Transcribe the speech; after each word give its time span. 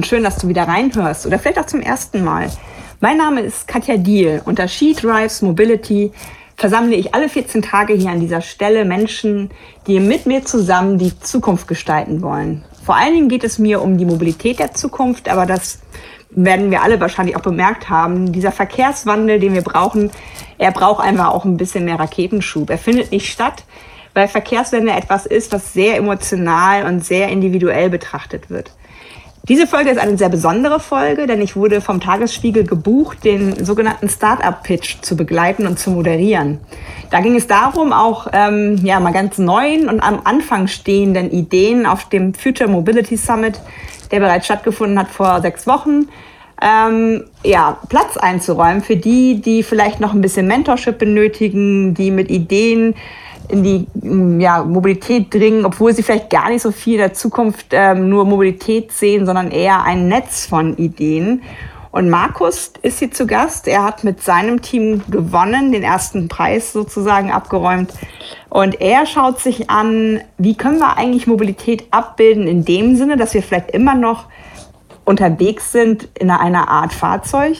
Und 0.00 0.06
schön, 0.06 0.24
dass 0.24 0.38
du 0.38 0.48
wieder 0.48 0.66
reinhörst 0.66 1.26
oder 1.26 1.38
vielleicht 1.38 1.58
auch 1.58 1.66
zum 1.66 1.82
ersten 1.82 2.24
Mal. 2.24 2.50
Mein 3.00 3.18
Name 3.18 3.42
ist 3.42 3.68
Katja 3.68 3.98
Diel. 3.98 4.40
Unter 4.46 4.66
She 4.66 4.94
Drives 4.94 5.42
Mobility 5.42 6.10
versammle 6.56 6.96
ich 6.96 7.14
alle 7.14 7.28
14 7.28 7.60
Tage 7.60 7.92
hier 7.92 8.08
an 8.08 8.18
dieser 8.18 8.40
Stelle 8.40 8.86
Menschen, 8.86 9.50
die 9.86 10.00
mit 10.00 10.24
mir 10.24 10.42
zusammen 10.42 10.96
die 10.96 11.20
Zukunft 11.20 11.68
gestalten 11.68 12.22
wollen. 12.22 12.64
Vor 12.82 12.96
allen 12.96 13.12
Dingen 13.12 13.28
geht 13.28 13.44
es 13.44 13.58
mir 13.58 13.82
um 13.82 13.98
die 13.98 14.06
Mobilität 14.06 14.58
der 14.58 14.72
Zukunft, 14.72 15.28
aber 15.28 15.44
das 15.44 15.80
werden 16.30 16.70
wir 16.70 16.80
alle 16.80 16.98
wahrscheinlich 16.98 17.36
auch 17.36 17.42
bemerkt 17.42 17.90
haben. 17.90 18.32
Dieser 18.32 18.52
Verkehrswandel, 18.52 19.38
den 19.38 19.52
wir 19.52 19.60
brauchen, 19.60 20.10
er 20.56 20.72
braucht 20.72 21.04
einfach 21.04 21.28
auch 21.28 21.44
ein 21.44 21.58
bisschen 21.58 21.84
mehr 21.84 22.00
Raketenschub. 22.00 22.70
Er 22.70 22.78
findet 22.78 23.12
nicht 23.12 23.30
statt, 23.30 23.64
weil 24.14 24.28
Verkehrswende 24.28 24.92
etwas 24.92 25.26
ist, 25.26 25.52
was 25.52 25.74
sehr 25.74 25.98
emotional 25.98 26.86
und 26.86 27.04
sehr 27.04 27.28
individuell 27.28 27.90
betrachtet 27.90 28.48
wird. 28.48 28.72
Diese 29.48 29.66
Folge 29.66 29.90
ist 29.90 29.98
eine 29.98 30.18
sehr 30.18 30.28
besondere 30.28 30.80
Folge, 30.80 31.26
denn 31.26 31.40
ich 31.40 31.56
wurde 31.56 31.80
vom 31.80 32.00
Tagesspiegel 32.00 32.64
gebucht, 32.64 33.24
den 33.24 33.64
sogenannten 33.64 34.08
Startup-Pitch 34.08 35.00
zu 35.00 35.16
begleiten 35.16 35.66
und 35.66 35.78
zu 35.78 35.90
moderieren. 35.90 36.58
Da 37.10 37.20
ging 37.20 37.34
es 37.36 37.46
darum, 37.46 37.92
auch 37.92 38.28
ähm, 38.32 38.76
ja, 38.84 39.00
mal 39.00 39.12
ganz 39.12 39.38
neuen 39.38 39.88
und 39.88 40.00
am 40.00 40.20
Anfang 40.24 40.66
stehenden 40.66 41.30
Ideen 41.30 41.86
auf 41.86 42.08
dem 42.10 42.34
Future 42.34 42.68
Mobility 42.68 43.16
Summit, 43.16 43.58
der 44.10 44.20
bereits 44.20 44.44
stattgefunden 44.44 44.98
hat 44.98 45.08
vor 45.08 45.40
sechs 45.40 45.66
Wochen, 45.66 46.08
ähm, 46.62 47.24
ja, 47.42 47.78
Platz 47.88 48.18
einzuräumen 48.18 48.82
für 48.82 48.96
die, 48.96 49.40
die 49.40 49.62
vielleicht 49.62 50.00
noch 50.00 50.12
ein 50.12 50.20
bisschen 50.20 50.46
Mentorship 50.46 50.98
benötigen, 50.98 51.94
die 51.94 52.10
mit 52.10 52.30
Ideen 52.30 52.94
in 53.50 53.62
die 53.62 54.40
ja, 54.42 54.62
Mobilität 54.64 55.32
dringen, 55.32 55.64
obwohl 55.64 55.92
sie 55.92 56.02
vielleicht 56.02 56.30
gar 56.30 56.48
nicht 56.48 56.62
so 56.62 56.70
viel 56.70 56.94
in 56.94 57.00
der 57.00 57.14
Zukunft 57.14 57.66
ähm, 57.72 58.08
nur 58.08 58.24
Mobilität 58.24 58.92
sehen, 58.92 59.26
sondern 59.26 59.50
eher 59.50 59.82
ein 59.82 60.08
Netz 60.08 60.46
von 60.46 60.76
Ideen. 60.76 61.42
Und 61.92 62.08
Markus 62.08 62.72
ist 62.82 63.00
hier 63.00 63.10
zu 63.10 63.26
Gast. 63.26 63.66
Er 63.66 63.82
hat 63.82 64.04
mit 64.04 64.22
seinem 64.22 64.62
Team 64.62 65.02
gewonnen, 65.10 65.72
den 65.72 65.82
ersten 65.82 66.28
Preis 66.28 66.72
sozusagen 66.72 67.32
abgeräumt. 67.32 67.92
Und 68.48 68.80
er 68.80 69.06
schaut 69.06 69.40
sich 69.40 69.70
an, 69.70 70.20
wie 70.38 70.56
können 70.56 70.78
wir 70.78 70.96
eigentlich 70.96 71.26
Mobilität 71.26 71.84
abbilden 71.90 72.46
in 72.46 72.64
dem 72.64 72.94
Sinne, 72.94 73.16
dass 73.16 73.34
wir 73.34 73.42
vielleicht 73.42 73.72
immer 73.72 73.96
noch 73.96 74.26
unterwegs 75.04 75.72
sind 75.72 76.08
in 76.14 76.30
einer 76.30 76.68
Art 76.68 76.92
Fahrzeug, 76.92 77.56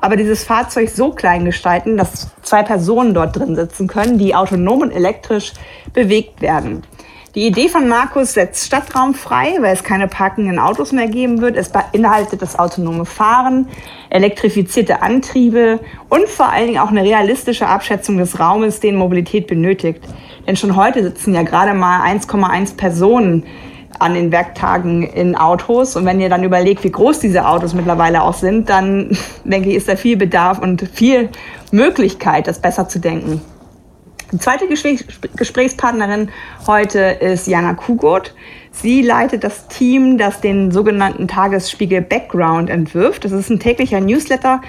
aber 0.00 0.16
dieses 0.16 0.44
Fahrzeug 0.44 0.90
so 0.90 1.10
klein 1.10 1.44
gestalten, 1.44 1.96
dass 1.96 2.28
zwei 2.42 2.62
Personen 2.62 3.14
dort 3.14 3.36
drin 3.36 3.56
sitzen 3.56 3.86
können, 3.86 4.18
die 4.18 4.34
autonom 4.34 4.82
und 4.82 4.92
elektrisch 4.92 5.52
bewegt 5.92 6.40
werden. 6.40 6.82
Die 7.36 7.46
Idee 7.46 7.68
von 7.68 7.86
Markus 7.86 8.34
setzt 8.34 8.66
Stadtraum 8.66 9.14
frei, 9.14 9.54
weil 9.60 9.72
es 9.72 9.84
keine 9.84 10.08
parkenden 10.08 10.58
Autos 10.58 10.90
mehr 10.90 11.06
geben 11.06 11.40
wird. 11.40 11.56
Es 11.56 11.68
beinhaltet 11.68 12.42
das 12.42 12.58
autonome 12.58 13.04
Fahren, 13.04 13.68
elektrifizierte 14.08 15.00
Antriebe 15.00 15.78
und 16.08 16.28
vor 16.28 16.48
allen 16.48 16.66
Dingen 16.66 16.80
auch 16.80 16.88
eine 16.88 17.04
realistische 17.04 17.68
Abschätzung 17.68 18.18
des 18.18 18.40
Raumes, 18.40 18.80
den 18.80 18.96
Mobilität 18.96 19.46
benötigt. 19.46 20.00
Denn 20.48 20.56
schon 20.56 20.74
heute 20.74 21.04
sitzen 21.04 21.32
ja 21.32 21.42
gerade 21.42 21.72
mal 21.72 22.00
1,1 22.04 22.76
Personen 22.76 23.46
an 23.98 24.14
den 24.14 24.32
Werktagen 24.32 25.02
in 25.02 25.36
Autos. 25.36 25.96
Und 25.96 26.04
wenn 26.06 26.20
ihr 26.20 26.28
dann 26.28 26.44
überlegt, 26.44 26.84
wie 26.84 26.90
groß 26.90 27.20
diese 27.20 27.46
Autos 27.46 27.74
mittlerweile 27.74 28.22
auch 28.22 28.34
sind, 28.34 28.68
dann 28.70 29.16
denke 29.44 29.70
ich, 29.70 29.76
ist 29.76 29.88
da 29.88 29.96
viel 29.96 30.16
Bedarf 30.16 30.58
und 30.58 30.88
viel 30.92 31.28
Möglichkeit, 31.70 32.46
das 32.46 32.60
besser 32.60 32.88
zu 32.88 32.98
denken. 32.98 33.40
Die 34.32 34.38
zweite 34.38 34.66
Gesprächspartnerin 34.68 36.30
heute 36.66 37.00
ist 37.00 37.48
Jana 37.48 37.74
Kugot. 37.74 38.32
Sie 38.72 39.02
leitet 39.02 39.44
das 39.44 39.66
Team, 39.68 40.16
das 40.16 40.40
den 40.40 40.70
sogenannten 40.70 41.26
Tagesspiegel 41.26 42.00
Background 42.02 42.70
entwirft. 42.70 43.24
Das 43.24 43.32
ist 43.32 43.50
ein 43.50 43.58
täglicher 43.58 44.00
Newsletter. 44.00 44.62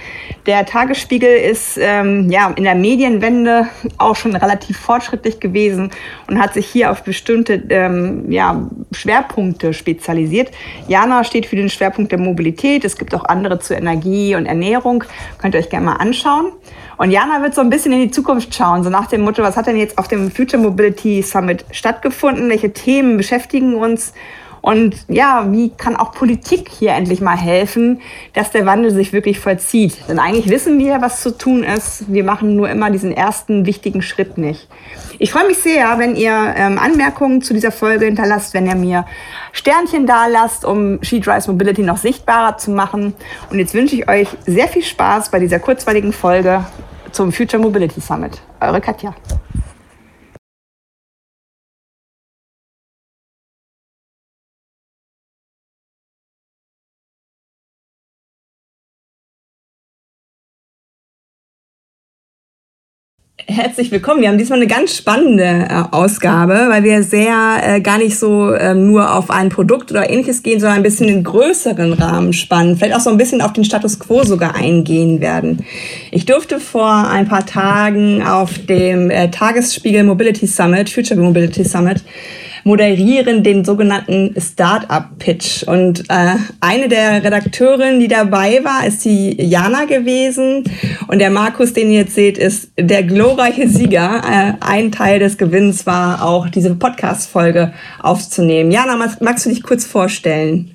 Der 0.48 0.66
Tagesspiegel 0.66 1.30
ist 1.30 1.78
ähm, 1.80 2.30
ja, 2.30 2.52
in 2.56 2.64
der 2.64 2.76
Medienwende 2.76 3.68
auch 4.00 4.16
schon 4.16 4.36
relativ 4.36 4.78
fortschrittlich 4.78 5.40
gewesen 5.40 5.92
und 6.28 6.40
hat 6.40 6.56
sich 6.56 6.66
hier 6.66 6.92
auf 6.92 7.04
bestimmte 7.04 7.62
ähm, 7.70 8.32
ja, 8.32 8.68
Schwerpunkte 8.92 9.74
spezialisiert. 9.74 10.52
Jana 10.88 11.24
steht 11.24 11.46
für 11.46 11.56
den 11.56 11.70
Schwerpunkt 11.70 12.12
der 12.12 12.20
Mobilität. 12.20 12.84
Es 12.84 12.98
gibt 12.98 13.14
auch 13.14 13.26
andere 13.26 13.60
zu 13.60 13.76
Energie 13.76 14.36
und 14.36 14.48
Ernährung. 14.48 15.04
Könnt 15.38 15.56
ihr 15.56 15.60
euch 15.60 15.70
gerne 15.70 15.86
mal 15.86 15.98
anschauen. 15.98 16.52
Und 17.02 17.10
Jana 17.10 17.42
wird 17.42 17.56
so 17.56 17.62
ein 17.62 17.72
bisschen 17.72 17.94
in 17.94 18.02
die 18.02 18.12
Zukunft 18.12 18.54
schauen, 18.54 18.84
so 18.84 18.92
nach 18.92 19.08
dem 19.08 19.22
Motto, 19.22 19.42
was 19.42 19.58
hat 19.58 19.66
denn 19.66 19.76
jetzt 19.76 19.98
auf 19.98 20.08
dem 20.08 20.30
Future 20.30 20.62
Mobility 20.62 21.24
Summit 21.24 21.66
stattgefunden? 21.72 22.48
Welche 22.48 22.74
Themen 22.74 23.18
beschäftigen 23.18 23.74
uns? 23.74 24.14
Und 24.62 24.96
ja, 25.08 25.48
wie 25.50 25.72
kann 25.72 25.96
auch 25.96 26.12
Politik 26.12 26.70
hier 26.70 26.92
endlich 26.92 27.20
mal 27.20 27.36
helfen, 27.36 28.02
dass 28.34 28.52
der 28.52 28.68
Wandel 28.68 28.92
sich 28.92 29.14
wirklich 29.14 29.40
vollzieht? 29.40 29.98
Denn 30.08 30.20
eigentlich 30.20 30.48
wissen 30.50 30.78
wir, 30.78 31.02
was 31.02 31.24
zu 31.24 31.36
tun 31.36 31.64
ist. 31.64 32.14
Wir 32.14 32.24
machen 32.24 32.56
nur 32.56 32.70
immer 32.70 32.92
diesen 32.92 33.12
ersten 33.12 33.66
wichtigen 33.66 34.04
Schritt 34.04 34.38
nicht. 34.38 34.68
Ich 35.18 35.32
freue 35.32 35.48
mich 35.48 35.58
sehr, 35.58 35.98
wenn 35.98 36.16
ihr 36.16 36.54
ähm, 36.56 36.78
Anmerkungen 36.78 37.42
zu 37.42 37.56
dieser 37.56 37.72
Folge 37.72 38.06
hinterlasst, 38.06 38.54
wenn 38.54 38.68
ihr 38.68 38.76
mir 38.76 39.08
Sternchen 39.54 40.06
da 40.06 40.28
lasst, 40.28 40.66
um 40.66 41.00
She 41.02 41.20
Drives 41.20 41.48
Mobility 41.48 41.82
noch 41.82 41.98
sichtbarer 41.98 42.58
zu 42.58 42.70
machen. 42.70 43.16
Und 43.50 43.58
jetzt 43.58 43.74
wünsche 43.74 43.96
ich 43.96 44.08
euch 44.08 44.28
sehr 44.46 44.68
viel 44.68 44.84
Spaß 44.84 45.32
bei 45.32 45.40
dieser 45.40 45.58
kurzweiligen 45.58 46.14
Folge 46.14 46.64
zum 47.12 47.32
Future 47.32 47.62
Mobility 47.62 48.02
Summit. 48.02 48.42
Eure 48.60 48.82
Katja. 48.82 49.14
Herzlich 63.38 63.92
willkommen. 63.92 64.22
Wir 64.22 64.30
haben 64.30 64.38
diesmal 64.38 64.60
eine 64.60 64.68
ganz 64.68 64.96
spannende 64.96 65.44
äh, 65.44 65.84
Ausgabe, 65.92 66.68
weil 66.70 66.84
wir 66.84 67.02
sehr 67.02 67.58
äh, 67.64 67.82
gar 67.82 67.98
nicht 67.98 68.18
so 68.18 68.52
äh, 68.52 68.76
nur 68.76 69.16
auf 69.16 69.32
ein 69.32 69.50
Produkt 69.50 69.92
oder 69.92 70.10
ähnliches 70.10 70.44
gehen, 70.44 70.60
sondern 70.60 70.78
ein 70.78 70.84
bisschen 70.84 71.08
den 71.08 71.24
größeren 71.24 71.94
Rahmen 71.94 72.34
spannen, 72.34 72.78
vielleicht 72.78 72.96
auch 72.96 73.02
so 73.02 73.10
ein 73.10 73.18
bisschen 73.18 73.42
auf 73.42 73.54
den 73.54 73.64
Status 73.64 74.00
quo 74.00 74.24
sogar 74.24 74.56
eingehen 74.56 75.22
werden. 75.22 75.66
Ich 76.12 76.26
durfte 76.26 76.60
vor 76.60 77.10
ein 77.10 77.28
paar 77.28 77.46
Tagen 77.46 78.22
auf 78.22 78.58
dem 78.60 79.10
äh, 79.10 79.32
Tagesspiegel 79.32 80.04
Mobility 80.04 80.46
Summit, 80.46 80.90
Future 80.90 81.20
Mobility 81.20 81.64
Summit, 81.64 82.04
moderieren 82.64 83.44
den 83.44 83.66
sogenannten 83.66 84.36
Startup-Pitch. 84.40 85.64
Und 85.64 86.02
äh, 86.10 86.36
eine 86.60 86.88
der 86.88 87.24
Redakteurinnen, 87.24 88.00
die 88.00 88.08
dabei 88.08 88.62
war, 88.64 88.86
ist 88.86 89.06
die 89.06 89.42
Jana 89.42 89.86
gewesen. 89.86 90.64
Und 91.08 91.20
der 91.20 91.30
Markus, 91.30 91.74
den 91.74 91.92
ihr 91.92 92.02
jetzt 92.02 92.16
seht, 92.16 92.38
ist 92.38 92.72
der 92.78 93.04
glorreiche 93.04 93.68
Sieger. 93.68 94.22
Äh, 94.26 94.54
ein 94.60 94.92
Teil 94.92 95.20
des 95.20 95.38
Gewinns 95.38 95.86
war 95.86 96.24
auch 96.24 96.50
diese 96.50 96.76
Podcast-Folge 96.76 97.74
aufzunehmen. 98.02 98.72
Jana, 98.72 98.98
magst 99.20 99.46
du 99.46 99.50
dich 99.50 99.64
kurz 99.64 99.86
vorstellen? 99.86 100.72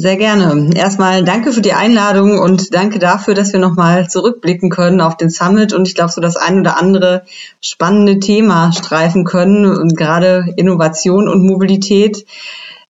Sehr 0.00 0.16
gerne. 0.16 0.70
Erstmal 0.76 1.24
danke 1.24 1.52
für 1.52 1.60
die 1.60 1.72
Einladung 1.72 2.38
und 2.38 2.72
danke 2.72 3.00
dafür, 3.00 3.34
dass 3.34 3.52
wir 3.52 3.58
nochmal 3.58 4.08
zurückblicken 4.08 4.70
können 4.70 5.00
auf 5.00 5.16
den 5.16 5.28
Summit 5.28 5.72
und 5.72 5.88
ich 5.88 5.96
glaube, 5.96 6.12
so 6.12 6.20
das 6.20 6.36
ein 6.36 6.60
oder 6.60 6.78
andere 6.78 7.24
spannende 7.60 8.20
Thema 8.20 8.70
streifen 8.70 9.24
können 9.24 9.66
und 9.66 9.96
gerade 9.96 10.54
Innovation 10.54 11.26
und 11.26 11.44
Mobilität. 11.44 12.26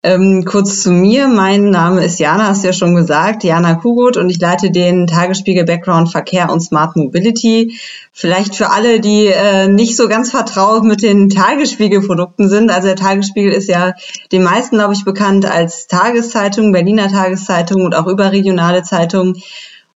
Ähm, 0.01 0.45
kurz 0.45 0.81
zu 0.81 0.91
mir. 0.91 1.27
Mein 1.27 1.71
Name 1.71 2.05
ist 2.05 2.19
Jana, 2.19 2.47
hast 2.47 2.63
du 2.63 2.67
ja 2.67 2.73
schon 2.73 2.95
gesagt, 2.95 3.43
Jana 3.43 3.75
Kugut 3.75 4.15
und 4.15 4.29
ich 4.29 4.39
leite 4.39 4.71
den 4.71 5.07
Tagesspiegel 5.07 5.65
Background 5.65 6.09
Verkehr 6.09 6.49
und 6.49 6.61
Smart 6.61 6.95
Mobility. 6.95 7.77
Vielleicht 8.13 8.55
für 8.55 8.69
alle, 8.69 9.01
die 9.01 9.25
äh, 9.25 9.67
nicht 9.67 9.97
so 9.97 10.07
ganz 10.07 10.31
vertraut 10.31 10.85
mit 10.85 11.01
den 11.01 11.27
Tagesspiegel-Produkten 11.27 12.47
sind. 12.47 12.71
Also 12.71 12.87
der 12.87 12.95
Tagesspiegel 12.95 13.51
ist 13.51 13.67
ja 13.67 13.93
den 14.31 14.43
meisten, 14.43 14.77
glaube 14.77 14.93
ich, 14.93 15.03
bekannt 15.03 15.45
als 15.45 15.87
Tageszeitung, 15.87 16.71
Berliner 16.71 17.09
Tageszeitung 17.09 17.83
und 17.83 17.93
auch 17.93 18.07
überregionale 18.07 18.83
Zeitung. 18.83 19.35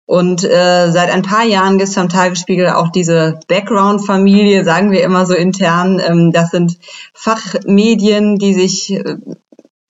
Und 0.04 0.42
äh, 0.42 0.90
seit 0.90 1.12
ein 1.12 1.22
paar 1.22 1.44
Jahren 1.44 1.78
gibt 1.78 1.88
es 1.88 1.96
am 1.96 2.08
Tagesspiegel 2.08 2.70
auch 2.70 2.88
diese 2.88 3.38
Background-Familie, 3.46 4.64
sagen 4.64 4.90
wir 4.90 5.04
immer 5.04 5.26
so 5.26 5.34
intern. 5.34 6.02
Ähm, 6.04 6.32
das 6.32 6.50
sind 6.50 6.80
Fachmedien, 7.14 8.36
die 8.36 8.52
sich 8.52 8.92
äh, 8.94 9.16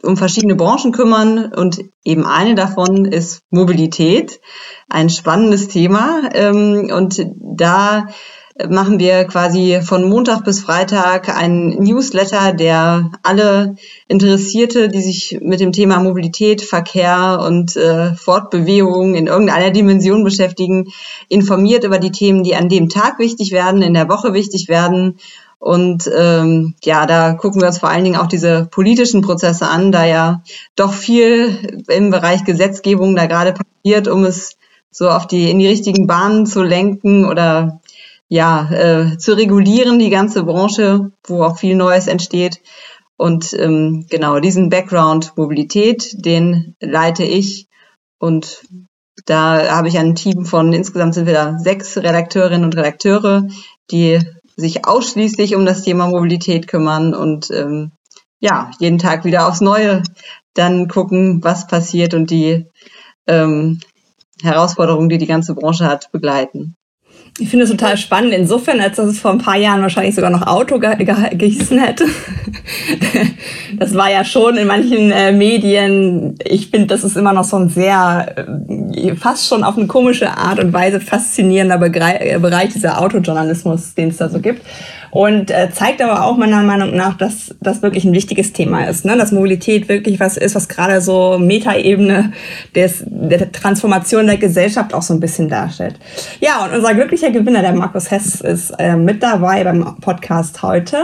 um 0.02 0.16
verschiedene 0.16 0.56
Branchen 0.56 0.92
kümmern 0.92 1.52
und 1.54 1.80
eben 2.04 2.26
eine 2.26 2.54
davon 2.54 3.04
ist 3.04 3.42
Mobilität, 3.50 4.40
ein 4.88 5.08
spannendes 5.08 5.68
Thema. 5.68 6.30
Ähm, 6.34 6.90
und 6.92 7.24
da 7.36 8.06
machen 8.68 8.98
wir 8.98 9.24
quasi 9.24 9.80
von 9.82 10.08
Montag 10.08 10.44
bis 10.44 10.60
Freitag 10.60 11.34
einen 11.34 11.82
Newsletter, 11.82 12.52
der 12.52 13.10
alle 13.22 13.76
Interessierte, 14.08 14.88
die 14.88 15.00
sich 15.00 15.38
mit 15.40 15.60
dem 15.60 15.72
Thema 15.72 16.00
Mobilität, 16.00 16.60
Verkehr 16.60 17.40
und 17.46 17.76
äh, 17.76 18.14
Fortbewegung 18.14 19.14
in 19.14 19.26
irgendeiner 19.26 19.70
Dimension 19.70 20.22
beschäftigen, 20.22 20.88
informiert 21.28 21.84
über 21.84 21.98
die 21.98 22.12
Themen, 22.12 22.42
die 22.42 22.54
an 22.54 22.68
dem 22.68 22.88
Tag 22.88 23.18
wichtig 23.18 23.52
werden, 23.52 23.80
in 23.80 23.94
der 23.94 24.08
Woche 24.08 24.34
wichtig 24.34 24.68
werden 24.68 25.18
Und 25.62 26.10
ähm, 26.12 26.74
ja, 26.82 27.06
da 27.06 27.34
gucken 27.34 27.60
wir 27.60 27.68
uns 27.68 27.78
vor 27.78 27.88
allen 27.88 28.02
Dingen 28.02 28.16
auch 28.16 28.26
diese 28.26 28.66
politischen 28.68 29.22
Prozesse 29.22 29.68
an, 29.68 29.92
da 29.92 30.04
ja 30.04 30.42
doch 30.74 30.92
viel 30.92 31.84
im 31.86 32.10
Bereich 32.10 32.42
Gesetzgebung 32.42 33.14
da 33.14 33.26
gerade 33.26 33.54
passiert, 33.54 34.08
um 34.08 34.24
es 34.24 34.56
so 34.90 35.08
auf 35.08 35.28
die 35.28 35.52
in 35.52 35.60
die 35.60 35.68
richtigen 35.68 36.08
Bahnen 36.08 36.46
zu 36.46 36.64
lenken 36.64 37.26
oder 37.26 37.80
ja 38.28 38.72
äh, 38.72 39.18
zu 39.18 39.36
regulieren 39.36 40.00
die 40.00 40.10
ganze 40.10 40.42
Branche, 40.42 41.12
wo 41.24 41.44
auch 41.44 41.58
viel 41.58 41.76
Neues 41.76 42.08
entsteht. 42.08 42.60
Und 43.16 43.52
ähm, 43.52 44.06
genau 44.10 44.40
diesen 44.40 44.68
Background 44.68 45.36
Mobilität, 45.36 46.26
den 46.26 46.74
leite 46.80 47.22
ich 47.22 47.68
und 48.18 48.64
da 49.26 49.76
habe 49.76 49.86
ich 49.86 49.96
ein 49.96 50.16
Team 50.16 50.44
von 50.44 50.72
insgesamt 50.72 51.14
sind 51.14 51.26
wir 51.26 51.34
da 51.34 51.56
sechs 51.60 51.96
Redakteurinnen 51.96 52.64
und 52.64 52.76
Redakteure, 52.76 53.46
die 53.92 54.18
sich 54.56 54.86
ausschließlich 54.86 55.54
um 55.54 55.66
das 55.66 55.82
Thema 55.82 56.08
Mobilität 56.08 56.68
kümmern 56.68 57.14
und 57.14 57.50
ähm, 57.50 57.92
ja, 58.40 58.70
jeden 58.78 58.98
Tag 58.98 59.24
wieder 59.24 59.46
aufs 59.46 59.60
Neue 59.60 60.02
dann 60.54 60.88
gucken, 60.88 61.42
was 61.42 61.66
passiert 61.66 62.14
und 62.14 62.30
die 62.30 62.66
ähm, 63.26 63.80
Herausforderungen, 64.42 65.08
die 65.08 65.18
die 65.18 65.26
ganze 65.26 65.54
Branche 65.54 65.86
hat, 65.86 66.10
begleiten. 66.12 66.74
Ich 67.38 67.48
finde 67.48 67.64
es 67.64 67.70
total 67.70 67.96
spannend, 67.96 68.34
insofern, 68.34 68.78
als 68.80 68.96
dass 68.96 69.06
es 69.06 69.18
vor 69.18 69.30
ein 69.30 69.38
paar 69.38 69.56
Jahren 69.56 69.80
wahrscheinlich 69.80 70.14
sogar 70.14 70.30
noch 70.30 70.46
Auto 70.46 70.78
ge 70.78 70.96
ge 70.96 71.14
gehießen 71.34 71.78
hätte. 71.78 72.04
das 73.78 73.94
war 73.94 74.10
ja 74.10 74.22
schon 74.22 74.58
in 74.58 74.66
manchen 74.66 75.10
äh, 75.10 75.32
Medien, 75.32 76.36
ich 76.44 76.68
finde, 76.68 76.88
das 76.88 77.04
ist 77.04 77.16
immer 77.16 77.32
noch 77.32 77.44
so 77.44 77.56
ein 77.56 77.70
sehr, 77.70 78.34
äh, 78.94 79.16
fast 79.16 79.48
schon 79.48 79.64
auf 79.64 79.78
eine 79.78 79.86
komische 79.86 80.36
Art 80.36 80.60
und 80.60 80.74
Weise 80.74 81.00
faszinierender 81.00 81.78
Begre 81.78 82.38
Bereich 82.38 82.74
dieser 82.74 83.00
Autojournalismus, 83.00 83.94
den 83.94 84.10
es 84.10 84.18
da 84.18 84.28
so 84.28 84.38
gibt. 84.38 84.60
Und 85.12 85.50
äh, 85.50 85.68
zeigt 85.70 86.00
aber 86.00 86.24
auch 86.24 86.38
meiner 86.38 86.62
Meinung 86.62 86.96
nach, 86.96 87.18
dass 87.18 87.54
das 87.60 87.82
wirklich 87.82 88.06
ein 88.06 88.14
wichtiges 88.14 88.54
Thema 88.54 88.84
ist. 88.88 89.04
Ne? 89.04 89.14
Dass 89.14 89.30
Mobilität 89.30 89.90
wirklich 89.90 90.18
was 90.20 90.38
ist, 90.38 90.54
was 90.54 90.68
gerade 90.68 91.02
so 91.02 91.38
Metaebene 91.38 92.32
des, 92.74 93.04
der 93.06 93.52
Transformation 93.52 94.26
der 94.26 94.38
Gesellschaft 94.38 94.94
auch 94.94 95.02
so 95.02 95.12
ein 95.12 95.20
bisschen 95.20 95.50
darstellt. 95.50 95.96
Ja, 96.40 96.64
und 96.64 96.74
unser 96.74 96.94
glücklicher 96.94 97.30
Gewinner, 97.30 97.60
der 97.60 97.74
Markus 97.74 98.10
Hess, 98.10 98.40
ist 98.40 98.70
äh, 98.78 98.96
mit 98.96 99.22
dabei 99.22 99.62
beim 99.64 99.96
Podcast 100.00 100.62
heute. 100.62 100.96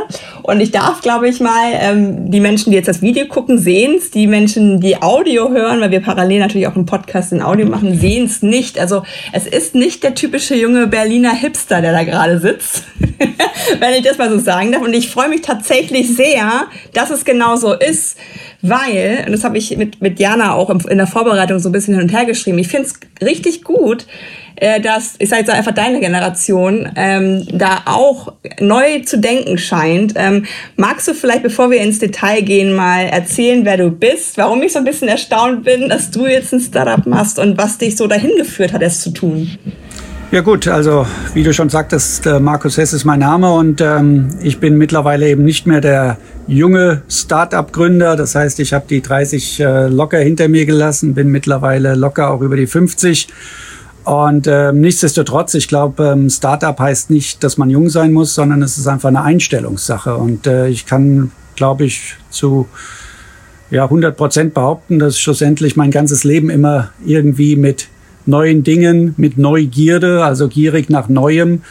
Und 0.42 0.60
ich 0.60 0.70
darf, 0.70 1.02
glaube 1.02 1.28
ich 1.28 1.40
mal, 1.40 1.72
ähm, 1.74 2.30
die 2.30 2.40
Menschen, 2.40 2.70
die 2.70 2.76
jetzt 2.76 2.88
das 2.88 3.02
Video 3.02 3.26
gucken, 3.26 3.58
sehen 3.58 3.96
es. 3.98 4.10
Die 4.10 4.26
Menschen, 4.26 4.80
die 4.80 5.02
Audio 5.02 5.50
hören, 5.50 5.82
weil 5.82 5.90
wir 5.90 6.00
parallel 6.00 6.40
natürlich 6.40 6.66
auch 6.66 6.76
einen 6.76 6.86
Podcast 6.86 7.32
in 7.32 7.42
Audio 7.42 7.66
machen, 7.66 7.98
sehen 7.98 8.24
es 8.24 8.40
nicht. 8.40 8.78
Also 8.78 9.02
es 9.34 9.46
ist 9.46 9.74
nicht 9.74 10.02
der 10.02 10.14
typische 10.14 10.54
junge 10.54 10.86
Berliner 10.86 11.34
Hipster, 11.34 11.82
der 11.82 11.92
da 11.92 12.04
gerade 12.04 12.38
sitzt. 12.38 12.84
Wenn 13.80 13.97
ich 13.98 14.04
das 14.04 14.18
mal 14.18 14.30
so 14.30 14.38
sagen 14.38 14.72
darf. 14.72 14.82
Und 14.82 14.94
ich 14.94 15.10
freue 15.10 15.28
mich 15.28 15.42
tatsächlich 15.42 16.14
sehr, 16.14 16.66
dass 16.92 17.10
es 17.10 17.24
genau 17.24 17.56
so 17.56 17.72
ist, 17.74 18.16
weil, 18.62 19.24
und 19.26 19.32
das 19.32 19.44
habe 19.44 19.58
ich 19.58 19.76
mit, 19.76 20.00
mit 20.00 20.18
Jana 20.18 20.54
auch 20.54 20.70
in 20.70 20.98
der 20.98 21.06
Vorbereitung 21.06 21.58
so 21.58 21.68
ein 21.68 21.72
bisschen 21.72 21.94
hin 21.94 22.04
und 22.04 22.12
her 22.12 22.24
geschrieben, 22.24 22.58
ich 22.58 22.68
finde 22.68 22.88
es 22.88 23.26
richtig 23.26 23.62
gut, 23.62 24.06
äh, 24.56 24.80
dass, 24.80 25.14
ich 25.18 25.28
sage 25.28 25.42
jetzt 25.42 25.50
einfach 25.50 25.72
deine 25.72 26.00
Generation, 26.00 26.90
ähm, 26.96 27.46
da 27.52 27.82
auch 27.84 28.32
neu 28.58 29.00
zu 29.00 29.18
denken 29.18 29.58
scheint. 29.58 30.14
Ähm, 30.16 30.46
magst 30.76 31.06
du 31.06 31.14
vielleicht, 31.14 31.44
bevor 31.44 31.70
wir 31.70 31.80
ins 31.80 32.00
Detail 32.00 32.42
gehen, 32.42 32.74
mal 32.74 33.04
erzählen, 33.04 33.64
wer 33.64 33.76
du 33.76 33.90
bist, 33.90 34.36
warum 34.36 34.62
ich 34.62 34.72
so 34.72 34.80
ein 34.80 34.84
bisschen 34.84 35.08
erstaunt 35.08 35.64
bin, 35.64 35.88
dass 35.88 36.10
du 36.10 36.26
jetzt 36.26 36.52
ein 36.52 36.60
Startup 36.60 37.06
machst 37.06 37.38
und 37.38 37.56
was 37.56 37.78
dich 37.78 37.96
so 37.96 38.06
dahin 38.06 38.32
geführt 38.36 38.72
hat, 38.72 38.82
es 38.82 39.00
zu 39.00 39.10
tun? 39.10 39.58
Ja 40.30 40.42
gut, 40.42 40.68
also 40.68 41.06
wie 41.32 41.42
du 41.42 41.54
schon 41.54 41.70
sagtest, 41.70 42.26
äh, 42.26 42.38
Markus 42.38 42.76
Hess 42.76 42.92
ist 42.92 43.06
mein 43.06 43.20
Name 43.20 43.50
und 43.50 43.80
ähm, 43.80 44.28
ich 44.42 44.60
bin 44.60 44.76
mittlerweile 44.76 45.26
eben 45.26 45.42
nicht 45.42 45.66
mehr 45.66 45.80
der 45.80 46.18
junge 46.46 47.00
Start-up-Gründer. 47.08 48.14
Das 48.14 48.34
heißt, 48.34 48.60
ich 48.60 48.74
habe 48.74 48.84
die 48.90 49.00
30 49.00 49.60
äh, 49.60 49.86
locker 49.86 50.18
hinter 50.18 50.48
mir 50.48 50.66
gelassen, 50.66 51.14
bin 51.14 51.28
mittlerweile 51.28 51.94
locker 51.94 52.30
auch 52.30 52.42
über 52.42 52.56
die 52.56 52.66
50. 52.66 53.28
Und 54.04 54.46
äh, 54.46 54.70
nichtsdestotrotz, 54.70 55.54
ich 55.54 55.66
glaube, 55.66 56.10
ähm, 56.12 56.28
Startup 56.28 56.78
heißt 56.78 57.08
nicht, 57.08 57.42
dass 57.42 57.56
man 57.56 57.70
jung 57.70 57.88
sein 57.88 58.12
muss, 58.12 58.34
sondern 58.34 58.60
es 58.60 58.76
ist 58.76 58.86
einfach 58.86 59.08
eine 59.08 59.22
Einstellungssache. 59.22 60.14
Und 60.14 60.46
äh, 60.46 60.68
ich 60.68 60.84
kann, 60.84 61.32
glaube 61.56 61.86
ich, 61.86 62.16
zu 62.28 62.68
ja, 63.70 63.84
100 63.84 64.14
Prozent 64.14 64.52
behaupten, 64.52 64.98
dass 64.98 65.18
schlussendlich 65.18 65.74
mein 65.74 65.90
ganzes 65.90 66.22
Leben 66.22 66.50
immer 66.50 66.90
irgendwie 67.06 67.56
mit 67.56 67.88
neuen 68.28 68.62
Dingen, 68.62 69.14
mit 69.16 69.38
Neugierde, 69.38 70.24
also 70.24 70.48
gierig 70.48 70.90
nach 70.90 71.08
Neuem 71.08 71.62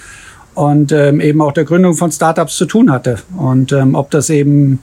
und 0.53 0.91
ähm, 0.91 1.21
eben 1.21 1.41
auch 1.41 1.53
der 1.53 1.65
Gründung 1.65 1.93
von 1.93 2.11
Startups 2.11 2.57
zu 2.57 2.65
tun 2.65 2.91
hatte. 2.91 3.17
Und 3.37 3.71
ähm, 3.71 3.95
ob 3.95 4.09
das 4.11 4.29
eben 4.29 4.79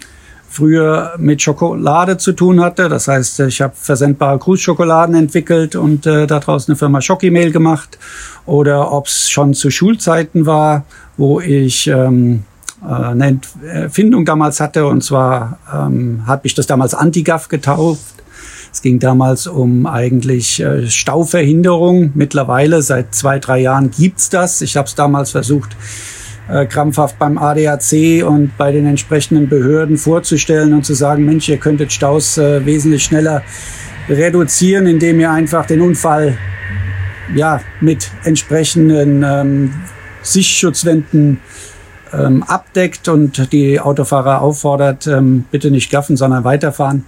früher 0.48 1.14
mit 1.18 1.42
Schokolade 1.42 2.16
zu 2.16 2.32
tun 2.32 2.60
hatte, 2.60 2.88
das 2.88 3.08
heißt, 3.08 3.40
ich 3.40 3.60
habe 3.60 3.74
versendbare 3.74 4.38
Grußschokoladen 4.38 5.16
entwickelt 5.16 5.74
und 5.74 6.06
äh, 6.06 6.28
daraus 6.28 6.68
eine 6.68 6.76
Firma 6.76 7.00
Schokimail 7.00 7.50
gemacht, 7.50 7.98
oder 8.46 8.92
ob 8.92 9.08
es 9.08 9.28
schon 9.28 9.52
zu 9.52 9.70
Schulzeiten 9.70 10.46
war, 10.46 10.84
wo 11.16 11.40
ich 11.40 11.88
ähm, 11.88 12.44
äh, 12.82 12.92
eine 12.92 13.40
Erfindung 13.66 14.24
damals 14.24 14.60
hatte, 14.60 14.86
und 14.86 15.02
zwar 15.02 15.58
ähm, 15.74 16.22
hat 16.26 16.44
mich 16.44 16.54
das 16.54 16.68
damals 16.68 16.94
Antigaf 16.94 17.48
getauft 17.48 18.23
es 18.74 18.82
ging 18.82 18.98
damals 18.98 19.46
um 19.46 19.86
eigentlich 19.86 20.60
äh, 20.60 20.88
Stauverhinderung. 20.88 22.10
Mittlerweile, 22.14 22.82
seit 22.82 23.14
zwei, 23.14 23.38
drei 23.38 23.60
Jahren 23.60 23.92
gibt's 23.92 24.30
das. 24.30 24.62
Ich 24.62 24.76
habe 24.76 24.88
es 24.88 24.96
damals 24.96 25.30
versucht, 25.30 25.76
äh, 26.48 26.66
krampfhaft 26.66 27.16
beim 27.20 27.38
ADAC 27.38 28.24
und 28.26 28.50
bei 28.58 28.72
den 28.72 28.86
entsprechenden 28.86 29.48
Behörden 29.48 29.96
vorzustellen 29.96 30.74
und 30.74 30.84
zu 30.84 30.94
sagen, 30.94 31.24
Mensch, 31.24 31.48
ihr 31.48 31.58
könntet 31.58 31.92
Staus 31.92 32.36
äh, 32.36 32.66
wesentlich 32.66 33.04
schneller 33.04 33.44
reduzieren, 34.08 34.88
indem 34.88 35.20
ihr 35.20 35.30
einfach 35.30 35.66
den 35.66 35.80
Unfall 35.80 36.36
ja, 37.32 37.60
mit 37.80 38.10
entsprechenden 38.24 39.22
ähm, 39.22 39.72
Sichtsschutzwänden 40.22 41.38
ähm, 42.18 42.42
abdeckt 42.42 43.08
und 43.08 43.52
die 43.52 43.80
Autofahrer 43.80 44.40
auffordert, 44.40 45.06
ähm, 45.06 45.44
bitte 45.50 45.70
nicht 45.70 45.90
gaffen, 45.90 46.16
sondern 46.16 46.44
weiterfahren. 46.44 47.04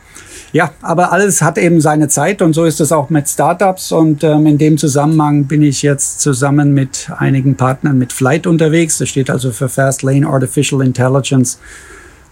Ja, 0.52 0.70
aber 0.80 1.12
alles 1.12 1.42
hat 1.42 1.58
eben 1.58 1.80
seine 1.80 2.08
Zeit 2.08 2.40
und 2.40 2.52
so 2.52 2.64
ist 2.64 2.80
es 2.80 2.92
auch 2.92 3.10
mit 3.10 3.28
Startups. 3.28 3.92
Und 3.92 4.24
ähm, 4.24 4.46
in 4.46 4.58
dem 4.58 4.78
Zusammenhang 4.78 5.44
bin 5.44 5.62
ich 5.62 5.82
jetzt 5.82 6.20
zusammen 6.20 6.72
mit 6.72 7.10
einigen 7.18 7.56
Partnern 7.56 7.98
mit 7.98 8.12
Flight 8.12 8.46
unterwegs. 8.46 8.98
Das 8.98 9.08
steht 9.08 9.28
also 9.28 9.50
für 9.50 9.68
Fast 9.68 10.02
Lane 10.02 10.26
Artificial 10.26 10.82
Intelligence 10.82 11.58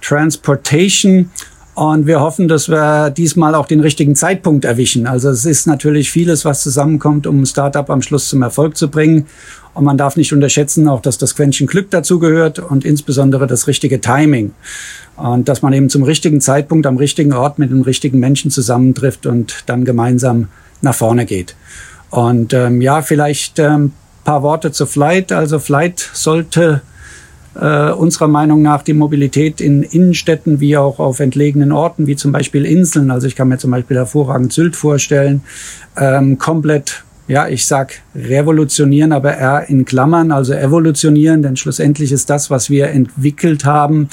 Transportation. 0.01 1.31
Und 1.75 2.07
wir 2.07 2.21
hoffen, 2.21 2.47
dass 2.47 2.69
wir 2.69 3.11
diesmal 3.11 3.57
auch 3.57 3.67
den 3.67 3.81
richtigen 3.81 4.15
Zeitpunkt 4.15 4.65
erwischen. 4.65 5.09
Also 5.09 5.31
es 5.31 5.45
ist 5.45 5.67
natürlich 5.67 6.11
vieles, 6.11 6.45
was 6.45 6.63
zusammenkommt, 6.63 7.27
um 7.27 7.43
ein 7.43 7.47
Startup 7.47 7.91
am 7.91 8.01
Schluss 8.01 8.29
zum 8.29 8.43
Erfolg 8.43 8.77
zu 8.77 8.89
bringen. 8.89 9.27
Und 9.75 9.85
man 9.85 9.99
darf 9.99 10.17
nicht 10.17 10.33
unterschätzen, 10.33 10.89
auch 10.89 11.03
dass 11.03 11.19
das 11.19 11.35
Quäntchen 11.35 11.67
Glück 11.67 11.91
dazu 11.91 12.19
gehört 12.19 12.59
und 12.59 12.85
insbesondere 12.85 13.47
das 13.47 13.67
richtige 13.67 14.01
Timing. 14.01 14.53
Und 15.17 15.49
dass 15.49 15.63
man 15.63 15.73
eben 15.73 15.91
zum 15.91 16.05
richtigen 16.05 16.41
Zeitpunkt 16.41 16.87
am 16.87 16.97
richtigen 16.97 17.33
Ort 17.33 17.59
mit 17.59 17.71
den 17.71 17.83
richtigen 17.83 18.19
Menschen 18.19 18.51
zusammentrifft 18.51 19.27
und 19.27 19.65
dann 19.67 19.85
gemeinsam 19.85 20.49
nach 20.81 20.95
vorne 20.95 21.27
geht. 21.27 21.57
Und 22.11 22.55
ähm, 22.55 22.81
ja, 22.81 23.03
vielleicht 23.03 23.59
ähm, 23.59 23.93
paar 24.25 24.43
Worte 24.43 24.73
zu 24.73 24.87
Flight. 24.87 25.33
Also 25.33 25.59
Flight 25.59 26.11
sollte 26.13 26.83
äh, 27.55 27.91
unserer 27.91 28.29
Meinung 28.29 28.63
nach 28.63 28.83
die 28.83 28.95
Mobilität 28.95 29.61
in 29.61 29.83
Innenstädten 29.83 30.61
wie 30.61 30.77
auch 30.77 30.99
auf 30.99 31.21
entlegenen 31.21 31.73
Orten, 31.73 32.07
wie 32.07 32.17
zum 32.17 32.33
Beispiel 32.33 32.65
Inseln, 32.65 33.11
also 33.11 33.27
ich 33.27 33.37
kann 33.37 33.49
mir 33.49 33.59
zum 33.59 33.71
Beispiel 33.71 33.97
hervorragend 33.97 34.53
Sylt 34.53 34.75
vorstellen, 34.77 35.43
ähm, 35.97 36.39
komplett 36.39 37.05
ja, 37.27 37.49
ich 37.49 37.67
sag 37.67 38.03
revolutionieren, 38.15 39.13
aber 39.13 39.37
eher 39.37 39.69
in 39.69 39.85
Klammern, 39.85 40.31
also 40.31 40.53
evolutionieren, 40.53 41.43
denn 41.43 41.57
schlussendlich 41.57 42.13
ist 42.13 42.29
das, 42.29 42.51
was 42.51 42.69
wir 42.69 42.89
entwickelt 42.89 43.65
haben, 43.65 44.09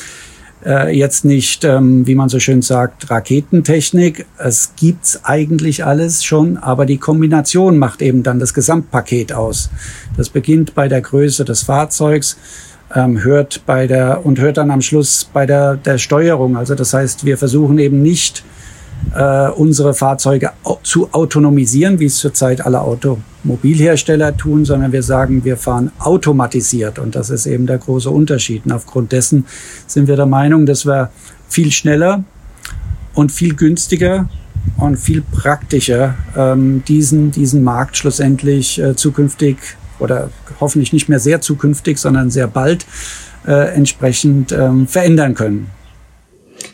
äh, 0.66 0.96
jetzt 0.96 1.26
nicht, 1.26 1.64
ähm, 1.64 2.06
wie 2.08 2.16
man 2.16 2.30
so 2.30 2.40
schön 2.40 2.62
sagt, 2.62 3.10
Raketentechnik. 3.10 4.26
Es 4.38 4.74
gibt's 4.80 5.26
eigentlich 5.26 5.86
alles 5.86 6.24
schon, 6.24 6.58
aber 6.58 6.86
die 6.86 6.98
Kombination 6.98 7.78
macht 7.78 8.02
eben 8.02 8.24
dann 8.24 8.40
das 8.40 8.54
Gesamtpaket 8.54 9.34
aus. 9.34 9.70
Das 10.18 10.30
beginnt 10.30 10.76
bei 10.76 10.88
der 10.88 11.02
Größe 11.02 11.46
des 11.46 11.64
Fahrzeugs, 11.64 12.38
ähm, 12.94 13.24
hört 13.24 13.66
bei 13.66 13.88
der 13.88 14.26
und 14.26 14.40
hört 14.40 14.58
dann 14.58 14.72
am 14.72 14.82
Schluss 14.82 15.28
bei 15.34 15.46
der, 15.46 15.78
der 15.78 15.98
Steuerung. 15.98 16.58
Also 16.58 16.76
das 16.76 16.94
heißt, 16.94 17.26
wir 17.26 17.38
versuchen 17.38 17.80
eben 17.80 18.02
nicht 18.02 18.44
äh, 19.16 19.50
unsere 19.50 19.94
Fahrzeuge 19.94 20.52
zu 20.84 21.10
autonomisieren, 21.12 22.00
wie 22.00 22.06
es 22.06 22.18
zurzeit 22.18 22.66
alle 22.66 22.82
Automobilhersteller 22.82 24.36
tun, 24.38 24.66
sondern 24.66 24.92
wir 24.92 25.04
sagen, 25.04 25.44
wir 25.44 25.58
fahren 25.58 25.92
automatisiert. 26.00 27.00
Und 27.00 27.16
das 27.16 27.30
ist 27.30 27.46
eben 27.46 27.68
der 27.68 27.78
große 27.78 28.10
Unterschied. 28.10 28.66
Und 28.66 28.72
aufgrund 28.72 29.12
dessen 29.12 29.46
sind 29.88 30.08
wir 30.08 30.16
der 30.16 30.26
Meinung, 30.26 30.66
dass 30.66 30.86
wir 30.86 31.10
viel 31.50 31.72
schneller 31.72 32.24
und 33.14 33.32
viel 33.32 33.56
günstiger 33.56 34.30
und 34.78 34.98
viel 34.98 35.22
praktischer 35.22 36.16
ähm, 36.36 36.84
diesen, 36.88 37.32
diesen 37.32 37.64
Markt 37.64 37.98
schlussendlich 37.98 38.80
äh, 38.80 38.96
zukünftig 38.96 39.58
oder 40.00 40.30
hoffentlich 40.60 40.94
nicht 40.94 41.10
mehr 41.10 41.20
sehr 41.20 41.42
zukünftig, 41.42 41.98
sondern 41.98 42.30
sehr 42.30 42.48
bald 42.48 42.86
äh, 43.46 43.74
entsprechend 43.76 44.52
ähm, 44.52 44.88
verändern 44.88 45.34
können. 45.34 45.70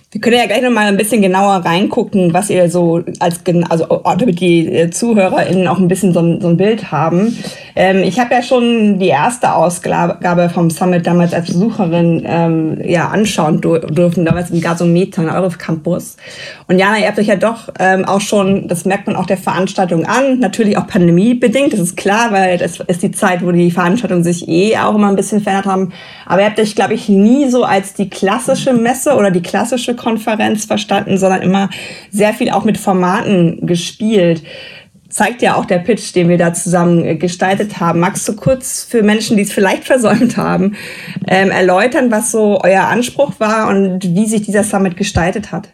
Wir 0.09 0.21
können 0.21 0.37
ja 0.37 0.45
gleich 0.45 0.61
noch 0.61 0.71
mal 0.71 0.87
ein 0.87 0.95
bisschen 0.95 1.21
genauer 1.21 1.65
reingucken, 1.65 2.33
was 2.33 2.49
ihr 2.49 2.69
so 2.69 3.03
als, 3.19 3.41
also 3.69 3.85
damit 4.17 4.39
die 4.39 4.65
äh, 4.65 4.89
ZuhörerInnen 4.89 5.67
auch 5.67 5.79
ein 5.79 5.89
bisschen 5.89 6.13
so 6.13 6.21
ein, 6.21 6.39
so 6.39 6.47
ein 6.47 6.55
Bild 6.55 6.93
haben. 6.93 7.37
Ähm, 7.75 8.03
ich 8.03 8.17
habe 8.17 8.33
ja 8.33 8.41
schon 8.41 8.99
die 8.99 9.09
erste 9.09 9.51
Ausgabe 9.51 10.49
vom 10.53 10.69
Summit 10.69 11.05
damals 11.05 11.33
als 11.33 11.47
Besucherin 11.47 12.23
ähm, 12.25 12.77
ja 12.85 13.09
anschauen 13.09 13.59
dürfen, 13.59 14.23
damals 14.23 14.49
im 14.49 14.61
Gasometer 14.61 15.23
in 15.23 15.29
Eurocampus. 15.29 16.15
Und 16.69 16.79
Jana, 16.79 16.99
ihr 16.99 17.07
habt 17.07 17.19
euch 17.19 17.27
ja 17.27 17.35
doch 17.35 17.67
ähm, 17.77 18.05
auch 18.05 18.21
schon, 18.21 18.69
das 18.69 18.85
merkt 18.85 19.07
man 19.07 19.17
auch 19.17 19.25
der 19.25 19.37
Veranstaltung 19.37 20.05
an, 20.05 20.39
natürlich 20.39 20.77
auch 20.77 20.87
pandemiebedingt, 20.87 21.73
das 21.73 21.81
ist 21.81 21.97
klar, 21.97 22.31
weil 22.31 22.57
das 22.57 22.79
ist 22.79 23.03
die 23.03 23.11
Zeit, 23.11 23.45
wo 23.45 23.51
die 23.51 23.71
Veranstaltungen 23.71 24.23
sich 24.23 24.47
eh 24.47 24.77
auch 24.77 24.95
immer 24.95 25.09
ein 25.09 25.17
bisschen 25.17 25.41
verändert 25.41 25.65
haben. 25.65 25.91
Aber 26.25 26.39
ihr 26.39 26.47
habt 26.47 26.59
euch, 26.61 26.75
glaube 26.75 26.93
ich, 26.93 27.09
nie 27.09 27.49
so 27.49 27.65
als 27.65 27.93
die 27.93 28.09
klassische 28.09 28.71
Messe 28.71 29.13
oder 29.13 29.31
die 29.31 29.41
klassische 29.41 29.96
Konferenz 29.97 30.65
verstanden, 30.65 31.17
sondern 31.17 31.41
immer 31.41 31.69
sehr 32.11 32.33
viel 32.33 32.49
auch 32.49 32.63
mit 32.63 32.77
Formaten 32.77 33.67
gespielt. 33.67 34.43
Zeigt 35.09 35.41
ja 35.41 35.55
auch 35.55 35.65
der 35.65 35.79
Pitch, 35.79 36.15
den 36.15 36.29
wir 36.29 36.37
da 36.37 36.53
zusammen 36.53 37.03
äh, 37.03 37.15
gestaltet 37.15 37.79
haben. 37.79 37.99
Magst 37.99 38.27
du 38.27 38.35
kurz 38.35 38.83
für 38.83 39.03
Menschen, 39.03 39.35
die 39.35 39.43
es 39.43 39.51
vielleicht 39.51 39.83
versäumt 39.85 40.37
haben, 40.37 40.75
ähm, 41.27 41.51
erläutern, 41.51 42.11
was 42.11 42.31
so 42.31 42.61
euer 42.61 42.83
Anspruch 42.83 43.33
war 43.39 43.67
und 43.67 44.03
wie 44.03 44.27
sich 44.27 44.43
dieser 44.43 44.63
Summit 44.63 44.95
gestaltet 44.95 45.51
hat? 45.51 45.73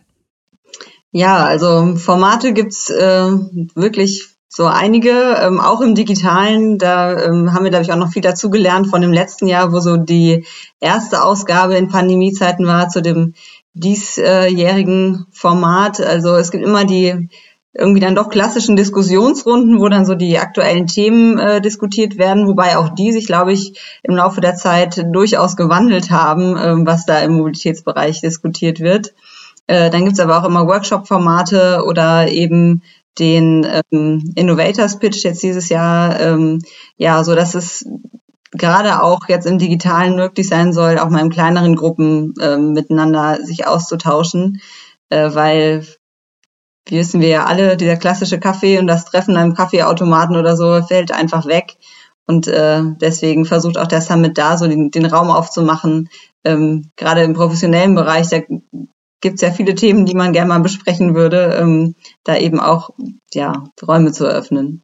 Ja, 1.11 1.45
also 1.45 1.95
Formate 1.95 2.53
gibt's 2.53 2.89
äh, 2.89 3.31
wirklich 3.75 4.33
so 4.55 4.65
einige, 4.65 5.11
ähm, 5.41 5.59
auch 5.59 5.81
im 5.81 5.95
Digitalen. 5.95 6.77
Da 6.77 7.23
ähm, 7.23 7.53
haben 7.53 7.63
wir, 7.63 7.71
glaube 7.71 7.83
ich, 7.85 7.91
auch 7.91 7.97
noch 7.97 8.11
viel 8.11 8.21
dazugelernt 8.21 8.87
von 8.87 9.01
dem 9.01 9.11
letzten 9.11 9.47
Jahr, 9.47 9.71
wo 9.71 9.79
so 9.79 9.97
die 9.97 10.45
erste 10.79 11.23
Ausgabe 11.23 11.75
in 11.75 11.87
Pandemiezeiten 11.87 12.67
war 12.67 12.87
zu 12.89 13.01
dem 13.01 13.33
diesjährigen 13.73 15.25
Format. 15.31 15.99
Also 15.99 16.35
es 16.35 16.51
gibt 16.51 16.63
immer 16.63 16.85
die 16.85 17.29
irgendwie 17.75 17.99
dann 17.99 18.15
doch 18.15 18.29
klassischen 18.29 18.75
Diskussionsrunden, 18.75 19.79
wo 19.79 19.89
dann 19.89 20.05
so 20.05 20.13
die 20.13 20.37
aktuellen 20.37 20.85
Themen 20.85 21.39
äh, 21.39 21.59
diskutiert 21.59 22.17
werden, 22.17 22.47
wobei 22.47 22.77
auch 22.77 22.89
die 22.89 23.11
sich, 23.11 23.25
glaube 23.25 23.51
ich, 23.51 23.79
im 24.03 24.15
Laufe 24.15 24.41
der 24.41 24.55
Zeit 24.55 25.03
durchaus 25.11 25.55
gewandelt 25.55 26.11
haben, 26.11 26.55
äh, 26.55 26.85
was 26.85 27.05
da 27.05 27.19
im 27.19 27.33
Mobilitätsbereich 27.33 28.21
diskutiert 28.21 28.79
wird. 28.79 29.13
Äh, 29.65 29.89
dann 29.89 30.05
gibt's 30.05 30.19
aber 30.19 30.37
auch 30.37 30.47
immer 30.47 30.67
Workshop-Formate 30.67 31.83
oder 31.87 32.27
eben 32.27 32.83
den 33.17 33.65
ähm, 33.91 34.33
Innovators 34.35 34.99
Pitch 34.99 35.23
jetzt 35.23 35.41
dieses 35.41 35.69
Jahr, 35.69 36.19
ähm, 36.19 36.59
ja, 36.97 37.23
so 37.23 37.33
dass 37.33 37.55
es 37.55 37.87
gerade 38.53 39.01
auch 39.01 39.21
jetzt 39.27 39.45
im 39.45 39.57
Digitalen 39.57 40.15
möglich 40.15 40.47
sein 40.47 40.73
soll, 40.73 40.99
auch 40.99 41.09
mal 41.09 41.21
in 41.21 41.29
kleineren 41.29 41.75
Gruppen 41.75 42.33
äh, 42.39 42.57
miteinander 42.57 43.43
sich 43.43 43.67
auszutauschen, 43.67 44.61
äh, 45.09 45.33
weil 45.33 45.85
wie 46.85 46.97
wissen 46.97 47.21
wir 47.21 47.29
ja 47.29 47.45
alle, 47.45 47.77
dieser 47.77 47.95
klassische 47.95 48.39
Kaffee 48.39 48.77
und 48.77 48.87
das 48.87 49.05
Treffen 49.05 49.37
einem 49.37 49.53
Kaffeeautomaten 49.53 50.35
oder 50.35 50.57
so 50.57 50.81
fällt 50.81 51.11
einfach 51.11 51.45
weg. 51.45 51.77
Und 52.25 52.47
äh, 52.47 52.81
deswegen 53.01 53.45
versucht 53.45 53.77
auch 53.77 53.87
der 53.87 54.01
Summit 54.01 54.37
da 54.37 54.57
so 54.57 54.67
den, 54.67 54.91
den 54.91 55.05
Raum 55.05 55.29
aufzumachen. 55.29 56.09
Ähm, 56.43 56.91
gerade 56.95 57.23
im 57.23 57.33
professionellen 57.33 57.95
Bereich, 57.95 58.29
da 58.29 58.39
gibt 59.21 59.35
es 59.35 59.41
ja 59.41 59.51
viele 59.51 59.75
Themen, 59.75 60.05
die 60.05 60.15
man 60.15 60.33
gerne 60.33 60.49
mal 60.49 60.59
besprechen 60.59 61.15
würde, 61.15 61.55
ähm, 61.57 61.95
da 62.23 62.37
eben 62.37 62.59
auch 62.59 62.91
ja, 63.33 63.63
Räume 63.85 64.11
zu 64.11 64.25
eröffnen. 64.25 64.81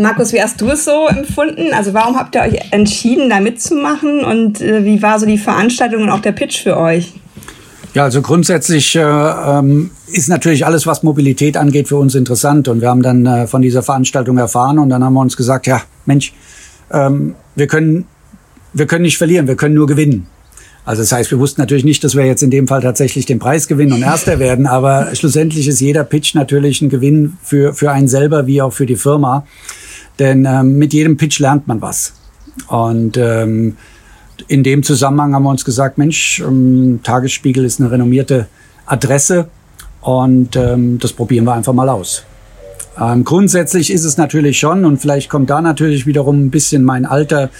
Markus, 0.00 0.32
wie 0.32 0.40
hast 0.40 0.60
du 0.60 0.68
es 0.70 0.84
so 0.84 1.08
empfunden? 1.08 1.74
Also 1.74 1.92
warum 1.92 2.16
habt 2.16 2.34
ihr 2.34 2.40
euch 2.40 2.58
entschieden, 2.70 3.28
da 3.28 3.40
mitzumachen 3.40 4.24
und 4.24 4.60
äh, 4.60 4.84
wie 4.84 5.02
war 5.02 5.20
so 5.20 5.26
die 5.26 5.38
Veranstaltung 5.38 6.02
und 6.02 6.10
auch 6.10 6.20
der 6.20 6.32
Pitch 6.32 6.62
für 6.62 6.78
euch? 6.78 7.12
Ja, 7.92 8.04
also 8.04 8.22
grundsätzlich 8.22 8.96
äh, 8.96 9.00
ähm, 9.00 9.90
ist 10.12 10.28
natürlich 10.28 10.64
alles, 10.64 10.86
was 10.86 11.02
Mobilität 11.02 11.56
angeht, 11.56 11.88
für 11.88 11.96
uns 11.96 12.14
interessant. 12.14 12.68
Und 12.68 12.80
wir 12.80 12.88
haben 12.88 13.02
dann 13.02 13.26
äh, 13.26 13.46
von 13.46 13.62
dieser 13.62 13.82
Veranstaltung 13.82 14.38
erfahren 14.38 14.78
und 14.78 14.88
dann 14.88 15.04
haben 15.04 15.12
wir 15.12 15.20
uns 15.20 15.36
gesagt, 15.36 15.66
ja, 15.66 15.82
Mensch, 16.06 16.32
ähm, 16.92 17.34
wir 17.54 17.66
können, 17.66 18.06
wir 18.72 18.86
können 18.86 19.02
nicht 19.02 19.18
verlieren, 19.18 19.48
wir 19.48 19.56
können 19.56 19.74
nur 19.74 19.86
gewinnen. 19.86 20.28
Also 20.84 21.02
das 21.02 21.12
heißt, 21.12 21.30
wir 21.30 21.38
wussten 21.38 21.60
natürlich 21.60 21.84
nicht, 21.84 22.02
dass 22.04 22.16
wir 22.16 22.24
jetzt 22.24 22.42
in 22.42 22.50
dem 22.50 22.66
Fall 22.68 22.80
tatsächlich 22.80 23.26
den 23.26 23.38
Preis 23.38 23.68
gewinnen 23.68 23.92
und 23.92 24.02
Erster 24.02 24.38
werden, 24.38 24.66
aber 24.66 25.14
schlussendlich 25.14 25.68
ist 25.68 25.80
jeder 25.80 26.04
Pitch 26.04 26.34
natürlich 26.34 26.80
ein 26.80 26.88
Gewinn 26.88 27.36
für, 27.42 27.74
für 27.74 27.92
einen 27.92 28.08
selber 28.08 28.46
wie 28.46 28.62
auch 28.62 28.72
für 28.72 28.86
die 28.86 28.96
Firma. 28.96 29.44
Denn 30.20 30.44
ähm, 30.44 30.78
mit 30.78 30.92
jedem 30.92 31.16
Pitch 31.16 31.40
lernt 31.40 31.66
man 31.66 31.82
was. 31.82 32.12
Und 32.68 33.16
ähm, 33.16 33.76
in 34.46 34.62
dem 34.62 34.84
Zusammenhang 34.84 35.34
haben 35.34 35.42
wir 35.42 35.50
uns 35.50 35.64
gesagt, 35.64 35.98
Mensch, 35.98 36.40
ähm, 36.40 37.00
Tagesspiegel 37.02 37.64
ist 37.64 37.80
eine 37.80 37.90
renommierte 37.90 38.46
Adresse 38.86 39.48
und 40.00 40.54
ähm, 40.54 40.98
das 41.00 41.12
probieren 41.12 41.44
wir 41.44 41.54
einfach 41.54 41.72
mal 41.72 41.88
aus. 41.88 42.24
Ähm, 43.00 43.24
grundsätzlich 43.24 43.92
ist 43.92 44.04
es 44.04 44.16
natürlich 44.16 44.58
schon, 44.58 44.84
und 44.84 44.98
vielleicht 44.98 45.28
kommt 45.28 45.50
da 45.50 45.60
natürlich 45.60 46.06
wiederum 46.06 46.46
ein 46.46 46.50
bisschen 46.50 46.84
mein 46.84 47.04
Alter 47.06 47.50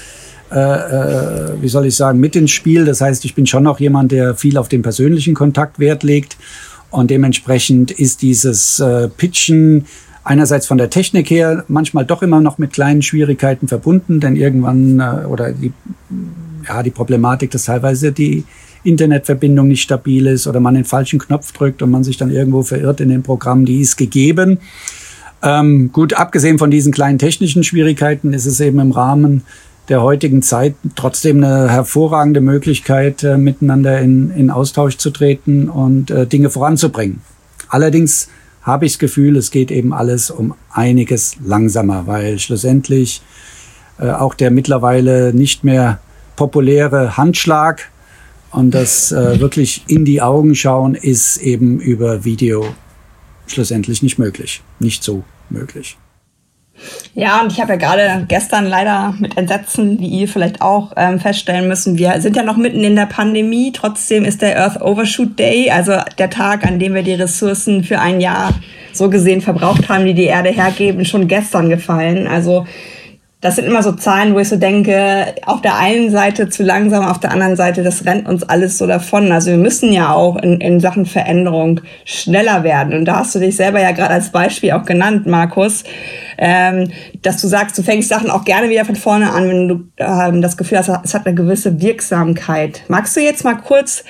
äh, 0.52 0.59
äh, 0.59 1.62
wie 1.62 1.69
soll 1.69 1.87
ich 1.87 1.95
sagen, 1.95 2.19
mit 2.19 2.35
ins 2.35 2.50
Spiel. 2.50 2.85
Das 2.85 3.00
heißt, 3.00 3.25
ich 3.25 3.37
bin 3.37 3.47
schon 3.47 3.62
noch 3.62 3.79
jemand, 3.79 4.11
der 4.11 4.35
viel 4.35 4.59
auf 4.59 4.69
den 4.69 4.83
persönlichen 4.83 5.35
Kontakt 5.35 5.79
Wert 5.79 6.02
legt. 6.02 6.37
Und 6.90 7.11
dementsprechend 7.12 7.93
ist 7.93 8.21
dieses 8.21 8.81
äh, 8.81 9.09
Pitchen 9.09 9.87
einerseits 10.25 10.67
von 10.67 10.79
der 10.79 10.91
Technik 10.91 11.31
her 11.31 11.65
manchmal 11.69 12.05
doch 12.05 12.23
immer 12.23 12.41
noch 12.41 12.59
mit 12.59 12.73
kleinen 12.73 13.03
Schwierigkeiten 13.03 13.69
verbunden, 13.69 14.21
denn 14.21 14.37
irgendwann 14.37 15.00
äh, 15.00 15.27
oder 15.27 15.53
die, 15.53 15.73
ja, 16.67 16.83
die 16.83 16.91
Problematik, 16.91 17.50
dass 17.50 17.65
teilweise 17.65 18.12
die 18.12 18.45
Internetverbindung 18.83 19.69
nicht 19.69 19.83
stabil 19.83 20.27
ist 20.27 20.47
oder 20.47 20.61
man 20.61 20.75
den 20.75 20.85
falschen 20.85 21.19
Knopf 21.19 21.53
drückt 21.53 21.83
und 21.83 21.91
man 21.91 22.05
sich 22.05 22.17
dann 22.17 22.31
irgendwo 22.31 22.62
verirrt 22.62 23.00
in 23.00 23.11
dem 23.11 23.23
Programm, 23.23 23.65
die 23.65 23.81
ist 23.81 23.97
gegeben. 23.97 24.59
Ähm, 25.43 25.91
gut, 25.93 26.15
abgesehen 26.15 26.59
von 26.59 26.71
diesen 26.71 26.93
kleinen 26.93 27.19
technischen 27.19 27.65
Schwierigkeiten 27.65 28.33
ist 28.33 28.47
es 28.47 28.61
eben 28.61 28.79
im 28.79 28.93
Rahmen 28.93 29.43
der 29.89 30.03
heutigen 30.03 30.43
Zeit 30.43 30.75
trotzdem 30.95 31.43
eine 31.43 31.71
hervorragende 31.71 32.41
Möglichkeit, 32.41 33.25
äh, 33.25 33.37
miteinander 33.37 34.00
in, 34.00 34.31
in 34.31 34.50
Austausch 34.50 34.99
zu 34.99 35.11
treten 35.11 35.69
und 35.69 36.11
äh, 36.11 36.27
Dinge 36.27 36.50
voranzubringen. 36.50 37.21
Allerdings 37.69 38.29
habe 38.62 38.87
ich 38.87 38.93
das 38.93 38.99
Gefühl, 38.99 39.37
es 39.37 39.50
geht 39.50 39.71
eben 39.71 39.93
alles 39.93 40.31
um 40.31 40.55
einiges 40.71 41.37
langsamer, 41.45 42.07
weil 42.07 42.38
schlussendlich 42.38 43.23
äh, 43.99 44.11
auch 44.11 44.35
der 44.35 44.50
mittlerweile 44.50 45.33
nicht 45.33 45.64
mehr 45.64 46.00
populäre 46.37 47.17
Handschlag 47.17 47.90
und 48.50 48.73
das 48.73 49.12
äh, 49.12 49.40
wirklich 49.40 49.85
in 49.88 50.05
die 50.05 50.23
Augen 50.23 50.55
schauen 50.55 50.95
ist 50.95 51.37
eben 51.38 51.81
über 51.81 52.25
Video 52.25 52.67
schlussendlich 53.47 54.02
nicht 54.02 54.19
möglich, 54.19 54.62
nicht 54.79 55.02
so 55.02 55.25
möglich. 55.49 55.97
Ja, 57.14 57.40
und 57.42 57.52
ich 57.52 57.60
habe 57.60 57.72
ja 57.72 57.76
gerade 57.76 58.25
gestern 58.26 58.66
leider 58.66 59.14
mit 59.18 59.37
Entsetzen, 59.37 59.99
wie 59.99 60.06
ihr 60.06 60.28
vielleicht 60.28 60.62
auch 60.62 60.92
ähm, 60.96 61.18
feststellen 61.18 61.68
müssen, 61.68 61.99
wir 61.99 62.20
sind 62.20 62.37
ja 62.37 62.42
noch 62.42 62.56
mitten 62.56 62.84
in 62.84 62.96
der 62.96 63.06
Pandemie. 63.06 63.72
Trotzdem 63.72 64.25
ist 64.25 64.42
der 64.42 64.58
Earth 64.58 64.80
Overshoot 64.80 65.38
Day, 65.38 65.70
also 65.70 65.92
der 66.18 66.30
Tag, 66.30 66.64
an 66.64 66.78
dem 66.78 66.94
wir 66.94 67.02
die 67.02 67.14
Ressourcen 67.14 67.84
für 67.84 67.99
ein 67.99 68.20
Jahr 68.20 68.54
so 68.92 69.10
gesehen 69.10 69.40
verbraucht 69.40 69.88
haben, 69.88 70.06
die 70.06 70.14
die 70.14 70.25
Erde 70.25 70.50
hergeben, 70.50 71.04
schon 71.04 71.28
gestern 71.28 71.68
gefallen. 71.68 72.26
Also 72.26 72.66
das 73.40 73.56
sind 73.56 73.64
immer 73.64 73.82
so 73.82 73.92
Zahlen, 73.92 74.35
wo 74.35 74.38
ich 74.38 74.50
so 74.50 74.56
denke, 74.56 75.35
auf 75.47 75.62
der 75.62 75.76
einen 75.76 76.11
Seite 76.11 76.50
zu 76.50 76.62
langsam, 76.62 77.06
auf 77.06 77.20
der 77.20 77.32
anderen 77.32 77.56
Seite, 77.56 77.82
das 77.82 78.04
rennt 78.04 78.28
uns 78.28 78.42
alles 78.42 78.76
so 78.76 78.87
davon. 78.87 79.32
Also 79.32 79.50
wir 79.50 79.56
müssen 79.56 79.92
ja 79.92 80.12
auch 80.12 80.37
in, 80.37 80.61
in 80.61 80.78
Sachen 80.78 81.06
Veränderung 81.06 81.80
schneller 82.04 82.64
werden. 82.64 82.92
Und 82.92 83.06
da 83.06 83.16
hast 83.20 83.35
du 83.35 83.38
dich 83.38 83.56
selber 83.56 83.80
ja 83.80 83.92
gerade 83.92 84.11
als 84.11 84.30
Beispiel 84.30 84.73
auch 84.73 84.85
genannt, 84.85 85.26
Markus, 85.26 85.85
ähm, 86.37 86.90
dass 87.23 87.40
du 87.40 87.49
sagst, 87.49 87.78
du 87.78 87.82
fängst 87.82 88.11
Sachen 88.11 88.30
auch 88.30 88.44
gerne 88.44 88.68
wieder 88.68 88.85
von 88.85 88.97
vorne 88.97 89.32
an, 89.32 89.49
wenn 89.49 89.68
du 89.68 89.85
ähm, 89.97 90.42
das 90.42 90.59
Gefühl 90.59 90.76
hast, 90.76 90.90
es 91.02 91.14
hat 91.14 91.26
eine 91.26 91.35
gewisse 91.35 91.80
Wirksamkeit. 91.80 92.82
Magst 92.88 93.16
du 93.16 93.20
jetzt 93.20 93.44
mal 93.44 93.54
kurz 93.54 94.04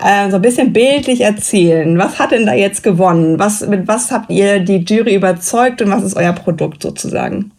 äh, 0.00 0.30
so 0.30 0.36
ein 0.36 0.42
bisschen 0.42 0.72
bildlich 0.72 1.22
erzählen? 1.22 1.98
Was 1.98 2.20
hat 2.20 2.30
denn 2.30 2.46
da 2.46 2.54
jetzt 2.54 2.84
gewonnen? 2.84 3.40
Was, 3.40 3.66
mit 3.66 3.88
was 3.88 4.12
habt 4.12 4.30
ihr 4.30 4.60
die 4.60 4.84
Jury 4.84 5.16
überzeugt 5.16 5.82
und 5.82 5.90
was 5.90 6.04
ist 6.04 6.16
euer 6.16 6.34
Produkt 6.34 6.84
sozusagen? 6.84 7.50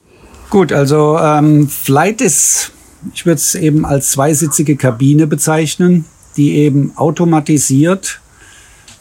Gut, 0.51 0.74
also 0.74 1.17
ähm, 1.17 1.70
Flight 1.70 2.20
ist, 2.20 2.74
ich 3.13 3.25
würde 3.25 3.38
es 3.38 3.55
eben 3.55 3.86
als 3.86 4.12
zweisitzige 4.12 4.75
Kabine 4.75 5.25
bezeichnen, 5.25 6.03
die 6.36 6.58
eben 6.58 6.91
automatisiert 6.98 8.20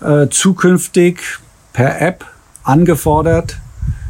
äh, 0.00 0.28
zukünftig 0.28 1.19
per 1.73 2.00
App 2.00 2.25
angefordert 2.62 3.59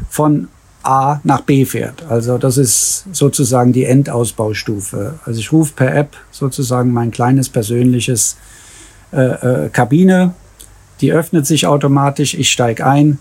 von 0.07 0.49
A 0.83 1.19
nach 1.23 1.41
B 1.41 1.65
fährt. 1.65 2.03
Also 2.07 2.37
das 2.37 2.57
ist 2.57 3.05
sozusagen 3.11 3.73
die 3.73 3.85
Endausbaustufe. 3.85 5.15
Also 5.25 5.39
ich 5.39 5.51
rufe 5.51 5.73
per 5.73 5.95
App 5.95 6.15
sozusagen 6.29 6.93
mein 6.93 7.09
kleines 7.09 7.49
persönliches 7.49 8.37
äh, 9.11 9.65
äh, 9.65 9.69
Kabine, 9.69 10.35
die 11.01 11.11
öffnet 11.11 11.47
sich 11.47 11.65
automatisch, 11.65 12.35
ich 12.35 12.51
steige 12.51 12.85
ein, 12.85 13.17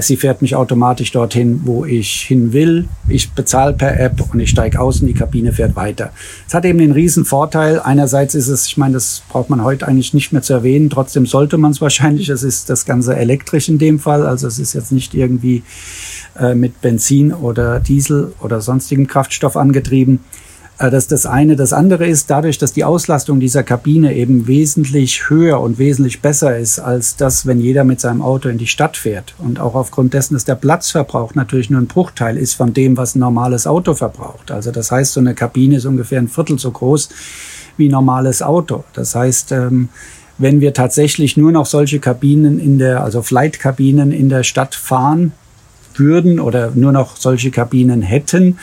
sie 0.00 0.16
fährt 0.16 0.40
mich 0.40 0.54
automatisch 0.54 1.10
dorthin, 1.10 1.62
wo 1.64 1.84
ich 1.84 2.22
hin 2.22 2.52
will. 2.52 2.88
Ich 3.08 3.32
bezahle 3.32 3.72
per 3.72 3.98
App 3.98 4.22
und 4.32 4.38
ich 4.38 4.50
steige 4.50 4.78
aus 4.80 5.00
und 5.00 5.08
die 5.08 5.14
Kabine 5.14 5.52
fährt 5.52 5.74
weiter. 5.74 6.12
Es 6.46 6.54
hat 6.54 6.64
eben 6.64 6.78
den 6.78 6.92
riesen 6.92 7.24
Vorteil. 7.24 7.80
Einerseits 7.80 8.36
ist 8.36 8.46
es, 8.46 8.66
ich 8.66 8.76
meine, 8.76 8.94
das 8.94 9.22
braucht 9.28 9.50
man 9.50 9.64
heute 9.64 9.88
eigentlich 9.88 10.14
nicht 10.14 10.32
mehr 10.32 10.42
zu 10.42 10.52
erwähnen. 10.52 10.90
Trotzdem 10.90 11.26
sollte 11.26 11.58
man 11.58 11.72
es 11.72 11.80
wahrscheinlich. 11.80 12.28
Es 12.28 12.44
ist 12.44 12.70
das 12.70 12.86
Ganze 12.86 13.16
elektrisch 13.16 13.68
in 13.68 13.78
dem 13.78 13.98
Fall. 13.98 14.26
Also 14.26 14.46
es 14.46 14.58
ist 14.58 14.74
jetzt 14.74 14.92
nicht 14.92 15.14
irgendwie 15.14 15.64
äh, 16.38 16.54
mit 16.54 16.80
Benzin 16.80 17.32
oder 17.32 17.80
Diesel 17.80 18.32
oder 18.40 18.60
sonstigen 18.60 19.06
Kraftstoff 19.06 19.56
angetrieben. 19.56 20.20
Äh, 20.78 20.90
das 20.90 21.04
ist 21.04 21.12
das 21.12 21.26
eine. 21.26 21.56
Das 21.56 21.72
andere 21.72 22.06
ist, 22.06 22.30
dadurch, 22.30 22.58
dass 22.58 22.72
die 22.72 22.84
Auslastung 22.84 23.40
dieser 23.40 23.62
Kabine 23.62 24.14
eben 24.14 24.46
wesentlich 24.46 25.28
höher 25.28 25.60
und 25.60 25.78
wesentlich 25.78 26.20
besser 26.20 26.58
ist, 26.58 26.78
als 26.78 27.16
das, 27.16 27.46
wenn 27.46 27.60
jeder 27.60 27.84
mit 27.84 28.00
seinem 28.00 28.22
Auto 28.22 28.48
in 28.48 28.58
die 28.58 28.66
Stadt 28.66 28.96
fährt. 28.96 29.34
Und 29.38 29.60
auch 29.60 29.74
aufgrund 29.74 30.14
dessen, 30.14 30.34
dass 30.34 30.44
der 30.44 30.56
Platzverbrauch 30.56 31.34
natürlich 31.34 31.70
nur 31.70 31.80
ein 31.80 31.86
Bruchteil 31.86 32.36
ist 32.36 32.54
von 32.54 32.72
dem, 32.74 32.96
was 32.96 33.14
ein 33.14 33.20
normales 33.20 33.66
Auto 33.66 33.94
verbraucht. 33.94 34.50
Also 34.50 34.70
das 34.70 34.90
heißt, 34.90 35.12
so 35.12 35.20
eine 35.20 35.34
Kabine 35.34 35.76
ist 35.76 35.84
ungefähr 35.86 36.18
ein 36.18 36.28
Viertel 36.28 36.58
so 36.58 36.70
groß 36.70 37.08
wie 37.76 37.88
ein 37.88 37.92
normales 37.92 38.42
Auto. 38.42 38.84
Das 38.92 39.14
heißt, 39.14 39.52
ähm, 39.52 39.88
wenn 40.38 40.60
wir 40.60 40.74
tatsächlich 40.74 41.36
nur 41.36 41.52
noch 41.52 41.66
solche 41.66 42.00
Kabinen 42.00 42.58
in 42.58 42.78
der, 42.78 43.04
also 43.04 43.22
Flight-Kabinen 43.22 44.10
in 44.10 44.28
der 44.28 44.42
Stadt 44.42 44.74
fahren 44.74 45.32
würden 45.94 46.40
oder 46.40 46.72
nur 46.74 46.90
noch 46.90 47.16
solche 47.16 47.52
Kabinen 47.52 48.02
hätten, 48.02 48.58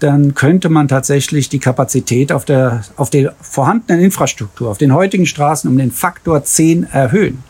dann 0.00 0.34
könnte 0.34 0.68
man 0.68 0.88
tatsächlich 0.88 1.48
die 1.48 1.58
Kapazität 1.58 2.32
auf 2.32 2.44
der, 2.44 2.82
auf 2.96 3.10
der 3.10 3.34
vorhandenen 3.40 4.02
Infrastruktur, 4.02 4.70
auf 4.70 4.78
den 4.78 4.94
heutigen 4.94 5.26
Straßen 5.26 5.70
um 5.70 5.76
den 5.78 5.92
Faktor 5.92 6.42
10 6.42 6.84
erhöhen. 6.84 7.42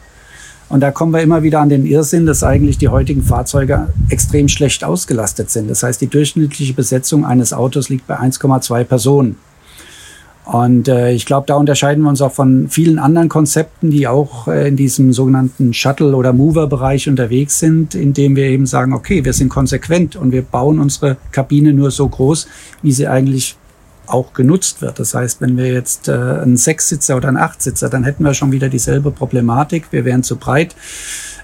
Und 0.69 0.81
da 0.81 0.93
kommen 0.93 1.13
wir 1.13 1.21
immer 1.21 1.43
wieder 1.43 1.61
an 1.61 1.69
den 1.69 1.85
Irrsinn, 1.85 2.27
dass 2.27 2.45
eigentlich 2.45 2.79
die 2.79 2.89
heutigen 2.89 3.25
Fahrzeuge 3.25 3.89
extrem 4.09 4.47
schlecht 4.47 4.85
ausgelastet 4.85 5.51
sind. 5.51 5.69
Das 5.69 5.83
heißt, 5.83 6.01
die 6.01 6.07
durchschnittliche 6.07 6.75
Besetzung 6.75 7.25
eines 7.25 7.53
Autos 7.53 7.89
liegt 7.89 8.07
bei 8.07 8.19
1,2 8.19 8.85
Personen. 8.85 9.37
Und 10.51 10.89
äh, 10.89 11.13
ich 11.13 11.27
glaube, 11.27 11.47
da 11.47 11.55
unterscheiden 11.55 12.03
wir 12.03 12.11
uns 12.11 12.21
auch 12.21 12.33
von 12.33 12.69
vielen 12.69 12.99
anderen 12.99 13.29
Konzepten, 13.29 13.93
die 13.93 14.09
auch 14.09 14.49
äh, 14.49 14.67
in 14.67 14.75
diesem 14.75 15.13
sogenannten 15.13 15.73
Shuttle- 15.73 16.17
oder 16.17 16.33
Mover-Bereich 16.33 17.09
unterwegs 17.09 17.61
sind, 17.61 17.95
indem 17.95 18.35
wir 18.35 18.47
eben 18.47 18.67
sagen, 18.67 18.93
okay, 18.93 19.25
wir 19.25 19.33
sind 19.33 19.49
konsequent 19.49 20.17
und 20.17 20.33
wir 20.33 20.43
bauen 20.43 20.81
unsere 20.81 21.19
Kabine 21.31 21.73
nur 21.73 21.93
so 21.93 22.09
groß, 22.09 22.49
wie 22.83 22.91
sie 22.91 23.07
eigentlich 23.07 23.57
auch 24.09 24.33
genutzt 24.33 24.83
wird. 24.83 24.99
Das 24.99 25.15
heißt, 25.15 25.41
wenn 25.41 25.57
wir 25.57 25.73
jetzt 25.73 26.09
äh, 26.09 26.15
einen 26.15 26.57
Sechssitzer 26.57 27.17
oder 27.17 27.29
einen 27.29 27.37
Achtsitzer, 27.37 27.89
dann 27.89 28.03
hätten 28.03 28.25
wir 28.25 28.35
schon 28.35 28.51
wieder 28.51 28.69
dieselbe 28.69 29.13
Problematik. 29.13 29.85
Wir 29.93 30.05
wären 30.05 30.25
zu 30.25 30.35
breit. 30.35 30.75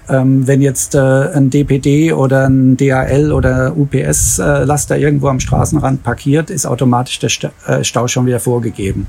Ähm, 0.09 0.47
wenn 0.47 0.61
jetzt 0.61 0.95
äh, 0.95 0.99
ein 0.99 1.49
DPD 1.49 2.13
oder 2.13 2.47
ein 2.47 2.77
DHL 2.77 3.33
oder 3.33 3.75
UPS-Laster 3.75 4.95
äh, 4.95 5.01
irgendwo 5.01 5.27
am 5.27 5.41
Straßenrand 5.41 6.03
parkiert, 6.03 6.49
ist 6.49 6.65
automatisch 6.65 7.19
der 7.19 7.29
äh, 7.67 7.83
Stau 7.83 8.07
schon 8.07 8.25
wieder 8.25 8.39
vorgegeben. 8.39 9.05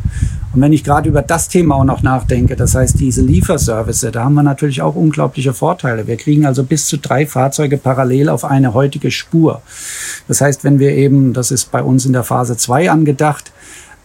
Und 0.52 0.60
wenn 0.60 0.72
ich 0.72 0.82
gerade 0.82 1.08
über 1.08 1.22
das 1.22 1.48
Thema 1.48 1.76
auch 1.76 1.84
noch 1.84 2.02
nachdenke, 2.02 2.56
das 2.56 2.74
heißt 2.74 2.98
diese 2.98 3.22
Lieferservice, 3.22 4.08
da 4.12 4.24
haben 4.24 4.34
wir 4.34 4.42
natürlich 4.42 4.82
auch 4.82 4.96
unglaubliche 4.96 5.52
Vorteile. 5.52 6.06
Wir 6.08 6.16
kriegen 6.16 6.46
also 6.46 6.64
bis 6.64 6.86
zu 6.86 6.98
drei 6.98 7.26
Fahrzeuge 7.26 7.76
parallel 7.76 8.28
auf 8.28 8.44
eine 8.44 8.74
heutige 8.74 9.12
Spur. 9.12 9.62
Das 10.26 10.40
heißt, 10.40 10.64
wenn 10.64 10.80
wir 10.80 10.92
eben, 10.96 11.32
das 11.32 11.52
ist 11.52 11.70
bei 11.70 11.82
uns 11.82 12.06
in 12.06 12.12
der 12.12 12.24
Phase 12.24 12.56
2 12.56 12.90
angedacht, 12.90 13.52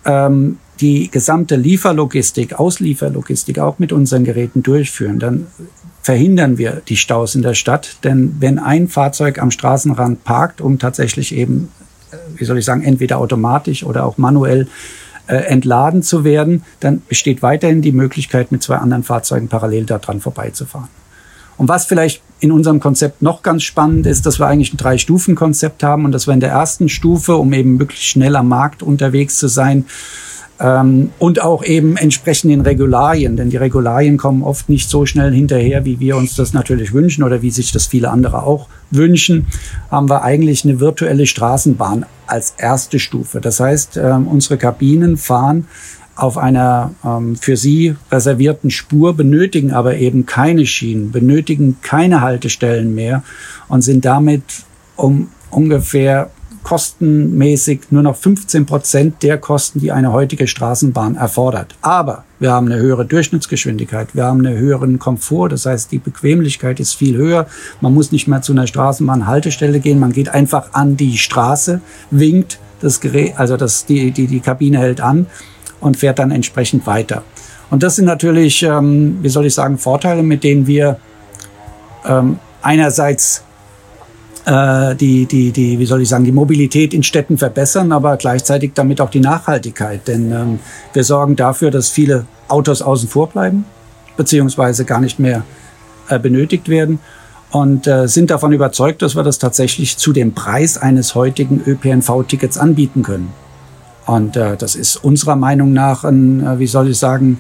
ähm, 0.06 0.58
die 0.84 1.10
gesamte 1.10 1.56
Lieferlogistik, 1.56 2.60
Auslieferlogistik 2.60 3.58
auch 3.58 3.80
mit 3.80 3.94
unseren 3.94 4.26
Geräten 4.26 4.64
durchführen, 4.64 5.18
dann 5.18 5.48
verhindern 6.02 6.58
wir 6.58 6.82
die 6.86 6.98
Staus 6.98 7.36
in 7.36 7.42
der 7.42 7.54
Stadt. 7.54 8.04
Denn 8.04 8.36
wenn 8.42 8.60
ein 8.60 8.90
Fahrzeug 8.90 9.42
am 9.42 9.50
Straßenrand 9.50 10.26
parkt, 10.26 10.60
um 10.60 10.80
tatsächlich 10.80 11.34
eben, 11.34 11.70
äh, 12.12 12.18
wie 12.36 12.44
soll 12.44 12.58
ich 12.58 12.66
sagen, 12.66 12.84
entweder 12.84 13.20
automatisch 13.20 13.86
oder 13.86 14.06
auch 14.06 14.18
manuell 14.18 14.68
äh, 15.28 15.36
entladen 15.36 16.04
zu 16.04 16.26
werden, 16.26 16.64
dann 16.82 17.02
besteht 17.08 17.42
weiterhin 17.42 17.82
die 17.82 17.94
Möglichkeit, 17.94 18.52
mit 18.52 18.62
zwei 18.62 18.76
anderen 18.76 19.04
Fahrzeugen 19.04 19.48
parallel 19.48 19.86
daran 19.86 20.20
vorbeizufahren. 20.20 20.90
Und 21.56 21.70
was 21.70 21.86
vielleicht 21.86 22.22
in 22.42 22.52
unserem 22.52 22.82
Konzept 22.82 23.22
noch 23.22 23.42
ganz 23.42 23.64
spannend 23.64 24.06
ist, 24.06 24.26
dass 24.26 24.38
wir 24.38 24.48
eigentlich 24.48 24.74
ein 24.74 24.78
Drei-Stufen-Konzept 24.78 25.82
haben 25.82 26.04
und 26.04 26.12
dass 26.12 26.28
wir 26.28 26.34
in 26.34 26.42
der 26.42 26.50
ersten 26.50 26.90
Stufe, 26.90 27.38
um 27.38 27.54
eben 27.54 27.78
möglichst 27.78 28.06
schnell 28.06 28.36
am 28.36 28.50
Markt 28.50 28.84
unterwegs 28.84 29.38
zu 29.38 29.48
sein, 29.48 29.86
ähm, 30.60 31.12
und 31.20 31.42
auch 31.42 31.64
eben 31.64 31.98
entsprechend 31.98 32.52
den 32.52 32.62
Regularien, 32.62 33.36
denn 33.38 33.50
die 33.50 33.58
Regularien 33.58 34.18
kommen 34.18 34.44
oft 34.44 34.70
nicht 34.70 34.90
so 34.90 35.06
schnell 35.06 35.34
hinterher, 35.34 35.86
wie 35.86 36.00
wir 36.00 36.16
uns 36.16 36.36
das 36.36 36.54
natürlich 36.54 36.94
wünschen 36.94 37.24
oder 37.24 37.42
wie 37.42 37.52
sich 37.52 37.72
das 37.72 37.88
viele 37.88 38.10
andere 38.10 38.44
auch 38.44 38.68
wünschen, 38.92 39.48
haben 39.90 40.10
wir 40.10 40.24
eigentlich 40.24 40.64
eine 40.64 40.80
virtuelle 40.80 41.26
Straßenbahn 41.26 42.06
als 42.28 42.54
erste 42.58 43.00
Stufe. 43.00 43.42
Das 43.42 43.60
heißt, 43.60 43.98
ähm, 43.98 44.28
unsere 44.28 44.58
Kabinen 44.58 45.18
fahren 45.18 45.68
auf 46.16 46.38
einer 46.38 46.94
ähm, 47.04 47.36
für 47.36 47.58
sie 47.58 47.96
reservierten 48.12 48.70
Spur, 48.70 49.16
benötigen 49.16 49.72
aber 49.72 49.98
eben 49.98 50.26
keine 50.26 50.66
Schienen, 50.66 51.12
benötigen 51.12 51.78
keine 51.82 52.22
Haltestellen 52.22 52.94
mehr 52.94 53.24
und 53.68 53.82
sind 53.82 54.06
damit 54.06 54.44
um 54.96 55.30
ungefähr 55.50 56.30
kostenmäßig 56.64 57.92
nur 57.92 58.04
noch 58.04 58.16
15 58.16 58.66
Prozent 58.66 59.24
der 59.24 59.38
Kosten, 59.38 59.80
die 59.80 59.92
eine 59.92 60.12
heutige 60.12 60.48
Straßenbahn 60.48 61.16
erfordert. 61.16 61.76
Aber 61.82 62.24
wir 62.40 62.52
haben 62.52 62.68
eine 62.68 62.78
höhere 62.78 63.06
Durchschnittsgeschwindigkeit, 63.06 64.16
wir 64.16 64.26
haben 64.26 64.46
einen 64.46 64.58
höheren 64.58 65.00
Komfort, 65.00 65.50
das 65.50 65.66
heißt, 65.66 65.92
die 65.92 66.00
Bequemlichkeit 66.00 66.80
ist 66.80 66.94
viel 66.94 67.18
höher. 67.18 67.48
Man 67.82 67.94
muss 67.94 68.12
nicht 68.12 68.28
mehr 68.28 68.42
zu 68.42 68.54
einer 68.54 68.68
Straßenbahnhaltestelle 68.68 69.80
gehen, 69.80 70.00
man 70.00 70.14
geht 70.14 70.30
einfach 70.30 70.74
an 70.74 70.98
die 70.98 71.18
Straße, 71.18 71.82
winkt 72.12 72.60
das 72.82 73.00
Gerät, 73.00 73.34
also 73.38 73.58
das, 73.58 73.86
die, 73.86 74.12
die, 74.12 74.28
die 74.28 74.40
Kabine 74.40 74.80
hält 74.80 75.02
an 75.02 75.28
und 75.80 75.98
fährt 75.98 76.20
dann 76.20 76.32
entsprechend 76.32 76.88
weiter. 76.88 77.24
Und 77.70 77.84
das 77.84 77.96
sind 77.96 78.06
natürlich, 78.06 78.64
ähm, 78.64 79.20
wie 79.22 79.30
soll 79.30 79.46
ich 79.46 79.54
sagen, 79.54 79.78
Vorteile, 79.78 80.24
mit 80.24 80.44
denen 80.44 80.68
wir 80.68 80.98
ähm, 82.06 82.40
einerseits 82.62 83.44
äh, 84.46 84.96
die, 84.96 85.26
die, 85.26 85.52
die, 85.52 85.80
wie 85.80 85.86
soll 85.86 86.02
ich 86.02 86.10
sagen, 86.10 86.26
die 86.26 86.32
Mobilität 86.32 86.94
in 86.94 87.04
Städten 87.04 87.38
verbessern, 87.38 87.92
aber 87.92 88.18
gleichzeitig 88.18 88.72
damit 88.74 89.02
auch 89.02 89.10
die 89.10 89.20
Nachhaltigkeit. 89.20 90.08
Denn 90.08 90.32
ähm, 90.32 90.60
wir 90.94 91.04
sorgen 91.04 91.36
dafür, 91.36 91.72
dass 91.72 91.90
viele 91.90 92.26
Autos 92.48 92.82
außen 92.82 93.08
vor 93.08 93.30
bleiben, 93.30 93.66
beziehungsweise 94.18 94.86
gar 94.86 95.00
nicht 95.00 95.20
mehr 95.20 95.44
äh, 96.10 96.20
benötigt 96.20 96.70
werden 96.70 97.00
und 97.52 97.88
äh, 97.88 98.08
sind 98.08 98.32
davon 98.32 98.52
überzeugt, 98.52 99.02
dass 99.02 99.16
wir 99.16 99.24
das 99.24 99.38
tatsächlich 99.38 99.98
zu 99.98 100.12
dem 100.12 100.34
Preis 100.34 100.78
eines 100.78 101.16
heutigen 101.16 101.62
ÖPNV-Tickets 101.66 102.58
anbieten 102.58 103.04
können. 103.04 103.32
Und 104.06 104.36
äh, 104.36 104.58
das 104.58 104.76
ist 104.76 104.98
unserer 104.98 105.36
Meinung 105.36 105.72
nach 105.72 106.04
ein, 106.04 106.46
äh, 106.46 106.60
wie 106.60 106.68
soll 106.68 106.90
ich 106.90 106.98
sagen, 106.98 107.40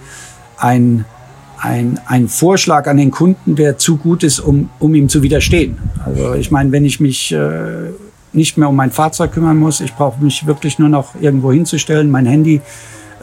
ein 0.58 1.06
ein, 1.64 1.98
ein 2.08 2.28
Vorschlag 2.28 2.88
an 2.88 2.98
den 2.98 3.10
Kunden, 3.10 3.56
der 3.56 3.78
zu 3.78 3.96
gut 3.96 4.24
ist, 4.24 4.40
um, 4.40 4.70
um 4.80 4.94
ihm 4.96 5.08
zu 5.08 5.24
widerstehen. 5.24 5.78
Also 6.06 6.34
ich 6.34 6.52
meine, 6.52 6.74
wenn 6.74 6.84
ich 6.84 7.00
mich 7.00 7.32
äh, 7.32 7.92
nicht 8.34 8.58
mehr 8.58 8.68
um 8.68 8.76
mein 8.76 8.92
Fahrzeug 8.92 9.32
kümmern 9.32 9.58
muss, 9.58 9.80
ich 9.80 9.94
brauche 9.94 10.22
mich 10.22 10.46
wirklich 10.46 10.78
nur 10.78 10.90
noch 10.90 11.16
irgendwo 11.22 11.54
hinzustellen, 11.54 12.12
mein 12.12 12.26
Handy 12.26 12.60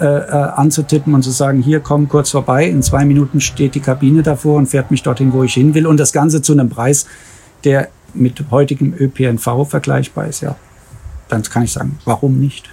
äh, 0.00 0.04
äh, 0.04 0.30
anzutippen 0.30 1.14
und 1.14 1.22
zu 1.22 1.30
sagen, 1.30 1.60
hier 1.60 1.80
komm 1.80 2.08
kurz 2.08 2.30
vorbei, 2.30 2.64
in 2.64 2.82
zwei 2.82 3.04
Minuten 3.04 3.42
steht 3.42 3.74
die 3.74 3.80
Kabine 3.80 4.22
davor 4.22 4.56
und 4.56 4.68
fährt 4.68 4.90
mich 4.90 5.02
dorthin, 5.02 5.34
wo 5.34 5.42
ich 5.42 5.52
hin 5.52 5.74
will 5.74 5.86
und 5.86 6.00
das 6.00 6.12
Ganze 6.12 6.40
zu 6.40 6.54
einem 6.54 6.70
Preis, 6.70 7.06
der 7.64 7.88
mit 8.14 8.42
heutigem 8.50 8.94
ÖPNV 8.98 9.68
vergleichbar 9.68 10.28
ist, 10.28 10.40
ja. 10.40 10.56
Dann 11.30 11.42
kann 11.42 11.62
ich 11.62 11.72
sagen, 11.72 11.98
warum 12.04 12.38
nicht? 12.38 12.68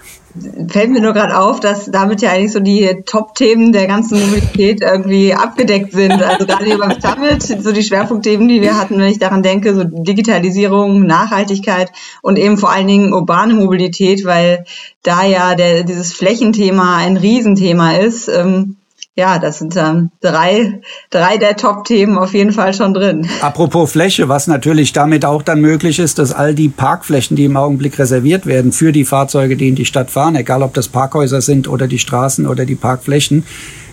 fällt 0.69 0.91
mir 0.91 1.01
nur 1.01 1.13
gerade 1.13 1.37
auf, 1.37 1.59
dass 1.59 1.85
damit 1.85 2.21
ja 2.21 2.31
eigentlich 2.31 2.51
so 2.51 2.59
die 2.59 3.03
Top-Themen 3.05 3.71
der 3.71 3.87
ganzen 3.87 4.19
Mobilität 4.19 4.81
irgendwie 4.81 5.33
abgedeckt 5.33 5.93
sind. 5.93 6.21
Also 6.21 6.45
gerade 6.45 6.65
hier 6.65 6.77
beim 6.77 6.99
Summit, 6.99 7.41
so 7.43 7.71
die 7.71 7.83
Schwerpunktthemen, 7.83 8.47
die 8.47 8.61
wir 8.61 8.77
hatten, 8.77 8.99
wenn 8.99 9.11
ich 9.11 9.19
daran 9.19 9.43
denke, 9.43 9.73
so 9.73 9.83
Digitalisierung, 9.83 11.05
Nachhaltigkeit 11.05 11.91
und 12.21 12.37
eben 12.37 12.57
vor 12.57 12.71
allen 12.71 12.87
Dingen 12.87 13.13
urbane 13.13 13.53
Mobilität, 13.53 14.25
weil 14.25 14.65
da 15.03 15.25
ja 15.25 15.55
der, 15.55 15.83
dieses 15.83 16.13
Flächenthema 16.13 16.97
ein 16.97 17.17
Riesenthema 17.17 17.93
ist. 17.93 18.27
Ähm, 18.27 18.76
ja, 19.17 19.39
das 19.39 19.57
sind 19.57 19.75
ähm, 19.75 20.11
drei, 20.21 20.79
drei 21.09 21.37
der 21.37 21.55
Top-Themen 21.55 22.19
auf 22.19 22.35
jeden 22.35 22.51
Fall 22.51 22.75
schon 22.75 22.93
drin. 22.93 23.27
Apropos 23.41 23.91
Fläche, 23.91 24.29
was 24.29 24.45
natürlich 24.45 24.93
damit 24.93 25.25
auch 25.25 25.41
dann 25.41 25.59
möglich 25.59 25.97
ist, 25.97 26.19
dass 26.19 26.31
all 26.31 26.53
die 26.53 26.69
Parkflächen, 26.69 27.35
die 27.35 27.45
im 27.45 27.57
Augenblick 27.57 27.97
reserviert 27.97 28.45
werden 28.45 28.71
für 28.71 28.91
die 28.91 29.05
Fahrzeuge, 29.05 29.57
die 29.57 29.69
in 29.69 29.75
die 29.75 29.85
Stadt 29.85 30.11
fahren, 30.11 30.35
egal 30.35 30.61
ob 30.61 30.75
das 30.75 30.87
Parkhäuser 30.87 31.41
sind 31.41 31.67
oder 31.67 31.87
die 31.87 31.97
Straßen 31.97 32.45
oder 32.45 32.65
die 32.65 32.75
Parkflächen, 32.75 33.43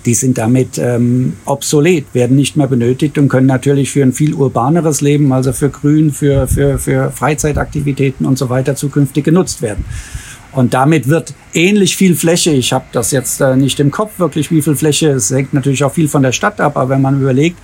die 0.04 0.12
sind 0.12 0.36
damit 0.36 0.76
ähm, 0.76 1.38
obsolet, 1.46 2.04
werden 2.12 2.36
nicht 2.36 2.58
mehr 2.58 2.66
benötigt 2.66 3.16
und 3.16 3.30
können 3.30 3.46
natürlich 3.46 3.90
für 3.90 4.02
ein 4.02 4.12
viel 4.12 4.34
urbaneres 4.34 5.00
Leben, 5.00 5.32
also 5.32 5.54
für 5.54 5.70
Grün, 5.70 6.12
für, 6.12 6.46
für, 6.46 6.78
für 6.78 7.10
Freizeitaktivitäten 7.10 8.26
und 8.26 8.36
so 8.36 8.50
weiter 8.50 8.76
zukünftig 8.76 9.24
genutzt 9.24 9.62
werden. 9.62 9.86
Und 10.54 10.72
damit 10.72 11.08
wird 11.08 11.34
ähnlich 11.52 11.96
viel 11.96 12.14
Fläche, 12.14 12.52
ich 12.52 12.72
habe 12.72 12.84
das 12.92 13.10
jetzt 13.10 13.40
äh, 13.40 13.56
nicht 13.56 13.80
im 13.80 13.90
Kopf 13.90 14.18
wirklich, 14.18 14.52
wie 14.52 14.62
viel 14.62 14.76
Fläche, 14.76 15.10
es 15.10 15.30
hängt 15.30 15.52
natürlich 15.52 15.82
auch 15.82 15.92
viel 15.92 16.08
von 16.08 16.22
der 16.22 16.32
Stadt 16.32 16.60
ab, 16.60 16.76
aber 16.76 16.90
wenn 16.90 17.02
man 17.02 17.20
überlegt, 17.20 17.58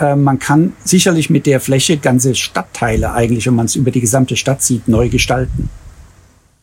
äh, 0.00 0.16
man 0.16 0.38
kann 0.38 0.72
sicherlich 0.82 1.28
mit 1.28 1.44
der 1.44 1.60
Fläche 1.60 1.98
ganze 1.98 2.34
Stadtteile 2.34 3.12
eigentlich, 3.12 3.46
wenn 3.46 3.54
man 3.54 3.66
es 3.66 3.76
über 3.76 3.90
die 3.90 4.00
gesamte 4.00 4.36
Stadt 4.36 4.62
sieht, 4.62 4.88
neu 4.88 5.10
gestalten. 5.10 5.68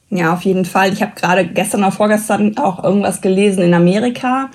Ja, 0.09 0.33
auf 0.33 0.41
jeden 0.41 0.65
Fall. 0.65 0.91
Ich 0.91 1.03
habe 1.03 1.11
gerade 1.15 1.45
gestern 1.45 1.81
oder 1.81 1.91
vorgestern 1.91 2.57
auch 2.57 2.83
irgendwas 2.83 3.21
gelesen 3.21 3.61
in 3.61 3.75
Amerika 3.75 4.49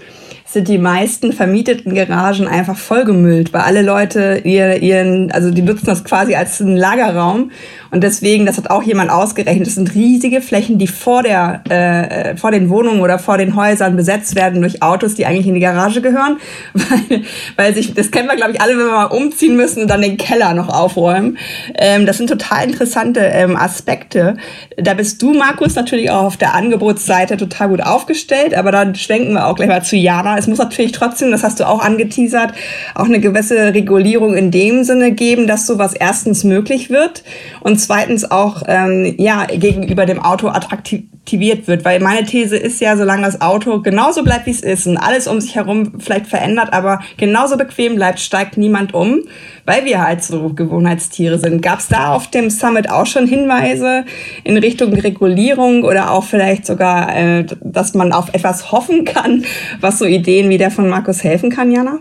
sind 0.55 0.69
die 0.69 0.79
meisten 0.79 1.33
vermieteten 1.33 1.95
Garagen 1.95 2.49
einfach 2.49 2.77
vollgemüllt, 2.77 3.53
weil 3.53 3.61
alle 3.61 3.83
Leute 3.83 4.41
ihr, 4.45 4.83
ihren, 4.83 5.31
also 5.31 5.51
die 5.51 5.63
nutzen 5.63 5.87
das 5.87 6.05
quasi 6.05 6.35
als 6.35 6.61
einen 6.61 6.77
Lagerraum 6.77 7.51
und 7.91 8.03
deswegen, 8.03 8.45
das 8.45 8.57
hat 8.57 8.71
auch 8.71 8.83
jemand 8.83 9.11
ausgerechnet, 9.11 9.69
das 9.69 9.77
sind 9.77 9.95
riesige 9.95 10.41
Flächen, 10.41 10.79
die 10.79 10.89
vor 10.89 11.23
der, 11.23 11.63
äh, 11.69 12.37
vor 12.37 12.51
den 12.51 12.69
Wohnungen 12.69 13.01
oder 13.01 13.21
vor 13.21 13.39
den 13.39 13.55
Häusern 13.55 13.95
besetzt 13.95 14.35
werden 14.35 14.63
durch 14.63 14.83
Autos, 14.83 15.15
die 15.15 15.27
eigentlich 15.27 15.47
in 15.47 15.55
die 15.55 15.61
Garage 15.61 16.01
gehören, 16.01 16.39
weil, 16.73 17.23
weil 17.55 17.75
sich, 17.75 17.95
das 17.95 18.11
kennen 18.11 18.29
wir 18.29 18.35
glaube 18.35 18.53
ich 18.53 18.61
alle, 18.61 18.73
wenn 18.73 18.87
wir 18.87 18.93
mal 18.93 19.05
umziehen 19.05 19.55
müssen 19.55 19.83
und 19.83 19.89
dann 19.89 20.03
den 20.03 20.17
Keller 20.17 20.55
noch 20.55 20.69
aufräumen. 20.69 21.39
Ähm, 21.77 22.05
das 22.05 22.19
sind 22.19 22.29
total 22.29 22.65
interessante 22.65 23.21
ähm, 23.21 23.57
Aspekte. 23.57 24.37
Da 24.77 24.95
bist 24.95 25.23
du, 25.23 25.33
Markus, 25.33 25.77
natürlich 25.77 26.11
auch 26.11 26.25
auf 26.25 26.37
der 26.37 26.55
Angebotsseite 26.55 27.37
total 27.37 27.69
gut 27.69 27.83
aufgestellt, 27.83 28.55
aber 28.55 28.73
dann 28.73 28.95
schwenken 28.95 29.35
wir 29.35 29.47
auch 29.47 29.55
gleich 29.55 29.69
mal 29.69 29.85
zu 29.85 29.97
Jana 29.97 30.37
es 30.45 30.49
muss 30.49 30.59
natürlich 30.59 30.93
trotzdem, 30.93 31.31
das 31.31 31.43
hast 31.43 31.59
du 31.59 31.67
auch 31.67 31.81
angeteasert, 31.81 32.53
auch 32.95 33.07
eine 33.07 33.21
gewisse 33.21 33.73
Regulierung 33.73 34.35
in 34.35 34.51
dem 34.51 34.85
Sinne 34.85 35.13
geben, 35.13 35.47
dass 35.47 35.67
sowas 35.67 35.95
erstens 35.95 36.45
möglich 36.45 36.91
wird 36.91 37.25
und 37.61 37.81
zweitens 37.81 38.31
auch 38.31 38.63
ähm, 38.67 39.15
ja 39.17 39.47
gegenüber 39.47 40.05
dem 40.05 40.21
Auto 40.21 40.49
attraktiviert 40.49 41.67
wird. 41.67 41.85
Weil 41.85 42.01
meine 42.01 42.27
These 42.27 42.57
ist 42.57 42.81
ja, 42.81 42.97
solange 42.97 43.23
das 43.23 43.41
Auto 43.41 43.81
genauso 43.81 44.23
bleibt, 44.23 44.47
wie 44.47 44.51
es 44.51 44.61
ist 44.61 44.87
und 44.87 44.99
alles 44.99 45.27
um 45.27 45.41
sich 45.41 45.55
herum 45.55 45.95
vielleicht 45.99 46.27
verändert, 46.27 46.73
aber 46.73 47.01
genauso 47.17 47.57
bequem 47.57 47.97
bleibt, 47.97 48.21
steigt 48.21 48.59
niemand 48.59 48.93
um, 48.93 49.23
weil 49.65 49.85
wir 49.85 50.03
halt 50.03 50.23
so 50.23 50.51
Gewohnheitstiere 50.51 51.39
sind. 51.39 51.63
Gab 51.63 51.79
es 51.79 51.89
da 51.89 52.15
auf 52.15 52.29
dem 52.29 52.51
Summit 52.51 52.91
auch 52.91 53.07
schon 53.07 53.27
Hinweise 53.27 54.05
in 54.45 54.57
Richtung 54.57 54.93
Regulierung 54.93 55.85
oder 55.85 56.11
auch 56.11 56.25
vielleicht 56.25 56.67
sogar, 56.67 57.15
äh, 57.17 57.47
dass 57.63 57.95
man 57.95 58.13
auf 58.13 58.33
etwas 58.35 58.73
hoffen 58.73 59.05
kann, 59.05 59.45
was 59.81 59.99
so 59.99 60.05
Ideen 60.05 60.49
wie 60.51 60.59
der 60.59 60.71
von 60.71 60.89
Markus 60.89 61.25
helfen 61.25 61.51
kann, 61.51 61.73
Jana? 61.73 61.99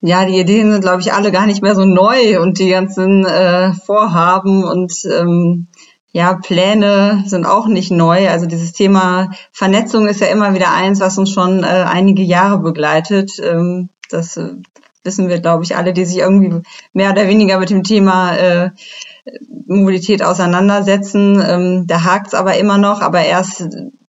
Ja, 0.00 0.24
die 0.24 0.38
Ideen 0.38 0.70
sind, 0.70 0.82
glaube 0.82 1.00
ich, 1.00 1.12
alle 1.12 1.32
gar 1.32 1.46
nicht 1.46 1.60
mehr 1.60 1.74
so 1.74 1.84
neu 1.84 2.40
und 2.40 2.60
die 2.60 2.70
ganzen 2.70 3.26
äh, 3.26 3.72
Vorhaben 3.72 4.62
und 4.62 4.92
ähm, 5.04 5.66
ja, 6.12 6.34
Pläne 6.34 7.24
sind 7.26 7.46
auch 7.46 7.66
nicht 7.66 7.90
neu. 7.90 8.28
Also 8.28 8.46
dieses 8.46 8.72
Thema 8.72 9.30
Vernetzung 9.52 10.06
ist 10.06 10.20
ja 10.20 10.28
immer 10.28 10.54
wieder 10.54 10.72
eins, 10.72 11.00
was 11.00 11.18
uns 11.18 11.30
schon 11.30 11.64
äh, 11.64 11.66
einige 11.66 12.22
Jahre 12.22 12.60
begleitet. 12.60 13.32
Ähm, 13.42 13.90
das 14.08 14.36
äh, 14.36 14.54
wissen 15.08 15.28
wir, 15.28 15.40
glaube 15.40 15.64
ich, 15.64 15.74
alle, 15.74 15.94
die 15.94 16.04
sich 16.04 16.18
irgendwie 16.18 16.60
mehr 16.92 17.10
oder 17.10 17.26
weniger 17.26 17.58
mit 17.58 17.70
dem 17.70 17.82
Thema 17.82 18.36
äh, 18.36 18.70
Mobilität 19.66 20.22
auseinandersetzen. 20.22 21.42
Ähm, 21.44 21.86
da 21.86 22.04
hakt's 22.04 22.34
aber 22.34 22.58
immer 22.58 22.76
noch, 22.76 23.00
aber 23.00 23.24
erst 23.24 23.66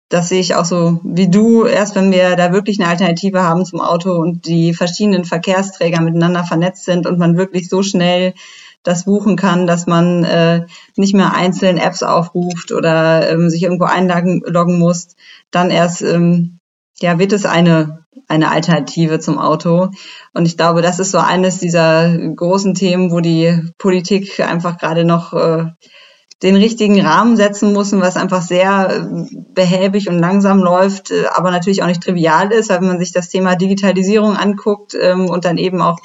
das 0.08 0.28
sehe 0.28 0.40
ich 0.40 0.54
auch 0.54 0.64
so 0.64 1.00
wie 1.04 1.28
du. 1.28 1.66
Erst 1.66 1.94
wenn 1.96 2.12
wir 2.12 2.36
da 2.36 2.52
wirklich 2.52 2.80
eine 2.80 2.88
Alternative 2.88 3.42
haben 3.42 3.64
zum 3.64 3.80
Auto 3.80 4.12
und 4.12 4.46
die 4.46 4.72
verschiedenen 4.72 5.24
Verkehrsträger 5.24 6.00
miteinander 6.00 6.44
vernetzt 6.44 6.84
sind 6.84 7.06
und 7.06 7.18
man 7.18 7.36
wirklich 7.36 7.68
so 7.68 7.82
schnell 7.82 8.34
das 8.84 9.04
buchen 9.04 9.36
kann, 9.36 9.66
dass 9.66 9.86
man 9.86 10.22
äh, 10.22 10.64
nicht 10.96 11.14
mehr 11.14 11.34
einzeln 11.34 11.76
Apps 11.76 12.04
aufruft 12.04 12.70
oder 12.70 13.28
ähm, 13.28 13.50
sich 13.50 13.64
irgendwo 13.64 13.84
einloggen 13.84 14.78
muss, 14.78 15.16
dann 15.50 15.70
erst 15.70 16.02
ähm, 16.02 16.55
ja 17.00 17.18
wird 17.18 17.32
es 17.32 17.44
eine 17.44 18.06
eine 18.28 18.50
Alternative 18.50 19.20
zum 19.20 19.38
Auto. 19.38 19.90
Und 20.32 20.46
ich 20.46 20.56
glaube, 20.56 20.82
das 20.82 20.98
ist 20.98 21.12
so 21.12 21.18
eines 21.18 21.58
dieser 21.58 22.16
großen 22.18 22.74
Themen, 22.74 23.12
wo 23.12 23.20
die 23.20 23.62
Politik 23.78 24.40
einfach 24.40 24.78
gerade 24.78 25.04
noch 25.04 25.32
äh, 25.32 25.66
den 26.42 26.54
richtigen 26.54 27.00
Rahmen 27.00 27.34
setzen 27.34 27.72
müssen, 27.72 28.02
was 28.02 28.18
einfach 28.18 28.42
sehr 28.42 28.90
äh, 28.90 29.36
behäbig 29.54 30.10
und 30.10 30.18
langsam 30.18 30.58
läuft, 30.58 31.10
äh, 31.10 31.24
aber 31.34 31.50
natürlich 31.50 31.82
auch 31.82 31.86
nicht 31.86 32.02
trivial 32.02 32.52
ist, 32.52 32.68
weil 32.68 32.80
wenn 32.82 32.88
man 32.88 32.98
sich 32.98 33.12
das 33.12 33.30
Thema 33.30 33.56
Digitalisierung 33.56 34.36
anguckt 34.36 34.94
ähm, 35.00 35.30
und 35.30 35.46
dann 35.46 35.56
eben 35.56 35.80
auch 35.80 35.98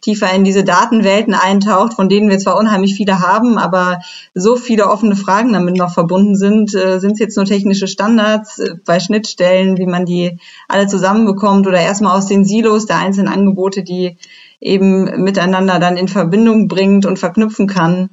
tiefer 0.00 0.32
in 0.32 0.42
diese 0.42 0.64
Datenwelten 0.64 1.32
eintaucht, 1.32 1.94
von 1.94 2.08
denen 2.08 2.28
wir 2.28 2.40
zwar 2.40 2.58
unheimlich 2.58 2.96
viele 2.96 3.20
haben, 3.20 3.56
aber 3.56 4.00
so 4.34 4.56
viele 4.56 4.88
offene 4.88 5.14
Fragen 5.14 5.52
damit 5.52 5.76
noch 5.76 5.94
verbunden 5.94 6.34
sind, 6.34 6.74
äh, 6.74 6.98
sind 6.98 7.12
es 7.12 7.20
jetzt 7.20 7.36
nur 7.36 7.46
technische 7.46 7.86
Standards 7.86 8.60
bei 8.84 8.98
Schnittstellen, 8.98 9.78
wie 9.78 9.86
man 9.86 10.04
die 10.04 10.38
alle 10.66 10.88
zusammenbekommt 10.88 11.68
oder 11.68 11.80
erstmal 11.80 12.18
aus 12.18 12.26
den 12.26 12.44
Silos 12.44 12.86
der 12.86 12.98
einzelnen 12.98 13.32
Angebote, 13.32 13.84
die 13.84 14.16
eben 14.60 15.22
miteinander 15.22 15.78
dann 15.78 15.96
in 15.96 16.08
Verbindung 16.08 16.66
bringt 16.66 17.06
und 17.06 17.18
verknüpfen 17.18 17.68
kann. 17.68 18.10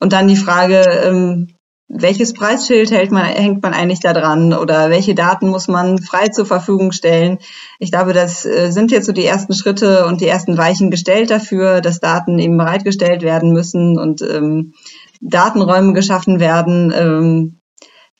Und 0.00 0.12
dann 0.12 0.28
die 0.28 0.36
Frage, 0.36 0.80
ähm, 1.04 1.48
welches 1.88 2.34
Preisschild 2.34 2.90
hält 2.90 3.10
man, 3.10 3.24
hängt 3.24 3.62
man 3.62 3.72
eigentlich 3.72 4.00
da 4.00 4.12
dran 4.12 4.52
oder 4.52 4.90
welche 4.90 5.14
Daten 5.14 5.48
muss 5.48 5.68
man 5.68 5.98
frei 5.98 6.28
zur 6.28 6.44
Verfügung 6.44 6.92
stellen? 6.92 7.38
Ich 7.78 7.90
glaube, 7.90 8.12
das 8.12 8.44
äh, 8.44 8.70
sind 8.70 8.90
jetzt 8.90 9.06
so 9.06 9.12
die 9.12 9.24
ersten 9.24 9.54
Schritte 9.54 10.04
und 10.04 10.20
die 10.20 10.28
ersten 10.28 10.58
Weichen 10.58 10.90
gestellt 10.90 11.30
dafür, 11.30 11.80
dass 11.80 12.00
Daten 12.00 12.38
eben 12.38 12.58
bereitgestellt 12.58 13.22
werden 13.22 13.54
müssen 13.54 13.98
und 13.98 14.20
ähm, 14.20 14.74
Datenräume 15.22 15.94
geschaffen 15.94 16.40
werden. 16.40 16.92
Ähm, 16.94 17.58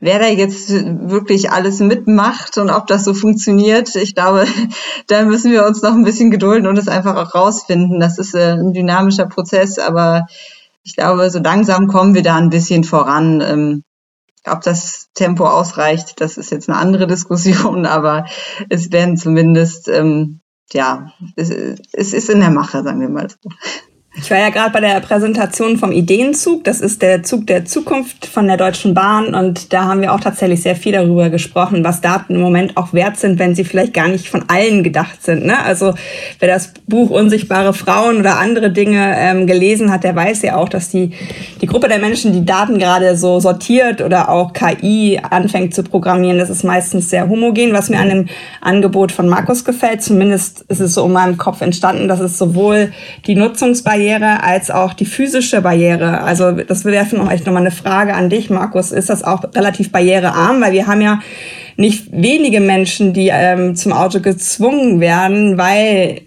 wer 0.01 0.19
da 0.19 0.29
jetzt 0.29 0.71
wirklich 0.71 1.51
alles 1.51 1.81
mitmacht 1.81 2.57
und 2.57 2.71
ob 2.71 2.87
das 2.87 3.05
so 3.05 3.13
funktioniert, 3.13 3.95
ich 3.97 4.15
glaube, 4.15 4.47
da 5.09 5.25
müssen 5.25 5.53
wir 5.53 5.67
uns 5.67 5.83
noch 5.83 5.93
ein 5.93 6.05
bisschen 6.05 6.31
gedulden 6.31 6.67
und 6.67 6.79
es 6.79 6.89
einfach 6.89 7.17
auch 7.17 7.35
rausfinden. 7.35 8.01
Das 8.01 8.19
ist 8.19 8.35
äh, 8.35 8.53
ein 8.53 8.73
dynamischer 8.73 9.27
Prozess, 9.27 9.79
aber 9.79 10.25
ich 10.89 10.97
glaube, 10.97 11.31
so 11.31 11.39
langsam 11.39 11.87
kommen 11.87 12.15
wir 12.15 12.23
da 12.23 12.37
ein 12.37 12.49
bisschen 12.49 12.83
voran. 12.83 13.43
Ähm, 13.43 13.85
ob 14.47 14.63
das 14.63 15.09
Tempo 15.13 15.47
ausreicht, 15.47 16.19
das 16.19 16.39
ist 16.39 16.51
jetzt 16.51 16.71
eine 16.71 16.79
andere 16.79 17.07
Diskussion, 17.15 17.85
aber 17.85 18.25
es 18.71 18.91
werden 18.91 19.19
zumindest, 19.19 19.89
ähm, 19.89 20.41
ja, 20.73 21.13
es, 21.37 21.51
es 21.51 22.15
ist 22.15 22.31
in 22.31 22.41
der 22.41 22.51
Mache, 22.51 22.83
sagen 22.83 23.03
wir 23.03 23.11
mal 23.11 23.29
so. 23.29 23.37
Ich 24.17 24.31
war 24.31 24.39
ja 24.39 24.49
gerade 24.49 24.73
bei 24.73 24.81
der 24.81 25.01
Präsentation 25.01 25.79
vom 25.79 25.93
Ideenzug. 25.93 26.65
Das 26.65 26.81
ist 26.81 27.03
der 27.03 27.23
Zug 27.23 27.47
der 27.47 27.67
Zukunft 27.67 28.27
von 28.27 28.49
der 28.49 28.57
Deutschen 28.57 28.93
Bahn. 28.93 29.35
Und 29.35 29.73
da 29.73 29.85
haben 29.85 30.01
wir 30.01 30.13
auch 30.13 30.21
tatsächlich 30.21 30.63
sehr 30.63 30.75
viel 30.75 30.93
darüber 30.93 31.31
gesprochen, 31.31 31.85
was 31.85 32.01
Daten 32.01 32.35
im 32.35 32.41
Moment 32.41 32.77
auch 32.77 32.93
wert 32.93 33.17
sind, 33.17 33.39
wenn 33.39 33.55
sie 33.55 33.65
vielleicht 33.65 33.95
gar 33.95 34.09
nicht 34.09 34.29
von 34.29 34.45
allen 34.49 34.83
gedacht 34.83 35.23
sind. 35.23 35.45
Ne? 35.45 35.63
Also 35.63 35.95
wer 36.41 36.49
das 36.49 36.73
Buch 36.87 37.11
Unsichtbare 37.11 37.75
Frauen 37.75 38.17
oder 38.17 38.39
andere 38.39 38.71
Dinge 38.71 39.15
ähm, 39.17 39.47
gelesen 39.47 39.93
hat, 39.93 40.05
der 40.05 40.17
weiß 40.17 40.43
ja 40.43 40.57
auch, 40.57 40.69
dass 40.69 40.89
die, 40.89 41.13
die 41.61 41.67
Gruppe 41.67 41.89
der 41.89 41.99
Menschen, 41.99 42.33
die 42.33 42.45
Daten 42.45 42.79
gerade 42.79 43.17
so 43.17 43.39
sortiert 43.41 44.01
oder 44.01 44.31
auch 44.31 44.53
KI 44.53 45.21
anfängt 45.23 45.75
zu 45.75 45.85
programmieren, 45.85 46.39
das 46.39 46.51
ist 46.51 46.65
meistens 46.65 47.11
sehr 47.11 47.29
homogen, 47.29 47.73
was 47.73 47.89
mir 47.89 48.01
an 48.01 48.09
dem 48.09 48.27
Angebot 48.63 49.13
von 49.13 49.29
Markus 49.29 49.65
gefällt. 49.65 50.03
Zumindest 50.03 50.63
ist 50.63 50.81
es 50.81 50.95
so 50.95 51.05
in 51.05 51.13
meinem 51.13 51.37
Kopf 51.37 51.61
entstanden, 51.61 52.09
dass 52.09 52.21
es 52.21 52.37
sowohl 52.37 52.93
die 53.27 53.37
Nutzungsbarriere 53.37 54.08
Barriere 54.09 54.43
als 54.43 54.71
auch 54.71 54.95
die 54.95 55.05
physische 55.05 55.61
Barriere. 55.61 56.23
Also 56.23 56.53
das 56.53 56.85
wäre 56.85 57.05
vielleicht 57.05 57.47
nochmal 57.47 57.63
eine 57.63 57.71
Frage 57.71 58.15
an 58.15 58.31
dich, 58.31 58.49
Markus. 58.49 58.91
Ist 58.91 59.11
das 59.11 59.23
auch 59.23 59.43
relativ 59.55 59.93
barrierearm? 59.93 60.61
Weil 60.61 60.73
wir 60.73 60.87
haben 60.87 61.01
ja 61.01 61.21
nicht 61.77 62.09
wenige 62.11 62.61
Menschen, 62.61 63.13
die 63.13 63.31
ähm, 63.33 63.77
zum 63.77 63.93
Auto 63.93 64.21
gezwungen 64.21 65.01
werden, 65.01 65.59
weil 65.59 66.23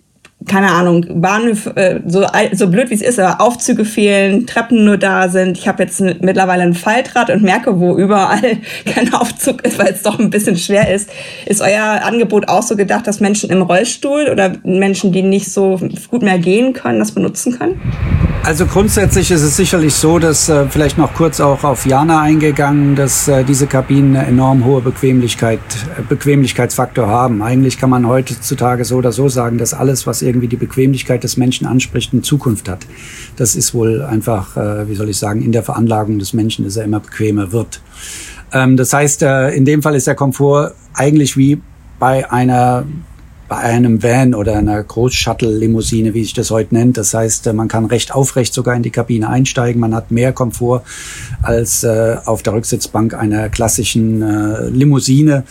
keine 0.47 0.71
Ahnung, 0.71 1.21
Bahnhöfe, 1.21 1.75
äh, 1.75 1.99
so, 2.07 2.25
so 2.53 2.67
blöd 2.67 2.89
wie 2.89 2.95
es 2.95 3.01
ist, 3.01 3.19
aber 3.19 3.41
Aufzüge 3.41 3.85
fehlen, 3.85 4.47
Treppen 4.47 4.85
nur 4.85 4.97
da 4.97 5.29
sind. 5.29 5.57
Ich 5.57 5.67
habe 5.67 5.83
jetzt 5.83 6.01
mittlerweile 6.01 6.63
ein 6.63 6.73
Faltrad 6.73 7.29
und 7.29 7.43
merke, 7.43 7.79
wo 7.79 7.95
überall 7.97 8.57
kein 8.85 9.13
Aufzug 9.13 9.63
ist, 9.65 9.77
weil 9.77 9.93
es 9.93 10.01
doch 10.01 10.17
ein 10.17 10.31
bisschen 10.31 10.57
schwer 10.57 10.93
ist. 10.93 11.09
Ist 11.45 11.61
euer 11.61 12.01
Angebot 12.03 12.47
auch 12.47 12.63
so 12.63 12.75
gedacht, 12.75 13.05
dass 13.05 13.19
Menschen 13.19 13.49
im 13.51 13.61
Rollstuhl 13.61 14.29
oder 14.31 14.53
Menschen, 14.63 15.11
die 15.11 15.21
nicht 15.21 15.51
so 15.51 15.79
gut 16.09 16.23
mehr 16.23 16.39
gehen 16.39 16.73
können, 16.73 16.99
das 16.99 17.11
benutzen 17.11 17.57
können? 17.57 17.79
Also 18.43 18.65
grundsätzlich 18.65 19.29
ist 19.29 19.43
es 19.43 19.55
sicherlich 19.55 19.93
so, 19.93 20.17
dass 20.17 20.49
äh, 20.49 20.65
vielleicht 20.67 20.97
noch 20.97 21.13
kurz 21.13 21.39
auch 21.39 21.63
auf 21.63 21.85
Jana 21.85 22.21
eingegangen, 22.21 22.95
dass 22.95 23.27
äh, 23.27 23.43
diese 23.43 23.67
Kabinen 23.67 24.15
eine 24.15 24.27
enorm 24.27 24.65
hohe 24.65 24.81
Bequemlichkeit, 24.81 25.59
Bequemlichkeitsfaktor 26.09 27.07
haben. 27.07 27.43
Eigentlich 27.43 27.77
kann 27.77 27.91
man 27.91 28.07
heutzutage 28.07 28.83
so 28.83 28.97
oder 28.97 29.11
so 29.11 29.29
sagen, 29.29 29.59
dass 29.59 29.75
alles, 29.75 30.07
was 30.07 30.23
irgendwie 30.31 30.47
die 30.47 30.55
Bequemlichkeit 30.55 31.23
des 31.23 31.37
Menschen 31.37 31.67
anspricht, 31.67 32.13
eine 32.13 32.21
Zukunft 32.21 32.69
hat. 32.69 32.87
Das 33.35 33.55
ist 33.55 33.73
wohl 33.73 34.01
einfach, 34.01 34.55
äh, 34.55 34.87
wie 34.87 34.95
soll 34.95 35.09
ich 35.09 35.17
sagen, 35.17 35.41
in 35.41 35.51
der 35.51 35.63
Veranlagung 35.63 36.19
des 36.19 36.33
Menschen, 36.33 36.65
dass 36.65 36.77
er 36.77 36.85
immer 36.85 37.01
bequemer 37.01 37.51
wird. 37.51 37.81
Ähm, 38.53 38.77
das 38.77 38.93
heißt, 38.93 39.23
äh, 39.23 39.49
in 39.49 39.65
dem 39.65 39.81
Fall 39.81 39.95
ist 39.95 40.07
der 40.07 40.15
Komfort 40.15 40.73
eigentlich 40.93 41.37
wie 41.37 41.61
bei 41.99 42.31
einer 42.31 42.85
bei 43.51 43.57
einem 43.57 44.01
Van 44.01 44.33
oder 44.33 44.57
einer 44.57 44.81
Großshuttle-Limousine, 44.81 46.13
wie 46.13 46.23
sich 46.23 46.33
das 46.33 46.51
heute 46.51 46.73
nennt. 46.73 46.97
Das 46.97 47.13
heißt, 47.13 47.47
äh, 47.47 47.53
man 47.53 47.67
kann 47.67 47.83
recht 47.83 48.15
aufrecht 48.15 48.53
sogar 48.53 48.77
in 48.77 48.81
die 48.81 48.91
Kabine 48.91 49.27
einsteigen. 49.27 49.81
Man 49.81 49.93
hat 49.93 50.09
mehr 50.09 50.31
Komfort 50.31 50.83
als 51.41 51.83
äh, 51.83 52.15
auf 52.23 52.43
der 52.43 52.53
Rücksitzbank 52.53 53.13
einer 53.13 53.49
klassischen 53.49 54.21
äh, 54.21 54.69
Limousine 54.69 55.43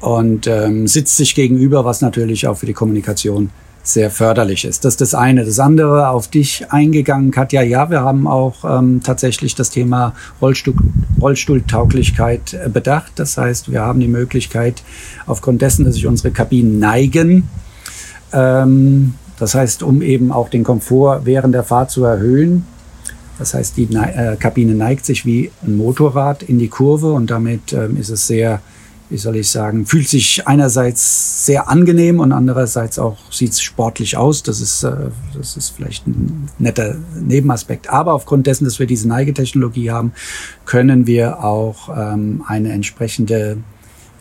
und 0.00 0.46
ähm, 0.46 0.86
sitzt 0.86 1.16
sich 1.16 1.34
gegenüber, 1.34 1.86
was 1.86 2.02
natürlich 2.02 2.46
auch 2.46 2.58
für 2.58 2.66
die 2.66 2.74
Kommunikation 2.74 3.48
sehr 3.92 4.10
förderlich 4.10 4.64
ist. 4.64 4.84
Das 4.84 4.94
ist 4.94 5.00
das 5.00 5.14
eine. 5.14 5.44
Das 5.44 5.58
andere, 5.58 6.08
auf 6.08 6.28
dich 6.28 6.66
eingegangen, 6.70 7.30
Katja, 7.30 7.62
ja, 7.62 7.90
wir 7.90 8.00
haben 8.00 8.26
auch 8.26 8.64
ähm, 8.64 9.00
tatsächlich 9.02 9.54
das 9.54 9.70
Thema 9.70 10.14
Rollstuhl, 10.40 10.74
Rollstuhltauglichkeit 11.20 12.54
äh, 12.54 12.68
bedacht. 12.68 13.12
Das 13.16 13.36
heißt, 13.36 13.70
wir 13.72 13.80
haben 13.80 14.00
die 14.00 14.08
Möglichkeit, 14.08 14.82
aufgrund 15.26 15.62
dessen, 15.62 15.84
dass 15.84 15.94
sich 15.94 16.06
unsere 16.06 16.30
Kabinen 16.30 16.78
neigen, 16.78 17.48
ähm, 18.32 19.14
das 19.38 19.54
heißt, 19.54 19.82
um 19.82 20.02
eben 20.02 20.32
auch 20.32 20.48
den 20.48 20.64
Komfort 20.64 21.20
während 21.24 21.54
der 21.54 21.62
Fahrt 21.62 21.90
zu 21.90 22.04
erhöhen, 22.04 22.64
das 23.38 23.54
heißt, 23.54 23.76
die 23.76 23.84
äh, 23.94 24.36
Kabine 24.36 24.74
neigt 24.74 25.06
sich 25.06 25.24
wie 25.24 25.50
ein 25.64 25.76
Motorrad 25.76 26.42
in 26.42 26.58
die 26.58 26.68
Kurve 26.68 27.12
und 27.12 27.30
damit 27.30 27.72
ähm, 27.72 27.96
ist 27.96 28.08
es 28.08 28.26
sehr, 28.26 28.60
wie 29.10 29.16
soll 29.16 29.36
ich 29.36 29.50
sagen, 29.50 29.86
fühlt 29.86 30.08
sich 30.08 30.46
einerseits 30.46 31.46
sehr 31.46 31.68
angenehm 31.68 32.20
und 32.20 32.32
andererseits 32.32 32.98
auch 32.98 33.16
sieht 33.30 33.52
es 33.52 33.60
sportlich 33.60 34.16
aus. 34.16 34.42
Das 34.42 34.60
ist, 34.60 34.82
äh, 34.82 35.10
das 35.34 35.56
ist 35.56 35.70
vielleicht 35.70 36.06
ein 36.06 36.48
netter 36.58 36.96
Nebenaspekt. 37.20 37.88
Aber 37.88 38.12
aufgrund 38.14 38.46
dessen, 38.46 38.64
dass 38.64 38.78
wir 38.78 38.86
diese 38.86 39.08
Neigetechnologie 39.08 39.90
haben, 39.90 40.12
können 40.66 41.06
wir 41.06 41.42
auch 41.42 41.88
ähm, 41.96 42.44
eine 42.46 42.72
entsprechende 42.72 43.58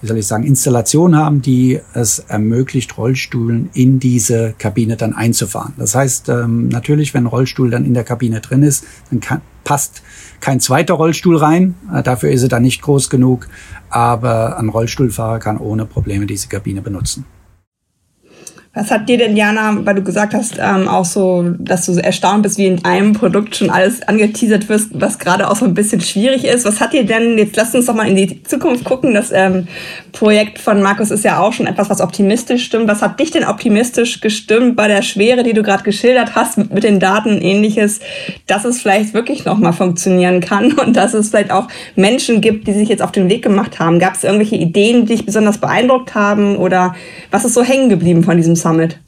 wie 0.08 0.10
soll 0.10 0.20
ich 0.20 0.28
sagen, 0.28 0.44
Installation 0.46 1.18
haben, 1.18 1.42
die 1.42 1.82
es 1.94 2.20
ermöglicht, 2.20 2.98
Rollstuhlen 2.98 3.70
in 3.74 4.00
diese 4.00 4.54
Kabine 4.58 4.96
dann 4.96 5.14
einzufahren. 5.14 5.74
Das 5.78 5.96
heißt, 5.96 6.30
ähm, 6.30 6.70
natürlich, 6.70 7.14
wenn 7.14 7.26
ein 7.26 7.28
Rollstuhl 7.28 7.70
dann 7.70 7.84
in 7.84 7.94
der 7.94 8.06
Kabine 8.06 8.40
drin 8.40 8.64
ist, 8.64 8.86
dann 9.10 9.20
kann, 9.20 9.42
passt 9.66 10.02
kein 10.40 10.62
zweiter 10.62 10.94
Rollstuhl 10.94 11.36
rein. 11.36 11.76
Äh, 11.94 12.04
dafür 12.04 12.32
ist 12.32 12.42
er 12.42 12.48
dann 12.48 12.64
nicht 12.64 12.82
groß 12.82 13.10
genug. 13.10 13.50
Aber 13.90 14.58
ein 14.58 14.70
Rollstuhlfahrer 14.70 15.40
kann 15.40 15.58
ohne 15.58 15.86
Probleme 15.86 16.26
diese 16.26 16.48
Kabine 16.48 16.82
benutzen. 16.82 17.26
Was 18.78 18.92
hat 18.92 19.10
dir 19.10 19.18
denn, 19.18 19.36
Jana, 19.36 19.76
weil 19.86 19.96
du 19.96 20.04
gesagt 20.04 20.36
hast, 20.36 20.60
ähm, 20.60 20.88
auch 20.88 21.04
so, 21.04 21.44
dass 21.58 21.88
du 21.88 21.94
erstaunt 21.94 22.44
bist, 22.44 22.60
wie 22.60 22.68
in 22.68 22.86
einem 22.86 23.14
Produkt 23.14 23.56
schon 23.56 23.72
alles 23.72 24.08
angeteasert 24.08 24.70
wirst, 24.70 24.90
was 24.94 25.18
gerade 25.18 25.50
auch 25.50 25.56
so 25.56 25.66
ein 25.66 25.74
bisschen 25.74 26.00
schwierig 26.00 26.46
ist. 26.46 26.64
Was 26.64 26.80
hat 26.80 26.94
dir 26.94 27.04
denn, 27.04 27.40
jetzt 27.40 27.56
lass 27.56 27.74
uns 27.74 27.88
doch 27.88 27.96
mal 27.96 28.08
in 28.08 28.16
die 28.16 28.44
Zukunft 28.44 28.84
gucken, 28.84 29.16
das 29.16 29.32
ähm, 29.32 29.68
Projekt 30.12 30.60
von 30.60 30.84
Markus 30.84 31.10
ist 31.10 31.26
ja 31.26 31.40
auch 31.40 31.54
schon 31.54 31.66
etwas, 31.66 31.90
was 31.90 32.02
optimistisch 32.02 32.66
stimmt. 32.66 32.88
Was 32.88 33.02
hat 33.02 33.20
dich 33.20 33.32
denn 33.32 33.46
optimistisch 33.46 34.22
gestimmt 34.22 34.76
bei 34.76 34.88
der 34.88 35.02
Schwere, 35.02 35.42
die 35.42 35.54
du 35.54 35.64
gerade 35.64 35.82
geschildert 35.82 36.36
hast, 36.36 36.60
mit, 36.60 36.72
mit 36.72 36.84
den 36.84 37.00
Daten 37.00 37.30
und 37.30 37.42
ähnliches, 37.42 38.00
dass 38.46 38.64
es 38.64 38.80
vielleicht 38.80 39.16
wirklich 39.16 39.44
nochmal 39.44 39.74
funktionieren 39.74 40.40
kann 40.40 40.74
und 40.86 40.96
dass 40.96 41.16
es 41.16 41.30
vielleicht 41.30 41.50
auch 41.50 41.68
Menschen 41.96 42.42
gibt, 42.42 42.68
die 42.68 42.74
sich 42.74 42.90
jetzt 42.90 43.02
auf 43.02 43.12
den 43.12 43.28
Weg 43.28 43.42
gemacht 43.42 43.80
haben? 43.80 43.98
Gab 43.98 44.14
es 44.14 44.24
irgendwelche 44.24 44.56
Ideen, 44.56 45.08
die 45.08 45.16
dich 45.16 45.26
besonders 45.26 45.58
beeindruckt 45.58 46.14
haben 46.14 46.58
oder 46.58 46.96
was 47.32 47.44
ist 47.44 47.56
so 47.56 47.64
hängen 47.64 47.90
geblieben 47.90 48.24
von 48.24 48.38
diesem 48.38 48.56
Summit? 48.68 49.00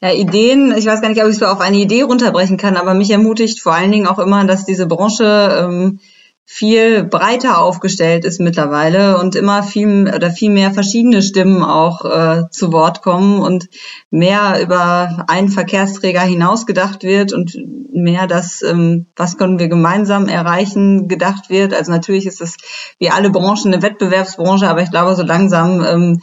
Ja, 0.00 0.12
Ideen, 0.12 0.74
ich 0.76 0.86
weiß 0.86 1.00
gar 1.00 1.08
nicht, 1.08 1.22
ob 1.22 1.30
ich 1.30 1.38
so 1.38 1.46
auf 1.46 1.60
eine 1.60 1.78
Idee 1.78 2.02
runterbrechen 2.02 2.58
kann, 2.58 2.76
aber 2.76 2.94
mich 2.94 3.10
ermutigt 3.10 3.60
vor 3.60 3.74
allen 3.74 3.90
Dingen 3.90 4.06
auch 4.06 4.18
immer, 4.18 4.44
dass 4.44 4.66
diese 4.66 4.86
Branche 4.86 5.24
ähm, 5.64 6.00
viel 6.44 7.02
breiter 7.02 7.60
aufgestellt 7.60 8.24
ist 8.24 8.38
mittlerweile 8.38 9.18
und 9.18 9.34
immer 9.34 9.64
viel 9.64 10.12
oder 10.14 10.30
viel 10.30 10.50
mehr 10.50 10.70
verschiedene 10.70 11.22
Stimmen 11.22 11.64
auch 11.64 12.04
äh, 12.04 12.44
zu 12.50 12.72
Wort 12.72 13.02
kommen 13.02 13.40
und 13.40 13.68
mehr 14.10 14.60
über 14.62 15.24
einen 15.26 15.48
Verkehrsträger 15.48 16.20
hinaus 16.20 16.66
gedacht 16.66 17.02
wird 17.02 17.32
und 17.32 17.56
mehr 17.92 18.28
das, 18.28 18.62
ähm, 18.62 19.06
was 19.16 19.38
können 19.38 19.58
wir 19.58 19.68
gemeinsam 19.68 20.28
erreichen, 20.28 21.08
gedacht 21.08 21.50
wird. 21.50 21.74
Also 21.74 21.90
natürlich 21.90 22.26
ist 22.26 22.40
es 22.40 22.58
wie 23.00 23.10
alle 23.10 23.30
Branchen 23.30 23.72
eine 23.72 23.82
Wettbewerbsbranche, 23.82 24.68
aber 24.68 24.82
ich 24.82 24.90
glaube, 24.90 25.16
so 25.16 25.24
langsam 25.24 25.82
ähm, 25.84 26.20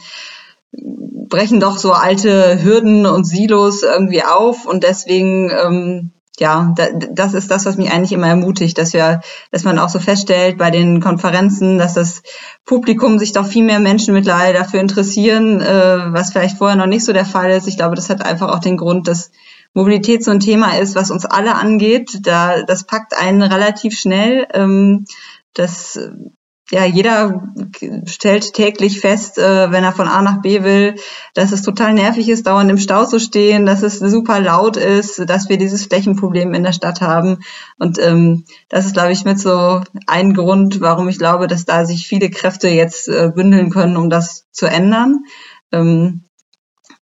brechen 1.28 1.60
doch 1.60 1.78
so 1.78 1.92
alte 1.92 2.62
Hürden 2.62 3.06
und 3.06 3.24
Silos 3.24 3.82
irgendwie 3.82 4.22
auf 4.22 4.66
und 4.66 4.82
deswegen 4.84 5.50
ähm, 5.50 6.12
ja, 6.38 6.74
das 7.12 7.32
ist 7.32 7.50
das, 7.50 7.64
was 7.64 7.76
mich 7.76 7.92
eigentlich 7.92 8.12
immer 8.12 8.26
ermutigt, 8.26 8.76
dass 8.76 8.92
wir, 8.92 9.20
dass 9.52 9.62
man 9.62 9.78
auch 9.78 9.88
so 9.88 10.00
feststellt 10.00 10.58
bei 10.58 10.72
den 10.72 11.00
Konferenzen, 11.00 11.78
dass 11.78 11.94
das 11.94 12.22
Publikum 12.64 13.20
sich 13.20 13.32
doch 13.32 13.46
viel 13.46 13.64
mehr 13.64 13.78
Menschen 13.78 14.14
mittlerweile 14.14 14.58
dafür 14.58 14.80
interessieren, 14.80 15.60
äh, 15.60 16.12
was 16.12 16.32
vielleicht 16.32 16.58
vorher 16.58 16.76
noch 16.76 16.86
nicht 16.86 17.04
so 17.04 17.12
der 17.12 17.24
Fall 17.24 17.52
ist. 17.52 17.68
Ich 17.68 17.76
glaube, 17.76 17.94
das 17.94 18.10
hat 18.10 18.24
einfach 18.24 18.48
auch 18.48 18.58
den 18.58 18.76
Grund, 18.76 19.06
dass 19.06 19.30
Mobilität 19.74 20.24
so 20.24 20.32
ein 20.32 20.40
Thema 20.40 20.76
ist, 20.78 20.96
was 20.96 21.12
uns 21.12 21.24
alle 21.24 21.54
angeht. 21.54 22.18
Da, 22.22 22.62
das 22.62 22.84
packt 22.84 23.16
einen 23.16 23.42
relativ 23.42 23.96
schnell. 23.96 24.48
Ähm, 24.54 25.04
das 25.52 26.00
ja, 26.70 26.84
jeder 26.86 27.52
stellt 28.06 28.54
täglich 28.54 29.00
fest, 29.00 29.38
äh, 29.38 29.70
wenn 29.70 29.84
er 29.84 29.92
von 29.92 30.08
A 30.08 30.22
nach 30.22 30.40
B 30.40 30.64
will, 30.64 30.94
dass 31.34 31.52
es 31.52 31.62
total 31.62 31.92
nervig 31.92 32.28
ist, 32.28 32.46
dauernd 32.46 32.70
im 32.70 32.78
Stau 32.78 33.04
zu 33.04 33.20
stehen, 33.20 33.66
dass 33.66 33.82
es 33.82 33.98
super 33.98 34.40
laut 34.40 34.78
ist, 34.78 35.28
dass 35.28 35.48
wir 35.50 35.58
dieses 35.58 35.86
Flächenproblem 35.86 36.54
in 36.54 36.62
der 36.62 36.72
Stadt 36.72 37.02
haben. 37.02 37.40
Und 37.78 37.98
ähm, 37.98 38.44
das 38.70 38.86
ist, 38.86 38.94
glaube 38.94 39.12
ich, 39.12 39.24
mit 39.26 39.38
so 39.38 39.82
ein 40.06 40.32
Grund, 40.32 40.80
warum 40.80 41.08
ich 41.08 41.18
glaube, 41.18 41.48
dass 41.48 41.66
da 41.66 41.84
sich 41.84 42.06
viele 42.06 42.30
Kräfte 42.30 42.68
jetzt 42.68 43.08
äh, 43.08 43.30
bündeln 43.34 43.70
können, 43.70 43.98
um 43.98 44.08
das 44.08 44.46
zu 44.50 44.64
ändern. 44.66 45.24
Ähm, 45.70 46.23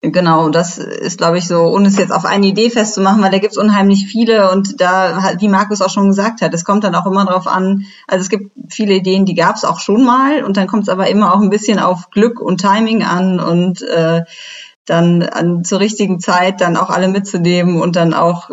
Genau, 0.03 0.49
das 0.49 0.79
ist, 0.79 1.19
glaube 1.19 1.37
ich, 1.37 1.47
so, 1.47 1.61
ohne 1.61 1.87
es 1.87 1.95
jetzt 1.95 2.11
auf 2.11 2.25
eine 2.25 2.47
Idee 2.47 2.71
festzumachen, 2.71 3.21
weil 3.21 3.29
da 3.29 3.37
gibt 3.37 3.51
es 3.51 3.57
unheimlich 3.59 4.07
viele 4.07 4.51
und 4.51 4.81
da, 4.81 5.35
wie 5.37 5.47
Markus 5.47 5.79
auch 5.83 5.91
schon 5.91 6.07
gesagt 6.07 6.41
hat, 6.41 6.55
es 6.55 6.65
kommt 6.65 6.83
dann 6.83 6.95
auch 6.95 7.05
immer 7.05 7.23
drauf 7.23 7.45
an, 7.45 7.85
also 8.07 8.23
es 8.23 8.29
gibt 8.29 8.51
viele 8.69 8.95
Ideen, 8.95 9.25
die 9.25 9.35
gab 9.35 9.57
es 9.57 9.63
auch 9.63 9.79
schon 9.79 10.03
mal 10.03 10.43
und 10.43 10.57
dann 10.57 10.65
kommt 10.65 10.83
es 10.83 10.89
aber 10.89 11.07
immer 11.07 11.35
auch 11.35 11.39
ein 11.39 11.51
bisschen 11.51 11.77
auf 11.77 12.09
Glück 12.09 12.41
und 12.41 12.61
Timing 12.61 13.03
an 13.03 13.39
und 13.39 13.83
äh, 13.83 14.23
dann 14.85 15.21
an 15.21 15.63
zur 15.63 15.79
richtigen 15.79 16.19
Zeit 16.19 16.61
dann 16.61 16.77
auch 16.77 16.89
alle 16.89 17.07
mitzunehmen 17.07 17.79
und 17.79 17.95
dann 17.95 18.15
auch 18.15 18.49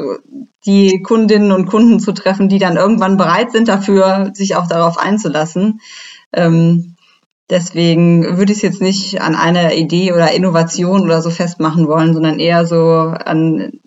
die 0.66 1.00
Kundinnen 1.02 1.52
und 1.52 1.64
Kunden 1.64 1.98
zu 1.98 2.12
treffen, 2.12 2.50
die 2.50 2.58
dann 2.58 2.76
irgendwann 2.76 3.16
bereit 3.16 3.52
sind 3.52 3.68
dafür, 3.68 4.32
sich 4.34 4.54
auch 4.56 4.66
darauf 4.66 4.98
einzulassen. 4.98 5.80
Ähm, 6.30 6.94
Deswegen 7.50 8.36
würde 8.36 8.52
ich 8.52 8.58
es 8.58 8.62
jetzt 8.62 8.82
nicht 8.82 9.22
an 9.22 9.34
einer 9.34 9.72
Idee 9.74 10.12
oder 10.12 10.32
Innovation 10.32 11.02
oder 11.02 11.22
so 11.22 11.30
festmachen 11.30 11.88
wollen, 11.88 12.12
sondern 12.12 12.38
eher 12.40 12.66
so 12.66 12.78
an 12.78 13.80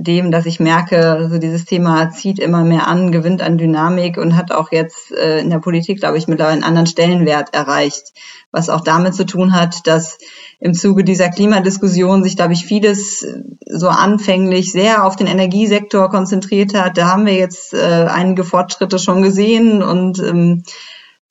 dem, 0.00 0.30
dass 0.30 0.46
ich 0.46 0.60
merke, 0.60 1.26
so 1.28 1.38
dieses 1.38 1.64
Thema 1.64 2.10
zieht 2.10 2.38
immer 2.38 2.62
mehr 2.62 2.86
an, 2.86 3.10
gewinnt 3.10 3.42
an 3.42 3.58
Dynamik 3.58 4.16
und 4.16 4.36
hat 4.36 4.52
auch 4.52 4.70
jetzt 4.70 5.10
äh, 5.10 5.40
in 5.40 5.50
der 5.50 5.58
Politik, 5.58 5.98
glaube 5.98 6.16
ich, 6.16 6.28
mittlerweile 6.28 6.54
einen 6.54 6.62
anderen 6.62 6.86
Stellenwert 6.86 7.52
erreicht, 7.52 8.12
was 8.52 8.70
auch 8.70 8.82
damit 8.82 9.16
zu 9.16 9.26
tun 9.26 9.54
hat, 9.54 9.88
dass 9.88 10.18
im 10.60 10.72
Zuge 10.72 11.02
dieser 11.02 11.30
Klimadiskussion 11.30 12.22
sich, 12.22 12.36
glaube 12.36 12.52
ich, 12.52 12.64
vieles 12.64 13.26
so 13.66 13.88
anfänglich 13.88 14.70
sehr 14.70 15.04
auf 15.04 15.16
den 15.16 15.26
Energiesektor 15.26 16.08
konzentriert 16.10 16.74
hat. 16.74 16.96
Da 16.96 17.08
haben 17.08 17.26
wir 17.26 17.34
jetzt 17.34 17.74
äh, 17.74 18.06
einige 18.08 18.44
Fortschritte 18.44 19.00
schon 19.00 19.22
gesehen 19.22 19.82
und 19.82 20.20
ähm, 20.20 20.62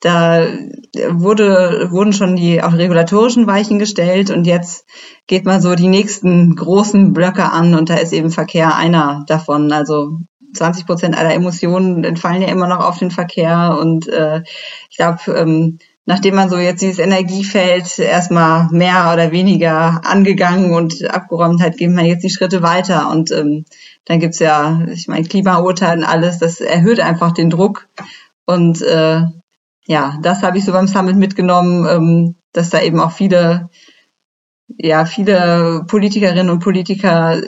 da 0.00 0.46
wurde, 1.10 1.88
wurden 1.90 2.12
schon 2.12 2.36
die 2.36 2.62
auch 2.62 2.72
regulatorischen 2.72 3.46
Weichen 3.46 3.78
gestellt 3.78 4.30
und 4.30 4.46
jetzt 4.46 4.86
geht 5.26 5.44
man 5.44 5.60
so 5.60 5.74
die 5.74 5.88
nächsten 5.88 6.54
großen 6.54 7.12
Blöcke 7.12 7.50
an 7.50 7.74
und 7.74 7.90
da 7.90 7.96
ist 7.96 8.12
eben 8.12 8.30
Verkehr 8.30 8.76
einer 8.76 9.24
davon. 9.26 9.72
Also 9.72 10.20
20 10.54 10.86
Prozent 10.86 11.18
aller 11.18 11.34
Emissionen 11.34 12.04
entfallen 12.04 12.42
ja 12.42 12.48
immer 12.48 12.68
noch 12.68 12.84
auf 12.86 12.98
den 12.98 13.10
Verkehr 13.10 13.76
und 13.80 14.08
äh, 14.08 14.42
ich 14.88 14.96
glaube, 14.96 15.18
ähm, 15.36 15.78
nachdem 16.06 16.36
man 16.36 16.48
so 16.48 16.56
jetzt 16.56 16.80
dieses 16.80 17.00
Energiefeld 17.00 17.98
erstmal 17.98 18.68
mehr 18.70 19.10
oder 19.12 19.30
weniger 19.30 20.00
angegangen 20.04 20.72
und 20.72 21.04
abgeräumt 21.10 21.60
hat, 21.60 21.76
gehen 21.76 21.94
wir 21.94 22.04
jetzt 22.04 22.22
die 22.22 22.30
Schritte 22.30 22.62
weiter 22.62 23.10
und 23.10 23.30
ähm, 23.30 23.64
dann 24.06 24.20
gibt's 24.20 24.38
ja, 24.38 24.86
ich 24.90 25.06
meine, 25.08 25.26
Klimaurteil 25.26 25.98
und 25.98 26.04
alles, 26.04 26.38
das 26.38 26.60
erhöht 26.60 27.00
einfach 27.00 27.32
den 27.32 27.50
Druck 27.50 27.88
und 28.46 28.80
äh, 28.80 29.22
ja, 29.88 30.18
das 30.20 30.42
habe 30.42 30.58
ich 30.58 30.66
so 30.66 30.72
beim 30.72 30.86
Summit 30.86 31.16
mitgenommen, 31.16 31.86
ähm, 31.88 32.34
dass 32.52 32.68
da 32.68 32.80
eben 32.82 33.00
auch 33.00 33.10
viele, 33.10 33.70
ja, 34.68 35.06
viele 35.06 35.84
Politikerinnen 35.88 36.50
und 36.50 36.58
Politiker 36.58 37.40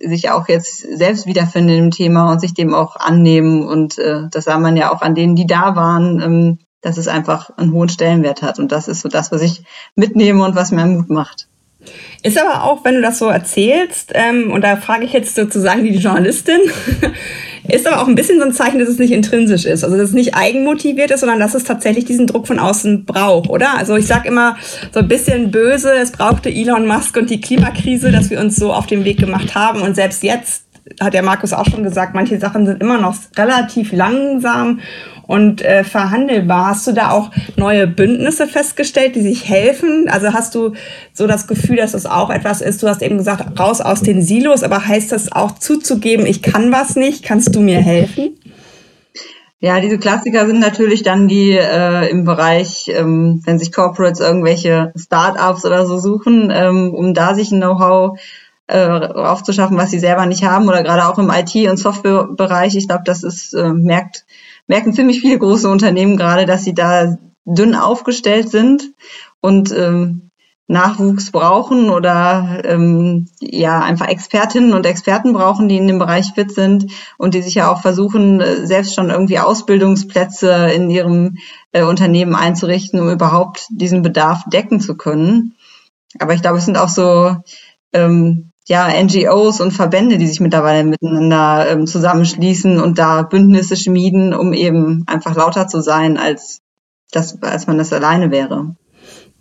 sich 0.00 0.30
auch 0.30 0.46
jetzt 0.48 0.86
selbst 0.96 1.26
wiederfinden 1.26 1.76
im 1.76 1.90
Thema 1.90 2.30
und 2.30 2.40
sich 2.40 2.54
dem 2.54 2.72
auch 2.72 2.94
annehmen. 2.94 3.66
Und 3.66 3.98
äh, 3.98 4.28
das 4.30 4.44
sah 4.44 4.58
man 4.58 4.76
ja 4.76 4.92
auch 4.92 5.02
an 5.02 5.16
denen, 5.16 5.34
die 5.34 5.48
da 5.48 5.74
waren, 5.74 6.22
ähm, 6.22 6.58
dass 6.82 6.98
es 6.98 7.08
einfach 7.08 7.50
einen 7.58 7.72
hohen 7.72 7.88
Stellenwert 7.88 8.42
hat. 8.42 8.60
Und 8.60 8.70
das 8.70 8.86
ist 8.86 9.00
so 9.00 9.08
das, 9.08 9.32
was 9.32 9.42
ich 9.42 9.64
mitnehme 9.96 10.44
und 10.44 10.54
was 10.54 10.70
mir 10.70 10.86
Mut 10.86 11.10
macht. 11.10 11.48
Ist 12.22 12.40
aber 12.40 12.62
auch, 12.62 12.84
wenn 12.84 12.94
du 12.94 13.02
das 13.02 13.18
so 13.18 13.26
erzählst, 13.26 14.12
ähm, 14.14 14.52
und 14.52 14.62
da 14.62 14.76
frage 14.76 15.04
ich 15.04 15.12
jetzt 15.12 15.34
sozusagen 15.34 15.82
die 15.82 15.96
Journalistin, 15.96 16.60
ist 17.76 17.86
aber 17.86 18.02
auch 18.02 18.08
ein 18.08 18.14
bisschen 18.14 18.38
so 18.38 18.44
ein 18.44 18.52
Zeichen, 18.52 18.78
dass 18.78 18.88
es 18.88 18.98
nicht 18.98 19.12
intrinsisch 19.12 19.64
ist. 19.64 19.84
Also 19.84 19.96
dass 19.96 20.08
es 20.08 20.14
nicht 20.14 20.34
eigenmotiviert 20.34 21.10
ist, 21.10 21.20
sondern 21.20 21.38
dass 21.38 21.54
es 21.54 21.64
tatsächlich 21.64 22.04
diesen 22.04 22.26
Druck 22.26 22.46
von 22.46 22.58
außen 22.58 23.04
braucht, 23.04 23.50
oder? 23.50 23.76
Also 23.76 23.96
ich 23.96 24.06
sage 24.06 24.28
immer 24.28 24.56
so 24.92 25.00
ein 25.00 25.08
bisschen 25.08 25.50
böse, 25.50 25.92
es 25.92 26.12
brauchte 26.12 26.50
Elon 26.50 26.86
Musk 26.86 27.16
und 27.16 27.30
die 27.30 27.40
Klimakrise, 27.40 28.10
dass 28.10 28.30
wir 28.30 28.40
uns 28.40 28.56
so 28.56 28.72
auf 28.72 28.86
den 28.86 29.04
Weg 29.04 29.18
gemacht 29.18 29.54
haben. 29.54 29.82
Und 29.82 29.94
selbst 29.94 30.22
jetzt 30.22 30.67
hat 31.00 31.14
der 31.14 31.22
Markus 31.22 31.52
auch 31.52 31.66
schon 31.66 31.82
gesagt, 31.82 32.14
manche 32.14 32.38
Sachen 32.38 32.66
sind 32.66 32.80
immer 32.80 32.98
noch 32.98 33.14
relativ 33.36 33.92
langsam 33.92 34.80
und 35.26 35.62
äh, 35.62 35.84
verhandelbar. 35.84 36.68
Hast 36.68 36.86
du 36.86 36.92
da 36.92 37.10
auch 37.10 37.30
neue 37.56 37.86
Bündnisse 37.86 38.46
festgestellt, 38.46 39.14
die 39.14 39.20
sich 39.20 39.48
helfen? 39.48 40.08
Also 40.08 40.32
hast 40.32 40.54
du 40.54 40.72
so 41.12 41.26
das 41.26 41.46
Gefühl, 41.46 41.76
dass 41.76 41.92
das 41.92 42.06
auch 42.06 42.30
etwas 42.30 42.60
ist? 42.60 42.82
Du 42.82 42.88
hast 42.88 43.02
eben 43.02 43.18
gesagt, 43.18 43.60
raus 43.60 43.80
aus 43.80 44.00
den 44.00 44.22
Silos, 44.22 44.62
aber 44.62 44.86
heißt 44.86 45.12
das 45.12 45.30
auch 45.30 45.52
zuzugeben, 45.52 46.26
ich 46.26 46.42
kann 46.42 46.72
was 46.72 46.96
nicht, 46.96 47.24
kannst 47.24 47.54
du 47.54 47.60
mir 47.60 47.78
helfen? 47.78 48.38
Ja, 49.60 49.80
diese 49.80 49.98
Klassiker 49.98 50.46
sind 50.46 50.60
natürlich 50.60 51.02
dann 51.02 51.26
die 51.26 51.50
äh, 51.50 52.08
im 52.10 52.24
Bereich, 52.24 52.88
ähm, 52.94 53.42
wenn 53.44 53.58
sich 53.58 53.72
Corporates 53.72 54.20
irgendwelche 54.20 54.92
Startups 54.96 55.64
oder 55.64 55.84
so 55.84 55.98
suchen, 55.98 56.52
ähm, 56.54 56.94
um 56.94 57.12
da 57.12 57.34
sich 57.34 57.50
ein 57.50 57.60
Know-how 57.60 58.18
äh, 58.68 58.86
aufzuschaffen, 58.86 59.76
was 59.76 59.90
sie 59.90 59.98
selber 59.98 60.26
nicht 60.26 60.44
haben 60.44 60.68
oder 60.68 60.82
gerade 60.82 61.06
auch 61.08 61.18
im 61.18 61.30
IT- 61.30 61.68
und 61.68 61.78
Softwarebereich. 61.78 62.76
Ich 62.76 62.86
glaube, 62.86 63.02
das 63.04 63.22
ist 63.22 63.54
äh, 63.54 63.72
merkt 63.72 64.24
merken 64.66 64.92
ziemlich 64.92 65.20
viele 65.20 65.38
große 65.38 65.68
Unternehmen 65.68 66.16
gerade, 66.16 66.46
dass 66.46 66.64
sie 66.64 66.74
da 66.74 67.16
dünn 67.44 67.74
aufgestellt 67.74 68.50
sind 68.50 68.92
und 69.40 69.72
ähm, 69.72 70.30
Nachwuchs 70.70 71.30
brauchen 71.30 71.88
oder 71.88 72.60
ähm, 72.64 73.26
ja 73.40 73.80
einfach 73.80 74.06
Expertinnen 74.06 74.74
und 74.74 74.84
Experten 74.84 75.32
brauchen, 75.32 75.66
die 75.66 75.78
in 75.78 75.88
dem 75.88 75.98
Bereich 75.98 76.32
fit 76.34 76.52
sind 76.52 76.92
und 77.16 77.32
die 77.32 77.40
sich 77.40 77.54
ja 77.54 77.72
auch 77.72 77.80
versuchen, 77.80 78.42
äh, 78.42 78.66
selbst 78.66 78.94
schon 78.94 79.08
irgendwie 79.08 79.38
Ausbildungsplätze 79.38 80.70
in 80.74 80.90
ihrem 80.90 81.38
äh, 81.72 81.84
Unternehmen 81.84 82.34
einzurichten, 82.34 83.00
um 83.00 83.08
überhaupt 83.08 83.66
diesen 83.70 84.02
Bedarf 84.02 84.44
decken 84.52 84.78
zu 84.80 84.94
können. 84.94 85.54
Aber 86.18 86.34
ich 86.34 86.42
glaube, 86.42 86.58
es 86.58 86.66
sind 86.66 86.76
auch 86.76 86.90
so 86.90 87.34
ähm, 87.94 88.47
ja 88.68 88.88
NGOs 89.02 89.60
und 89.60 89.72
Verbände, 89.72 90.18
die 90.18 90.26
sich 90.26 90.40
mittlerweile 90.40 90.84
miteinander 90.84 91.70
ähm, 91.70 91.86
zusammenschließen 91.86 92.80
und 92.80 92.98
da 92.98 93.22
Bündnisse 93.22 93.76
schmieden, 93.76 94.34
um 94.34 94.52
eben 94.52 95.04
einfach 95.06 95.34
lauter 95.34 95.66
zu 95.66 95.80
sein, 95.80 96.18
als 96.18 96.60
das, 97.10 97.42
als 97.42 97.66
man 97.66 97.78
das 97.78 97.92
alleine 97.92 98.30
wäre. 98.30 98.76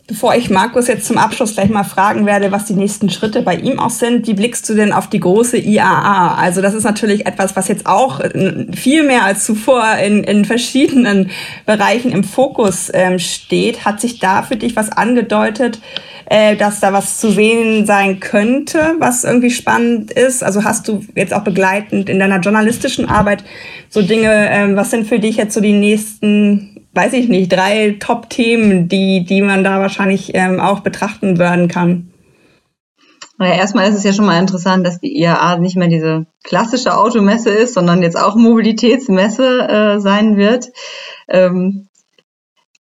Bevor 0.08 0.36
ich 0.36 0.50
Markus 0.50 0.88
jetzt 0.88 1.06
zum 1.06 1.18
Abschluss 1.18 1.56
gleich 1.56 1.70
mal 1.70 1.84
fragen 1.84 2.26
werde, 2.26 2.50
was 2.54 2.64
die 2.64 2.76
nächsten 2.76 3.10
Schritte 3.10 3.42
bei 3.42 3.56
ihm 3.56 3.78
auch 3.78 3.90
sind, 3.90 4.26
wie 4.26 4.36
blickst 4.36 4.70
du 4.70 4.74
denn 4.74 4.94
auf 4.94 5.10
die 5.10 5.20
große 5.20 5.58
IAA? 5.58 6.36
Also 6.36 6.62
das 6.62 6.74
ist 6.74 6.86
natürlich 6.86 7.26
etwas, 7.26 7.58
was 7.58 7.68
jetzt 7.68 7.86
auch 7.86 8.22
äh, 8.22 8.68
viel 8.74 9.04
mehr 9.04 9.26
als 9.26 9.44
zuvor 9.44 9.98
in, 9.98 10.24
in 10.24 10.46
verschiedenen 10.46 11.30
Bereichen 11.66 12.14
im 12.14 12.24
Fokus 12.24 12.90
ähm, 12.94 13.20
steht. 13.20 13.84
Hat 13.84 14.00
sich 14.00 14.20
da 14.20 14.44
für 14.44 14.56
dich 14.56 14.78
was 14.78 14.94
angedeutet, 14.94 15.82
äh, 16.30 16.56
dass 16.56 16.80
da 16.80 16.94
was 16.94 17.20
zu 17.20 17.32
sehen 17.32 17.86
sein 17.86 18.20
könnte, 18.20 18.96
was 19.00 19.24
irgendwie 19.24 19.52
spannend 19.52 20.12
ist? 20.12 20.44
Also 20.44 20.64
hast 20.64 20.88
du 20.88 21.04
jetzt 21.16 21.34
auch 21.34 21.44
begleitend 21.44 22.10
in 22.10 22.20
deiner 22.20 22.40
journalistischen 22.40 23.08
Arbeit 23.08 23.44
so 23.90 24.02
Dinge, 24.02 24.50
äh, 24.50 24.76
was 24.76 24.92
sind 24.92 25.08
für 25.08 25.20
dich 25.20 25.38
jetzt 25.38 25.54
so 25.54 25.62
die 25.62 25.74
nächsten 25.74 26.74
weiß 26.98 27.14
ich 27.14 27.30
nicht, 27.30 27.54
drei 27.54 27.96
Top-Themen, 28.00 28.90
die, 28.90 29.24
die 29.24 29.42
man 29.44 29.64
da 29.64 29.80
wahrscheinlich 29.80 30.32
ähm, 30.34 30.60
auch 30.60 30.80
betrachten 30.80 31.38
werden 31.38 31.68
kann? 31.68 32.12
Naja, 33.38 33.54
erstmal 33.54 33.88
ist 33.88 33.96
es 33.96 34.04
ja 34.04 34.14
schon 34.14 34.26
mal 34.26 34.40
interessant, 34.40 34.86
dass 34.86 35.00
die 35.00 35.16
IAA 35.16 35.58
nicht 35.58 35.78
mehr 35.78 35.90
diese 35.90 36.26
klassische 36.44 36.98
Automesse 36.98 37.52
ist, 37.52 37.76
sondern 37.76 38.02
jetzt 38.02 38.18
auch 38.18 38.36
Mobilitätsmesse 38.36 39.68
äh, 39.70 40.00
sein 40.00 40.38
wird. 40.38 40.70
Ähm, 41.30 41.87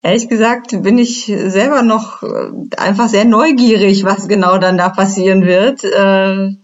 ehrlich 0.03 0.29
gesagt 0.29 0.83
bin 0.83 0.99
ich 0.99 1.27
selber 1.27 1.83
noch 1.83 2.23
äh, 2.23 2.51
einfach 2.77 3.09
sehr 3.09 3.25
neugierig, 3.25 4.05
was 4.05 4.29
genau 4.29 4.59
dann 4.59 4.79
da 4.79 4.89
passieren 4.89 5.45
wird. 5.45 5.85
Äh, 5.85 6.57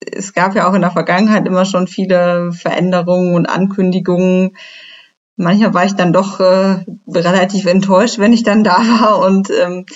es 0.00 0.32
gab 0.32 0.54
ja 0.54 0.68
auch 0.68 0.74
in 0.74 0.82
der 0.82 0.92
Vergangenheit 0.92 1.46
immer 1.46 1.64
schon 1.64 1.88
viele 1.88 2.52
Veränderungen 2.52 3.34
und 3.34 3.46
Ankündigungen 3.46 4.52
manchmal 5.36 5.74
war 5.74 5.84
ich 5.84 5.94
dann 5.94 6.12
doch 6.12 6.40
äh, 6.40 6.84
relativ 7.08 7.66
enttäuscht, 7.66 8.18
wenn 8.18 8.32
ich 8.32 8.42
dann 8.42 8.64
da 8.64 8.78
war 8.78 9.20
und 9.20 9.50
ähm, 9.50 9.86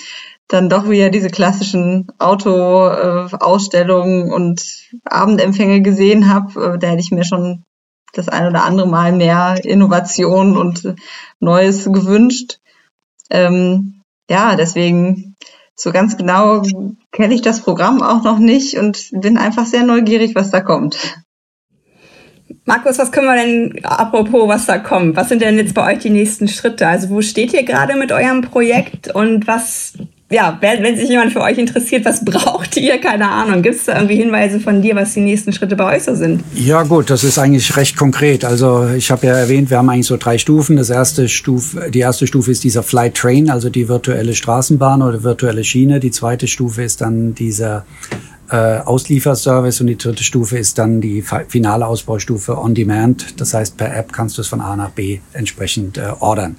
dann 0.47 0.69
doch 0.69 0.89
wieder 0.89 1.09
diese 1.09 1.29
klassischen 1.29 2.07
Autoausstellungen 2.19 4.31
und 4.31 4.63
Abendempfänge 5.05 5.81
gesehen 5.81 6.31
habe. 6.31 6.77
Da 6.77 6.87
hätte 6.87 6.99
ich 6.99 7.11
mir 7.11 7.23
schon 7.23 7.63
das 8.13 8.27
ein 8.27 8.47
oder 8.47 8.65
andere 8.65 8.87
Mal 8.87 9.13
mehr 9.13 9.63
Innovation 9.63 10.57
und 10.57 10.95
Neues 11.39 11.85
gewünscht. 11.85 12.59
Ähm, 13.31 14.01
ja, 14.29 14.55
deswegen 14.55 15.35
so 15.75 15.91
ganz 15.91 16.15
genau 16.15 16.61
kenne 17.11 17.33
ich 17.33 17.41
das 17.41 17.61
Programm 17.61 18.01
auch 18.01 18.23
noch 18.23 18.37
nicht 18.37 18.77
und 18.77 19.09
bin 19.11 19.37
einfach 19.37 19.65
sehr 19.65 19.83
neugierig, 19.83 20.35
was 20.35 20.51
da 20.51 20.61
kommt. 20.61 20.97
Markus, 22.65 22.99
was 22.99 23.11
können 23.11 23.27
wir 23.27 23.35
denn, 23.35 23.85
apropos, 23.85 24.47
was 24.47 24.65
da 24.65 24.77
kommt, 24.77 25.15
was 25.15 25.29
sind 25.29 25.41
denn 25.41 25.57
jetzt 25.57 25.73
bei 25.73 25.93
euch 25.93 25.99
die 25.99 26.09
nächsten 26.09 26.47
Schritte? 26.47 26.87
Also 26.87 27.09
wo 27.09 27.21
steht 27.21 27.53
ihr 27.53 27.63
gerade 27.63 27.95
mit 27.95 28.11
eurem 28.11 28.41
Projekt 28.41 29.13
und 29.13 29.47
was, 29.47 29.93
ja, 30.31 30.57
wenn, 30.61 30.81
wenn 30.81 30.97
sich 30.97 31.09
jemand 31.09 31.33
für 31.33 31.41
euch 31.41 31.57
interessiert, 31.57 32.05
was 32.05 32.23
braucht 32.25 32.77
ihr? 32.77 32.97
Keine 32.99 33.29
Ahnung. 33.29 33.61
Gibt 33.61 33.75
es 33.75 33.85
da 33.85 33.95
irgendwie 33.95 34.15
Hinweise 34.15 34.59
von 34.59 34.81
dir, 34.81 34.95
was 34.95 35.13
die 35.13 35.19
nächsten 35.19 35.53
Schritte 35.53 35.75
bei 35.75 35.95
euch 35.95 36.03
so 36.03 36.15
sind? 36.15 36.43
Ja 36.55 36.83
gut, 36.83 37.09
das 37.09 37.23
ist 37.23 37.37
eigentlich 37.37 37.75
recht 37.75 37.97
konkret. 37.97 38.45
Also 38.45 38.87
ich 38.95 39.11
habe 39.11 39.27
ja 39.27 39.33
erwähnt, 39.33 39.69
wir 39.69 39.77
haben 39.77 39.89
eigentlich 39.89 40.07
so 40.07 40.17
drei 40.17 40.37
Stufen. 40.37 40.77
Das 40.77 40.89
erste 40.89 41.27
Stufe, 41.27 41.91
die 41.91 41.99
erste 41.99 42.27
Stufe 42.27 42.51
ist 42.51 42.63
dieser 42.63 42.83
Flight 42.83 43.15
Train, 43.15 43.49
also 43.49 43.69
die 43.69 43.87
virtuelle 43.87 44.33
Straßenbahn 44.33 45.01
oder 45.01 45.23
virtuelle 45.23 45.63
Schiene. 45.63 45.99
Die 45.99 46.11
zweite 46.11 46.47
Stufe 46.47 46.83
ist 46.83 47.01
dann 47.01 47.35
dieser 47.35 47.85
äh, 48.51 48.79
Auslieferservice 48.79 49.79
und 49.79 49.87
die 49.87 49.97
dritte 49.97 50.23
Stufe 50.23 50.57
ist 50.57 50.77
dann 50.77 50.99
die 50.99 51.23
finale 51.47 51.87
Ausbaustufe 51.87 52.57
On 52.57 52.75
Demand. 52.75 53.39
Das 53.39 53.53
heißt, 53.53 53.77
per 53.77 53.95
App 53.95 54.11
kannst 54.11 54.37
du 54.37 54.41
es 54.41 54.47
von 54.47 54.59
A 54.59 54.75
nach 54.75 54.89
B 54.89 55.19
entsprechend 55.31 55.97
äh, 55.97 56.11
ordern. 56.19 56.57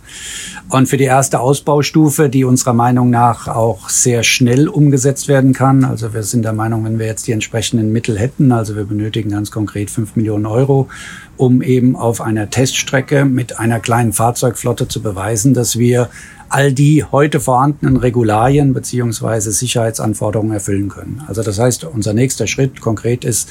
Und 0.70 0.88
für 0.88 0.96
die 0.96 1.04
erste 1.04 1.40
Ausbaustufe, 1.40 2.30
die 2.30 2.44
unserer 2.44 2.72
Meinung 2.72 3.10
nach 3.10 3.46
auch 3.46 3.90
sehr 3.90 4.22
schnell 4.22 4.68
umgesetzt 4.68 5.28
werden 5.28 5.52
kann, 5.52 5.84
also 5.84 6.14
wir 6.14 6.22
sind 6.22 6.46
der 6.46 6.54
Meinung, 6.54 6.84
wenn 6.84 6.98
wir 6.98 7.06
jetzt 7.06 7.26
die 7.26 7.32
entsprechenden 7.32 7.92
Mittel 7.92 8.18
hätten, 8.18 8.52
also 8.52 8.74
wir 8.74 8.84
benötigen 8.84 9.30
ganz 9.30 9.50
konkret 9.50 9.90
fünf 9.90 10.16
Millionen 10.16 10.46
Euro, 10.46 10.88
um 11.36 11.60
eben 11.60 11.94
auf 11.94 12.22
einer 12.22 12.48
Teststrecke 12.48 13.26
mit 13.26 13.58
einer 13.58 13.80
kleinen 13.80 14.14
Fahrzeugflotte 14.14 14.88
zu 14.88 15.02
beweisen, 15.02 15.52
dass 15.52 15.78
wir 15.78 16.08
all 16.52 16.72
die 16.72 17.04
heute 17.04 17.40
vorhandenen 17.40 17.96
Regularien 17.96 18.74
beziehungsweise 18.74 19.52
Sicherheitsanforderungen 19.52 20.52
erfüllen 20.52 20.88
können. 20.88 21.22
Also 21.26 21.42
das 21.42 21.58
heißt, 21.58 21.84
unser 21.84 22.12
nächster 22.12 22.46
Schritt 22.46 22.80
konkret 22.80 23.24
ist, 23.24 23.50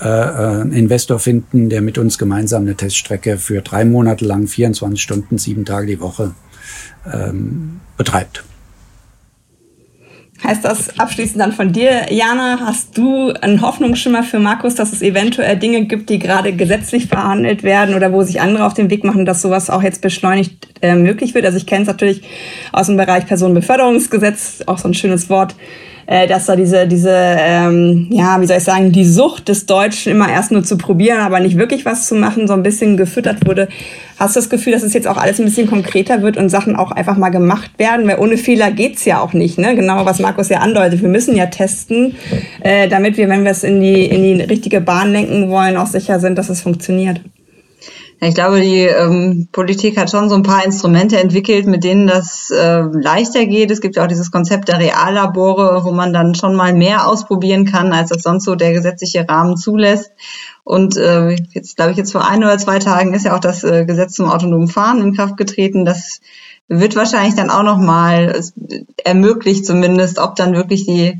äh, 0.00 0.06
äh 0.06 0.60
einen 0.60 0.72
Investor 0.72 1.18
finden, 1.18 1.68
der 1.70 1.80
mit 1.80 1.98
uns 1.98 2.18
gemeinsam 2.18 2.62
eine 2.62 2.74
Teststrecke 2.74 3.38
für 3.38 3.62
drei 3.62 3.84
Monate 3.84 4.24
lang, 4.24 4.46
24 4.46 5.00
Stunden, 5.00 5.38
sieben 5.38 5.64
Tage 5.64 5.86
die 5.86 6.00
Woche 6.00 6.34
ähm, 7.10 7.80
betreibt. 7.96 8.44
Heißt 10.44 10.64
das 10.64 10.98
abschließend 10.98 11.40
dann 11.40 11.52
von 11.52 11.72
dir, 11.72 12.12
Jana, 12.12 12.58
hast 12.60 12.96
du 12.98 13.30
einen 13.30 13.62
Hoffnungsschimmer 13.62 14.22
für 14.22 14.38
Markus, 14.38 14.74
dass 14.74 14.92
es 14.92 15.00
eventuell 15.00 15.56
Dinge 15.56 15.86
gibt, 15.86 16.10
die 16.10 16.18
gerade 16.18 16.52
gesetzlich 16.52 17.06
verhandelt 17.06 17.62
werden 17.62 17.94
oder 17.94 18.12
wo 18.12 18.22
sich 18.22 18.40
andere 18.40 18.66
auf 18.66 18.74
den 18.74 18.90
Weg 18.90 19.02
machen, 19.02 19.24
dass 19.24 19.40
sowas 19.40 19.70
auch 19.70 19.82
jetzt 19.82 20.02
beschleunigt 20.02 20.68
äh, 20.82 20.94
möglich 20.94 21.34
wird? 21.34 21.46
Also 21.46 21.56
ich 21.56 21.66
kenne 21.66 21.82
es 21.82 21.88
natürlich 21.88 22.22
aus 22.72 22.86
dem 22.86 22.98
Bereich 22.98 23.26
Personenbeförderungsgesetz, 23.26 24.62
auch 24.66 24.78
so 24.78 24.88
ein 24.88 24.94
schönes 24.94 25.30
Wort, 25.30 25.56
äh, 26.06 26.26
dass 26.26 26.46
da 26.46 26.56
diese, 26.56 26.86
diese 26.86 27.10
ähm, 27.12 28.08
ja, 28.10 28.40
wie 28.40 28.46
soll 28.46 28.58
ich 28.58 28.64
sagen, 28.64 28.92
die 28.92 29.04
Sucht 29.04 29.48
des 29.48 29.66
Deutschen 29.66 30.12
immer 30.12 30.28
erst 30.28 30.52
nur 30.52 30.62
zu 30.62 30.76
probieren, 30.78 31.18
aber 31.18 31.40
nicht 31.40 31.58
wirklich 31.58 31.84
was 31.84 32.06
zu 32.06 32.14
machen, 32.14 32.46
so 32.46 32.54
ein 32.54 32.62
bisschen 32.62 32.96
gefüttert 32.96 33.46
wurde. 33.46 33.68
Hast 34.18 34.34
du 34.34 34.40
das 34.40 34.48
Gefühl, 34.48 34.72
dass 34.72 34.82
es 34.82 34.94
jetzt 34.94 35.06
auch 35.06 35.18
alles 35.18 35.38
ein 35.38 35.44
bisschen 35.44 35.68
konkreter 35.68 36.22
wird 36.22 36.36
und 36.36 36.48
Sachen 36.48 36.74
auch 36.76 36.90
einfach 36.90 37.16
mal 37.16 37.28
gemacht 37.28 37.72
werden? 37.78 38.08
Weil 38.08 38.18
ohne 38.18 38.38
Fehler 38.38 38.70
geht's 38.70 39.04
ja 39.04 39.20
auch 39.20 39.34
nicht, 39.34 39.58
ne? 39.58 39.74
Genau, 39.74 40.06
was 40.06 40.20
Markus 40.20 40.48
ja 40.48 40.58
andeutet. 40.58 41.02
Wir 41.02 41.08
müssen 41.08 41.36
ja 41.36 41.46
testen, 41.46 42.14
äh, 42.60 42.88
damit 42.88 43.18
wir, 43.18 43.28
wenn 43.28 43.44
wir 43.44 43.50
es 43.50 43.62
in 43.62 43.80
die, 43.80 44.06
in 44.06 44.22
die 44.22 44.42
richtige 44.42 44.80
Bahn 44.80 45.12
lenken 45.12 45.50
wollen, 45.50 45.76
auch 45.76 45.86
sicher 45.86 46.18
sind, 46.18 46.38
dass 46.38 46.48
es 46.48 46.62
funktioniert. 46.62 47.20
Ich 48.18 48.34
glaube, 48.34 48.60
die 48.62 48.80
ähm, 48.80 49.48
Politik 49.52 49.98
hat 49.98 50.10
schon 50.10 50.30
so 50.30 50.36
ein 50.36 50.42
paar 50.42 50.64
Instrumente 50.64 51.20
entwickelt, 51.20 51.66
mit 51.66 51.84
denen 51.84 52.06
das 52.06 52.50
äh, 52.50 52.80
leichter 52.80 53.44
geht. 53.44 53.70
Es 53.70 53.82
gibt 53.82 53.96
ja 53.96 54.04
auch 54.04 54.08
dieses 54.08 54.30
Konzept 54.30 54.68
der 54.68 54.78
Reallabore, 54.78 55.84
wo 55.84 55.92
man 55.92 56.14
dann 56.14 56.34
schon 56.34 56.54
mal 56.54 56.72
mehr 56.72 57.06
ausprobieren 57.06 57.66
kann, 57.66 57.92
als 57.92 58.08
das 58.08 58.22
sonst 58.22 58.44
so 58.44 58.54
der 58.54 58.72
gesetzliche 58.72 59.28
Rahmen 59.28 59.58
zulässt. 59.58 60.12
Und 60.64 60.96
äh, 60.96 61.36
jetzt, 61.52 61.76
glaube 61.76 61.92
ich, 61.92 61.98
jetzt 61.98 62.12
vor 62.12 62.26
ein 62.26 62.42
oder 62.42 62.56
zwei 62.56 62.78
Tagen 62.78 63.12
ist 63.12 63.26
ja 63.26 63.36
auch 63.36 63.40
das 63.40 63.64
äh, 63.64 63.84
Gesetz 63.84 64.14
zum 64.14 64.30
autonomen 64.30 64.68
Fahren 64.68 65.02
in 65.02 65.14
Kraft 65.14 65.36
getreten. 65.36 65.84
Das 65.84 66.20
wird 66.68 66.96
wahrscheinlich 66.96 67.36
dann 67.36 67.50
auch 67.50 67.62
nochmal 67.62 68.40
ermöglicht 69.04 69.64
zumindest, 69.64 70.18
ob 70.18 70.34
dann 70.34 70.54
wirklich 70.54 70.84
die 70.84 71.18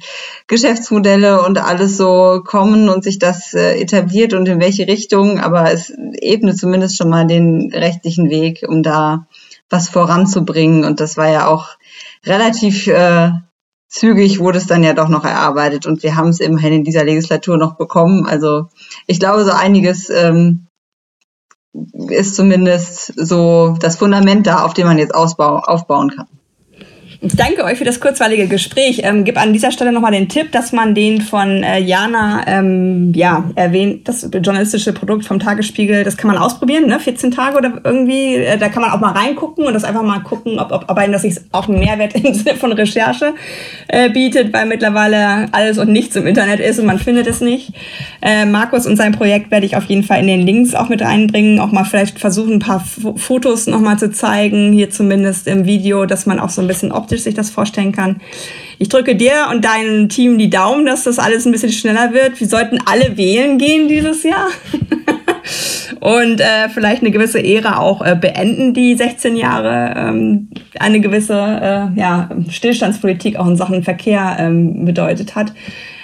Geschäftsmodelle 0.48 1.42
und 1.42 1.58
alles 1.58 1.96
so 1.96 2.42
kommen 2.44 2.88
und 2.88 3.04
sich 3.04 3.18
das 3.18 3.54
äh, 3.54 3.80
etabliert 3.80 4.34
und 4.34 4.48
in 4.48 4.60
welche 4.60 4.88
Richtung. 4.88 5.38
Aber 5.38 5.72
es 5.72 5.92
ebnet 6.20 6.58
zumindest 6.58 6.96
schon 6.96 7.10
mal 7.10 7.26
den 7.26 7.70
rechtlichen 7.72 8.28
Weg, 8.28 8.64
um 8.66 8.82
da 8.82 9.26
was 9.70 9.88
voranzubringen. 9.88 10.84
Und 10.84 11.00
das 11.00 11.16
war 11.16 11.28
ja 11.28 11.46
auch 11.46 11.68
relativ 12.24 12.88
äh, 12.88 13.30
zügig 13.88 14.40
wurde 14.40 14.58
es 14.58 14.66
dann 14.66 14.82
ja 14.82 14.94
doch 14.94 15.08
noch 15.08 15.24
erarbeitet 15.24 15.86
und 15.86 16.02
wir 16.02 16.16
haben 16.16 16.28
es 16.28 16.40
immerhin 16.40 16.72
in 16.72 16.84
dieser 16.84 17.04
Legislatur 17.04 17.56
noch 17.56 17.76
bekommen. 17.76 18.26
Also 18.26 18.68
ich 19.06 19.20
glaube, 19.20 19.44
so 19.44 19.52
einiges 19.52 20.10
ähm, 20.10 20.65
ist 22.08 22.34
zumindest 22.34 23.12
so 23.16 23.76
das 23.80 23.96
Fundament 23.96 24.46
da, 24.46 24.64
auf 24.64 24.74
dem 24.74 24.86
man 24.86 24.98
jetzt 24.98 25.14
aufbauen 25.14 26.10
kann. 26.10 26.26
Danke 27.22 27.64
euch 27.64 27.78
für 27.78 27.84
das 27.84 28.00
kurzweilige 28.00 28.46
Gespräch. 28.46 29.00
Ähm, 29.02 29.24
gib 29.24 29.40
an 29.40 29.52
dieser 29.52 29.70
Stelle 29.70 29.92
nochmal 29.92 30.12
den 30.12 30.28
Tipp, 30.28 30.52
dass 30.52 30.72
man 30.72 30.94
den 30.94 31.20
von 31.22 31.62
äh, 31.62 31.78
Jana 31.78 32.44
ähm, 32.46 33.12
ja, 33.14 33.44
erwähnt, 33.54 34.06
das 34.06 34.28
journalistische 34.30 34.92
Produkt 34.92 35.24
vom 35.24 35.38
Tagesspiegel, 35.38 36.04
das 36.04 36.16
kann 36.16 36.28
man 36.28 36.36
ausprobieren, 36.36 36.86
ne? 36.86 37.00
14 37.00 37.30
Tage 37.30 37.56
oder 37.56 37.80
irgendwie. 37.84 38.36
Äh, 38.36 38.58
da 38.58 38.68
kann 38.68 38.82
man 38.82 38.90
auch 38.90 39.00
mal 39.00 39.12
reingucken 39.12 39.64
und 39.64 39.72
das 39.72 39.84
einfach 39.84 40.02
mal 40.02 40.20
gucken, 40.20 40.58
ob, 40.58 40.72
ob, 40.72 40.84
ob 40.88 40.96
einem 40.98 41.12
das 41.12 41.22
sich 41.22 41.36
auch 41.52 41.68
einen 41.68 41.78
Mehrwert 41.78 42.14
im 42.22 42.34
Sinne 42.34 42.56
von 42.56 42.72
Recherche 42.72 43.34
äh, 43.88 44.10
bietet, 44.10 44.52
weil 44.52 44.66
mittlerweile 44.66 45.48
alles 45.52 45.78
und 45.78 45.90
nichts 45.90 46.16
im 46.16 46.26
Internet 46.26 46.60
ist 46.60 46.78
und 46.78 46.86
man 46.86 46.98
findet 46.98 47.26
es 47.26 47.40
nicht. 47.40 47.72
Äh, 48.20 48.44
Markus 48.44 48.86
und 48.86 48.96
sein 48.96 49.12
Projekt 49.12 49.50
werde 49.50 49.64
ich 49.64 49.76
auf 49.76 49.84
jeden 49.84 50.02
Fall 50.02 50.20
in 50.20 50.26
den 50.26 50.40
Links 50.40 50.74
auch 50.74 50.88
mit 50.88 51.02
einbringen, 51.02 51.60
auch 51.60 51.72
mal 51.72 51.84
vielleicht 51.84 52.18
versuchen, 52.18 52.54
ein 52.54 52.58
paar 52.58 52.82
F 52.82 53.06
Fotos 53.16 53.66
nochmal 53.66 53.98
zu 53.98 54.10
zeigen, 54.10 54.72
hier 54.72 54.90
zumindest 54.90 55.46
im 55.46 55.64
Video, 55.66 56.06
dass 56.06 56.26
man 56.26 56.38
auch 56.38 56.50
so 56.50 56.60
ein 56.60 56.68
bisschen 56.68 56.92
optisch 57.06 57.22
sich 57.22 57.34
das 57.34 57.50
vorstellen 57.50 57.92
kann. 57.92 58.20
Ich 58.78 58.88
drücke 58.88 59.14
dir 59.14 59.46
und 59.50 59.64
deinem 59.64 60.08
Team 60.08 60.38
die 60.38 60.50
Daumen, 60.50 60.86
dass 60.86 61.04
das 61.04 61.20
alles 61.20 61.46
ein 61.46 61.52
bisschen 61.52 61.72
schneller 61.72 62.12
wird. 62.12 62.38
Wir 62.40 62.48
sollten 62.48 62.78
alle 62.84 63.16
wählen 63.16 63.58
gehen 63.58 63.88
dieses 63.88 64.24
Jahr. 64.24 64.48
und 66.00 66.40
äh, 66.40 66.68
vielleicht 66.68 67.02
eine 67.02 67.12
gewisse 67.12 67.42
Ära 67.42 67.78
auch 67.78 68.04
äh, 68.04 68.16
beenden, 68.20 68.74
die 68.74 68.96
16 68.96 69.36
Jahre 69.36 69.94
ähm, 69.96 70.48
eine 70.80 71.00
gewisse 71.00 71.34
äh, 71.34 71.98
ja, 71.98 72.28
Stillstandspolitik 72.50 73.36
auch 73.36 73.46
in 73.46 73.56
Sachen 73.56 73.84
Verkehr 73.84 74.36
ähm, 74.40 74.84
bedeutet 74.84 75.36
hat. 75.36 75.52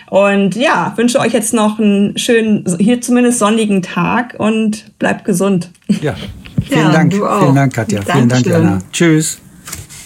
Und 0.08 0.54
ja, 0.54 0.92
wünsche 0.96 1.18
euch 1.18 1.32
jetzt 1.32 1.52
noch 1.52 1.80
einen 1.80 2.16
schönen, 2.16 2.64
hier 2.78 3.00
zumindest 3.00 3.40
sonnigen 3.40 3.82
Tag 3.82 4.36
und 4.38 4.96
bleibt 4.98 5.24
gesund. 5.24 5.70
Ja, 6.00 6.14
vielen 6.62 6.80
ja, 6.80 6.92
Dank. 6.92 7.12
Vielen 7.12 7.54
Dank, 7.54 7.74
Katja. 7.74 8.00
Dankeschön. 8.00 8.14
Vielen 8.14 8.28
Dank, 8.28 8.46
Jana. 8.46 8.78
Tschüss. 8.92 9.41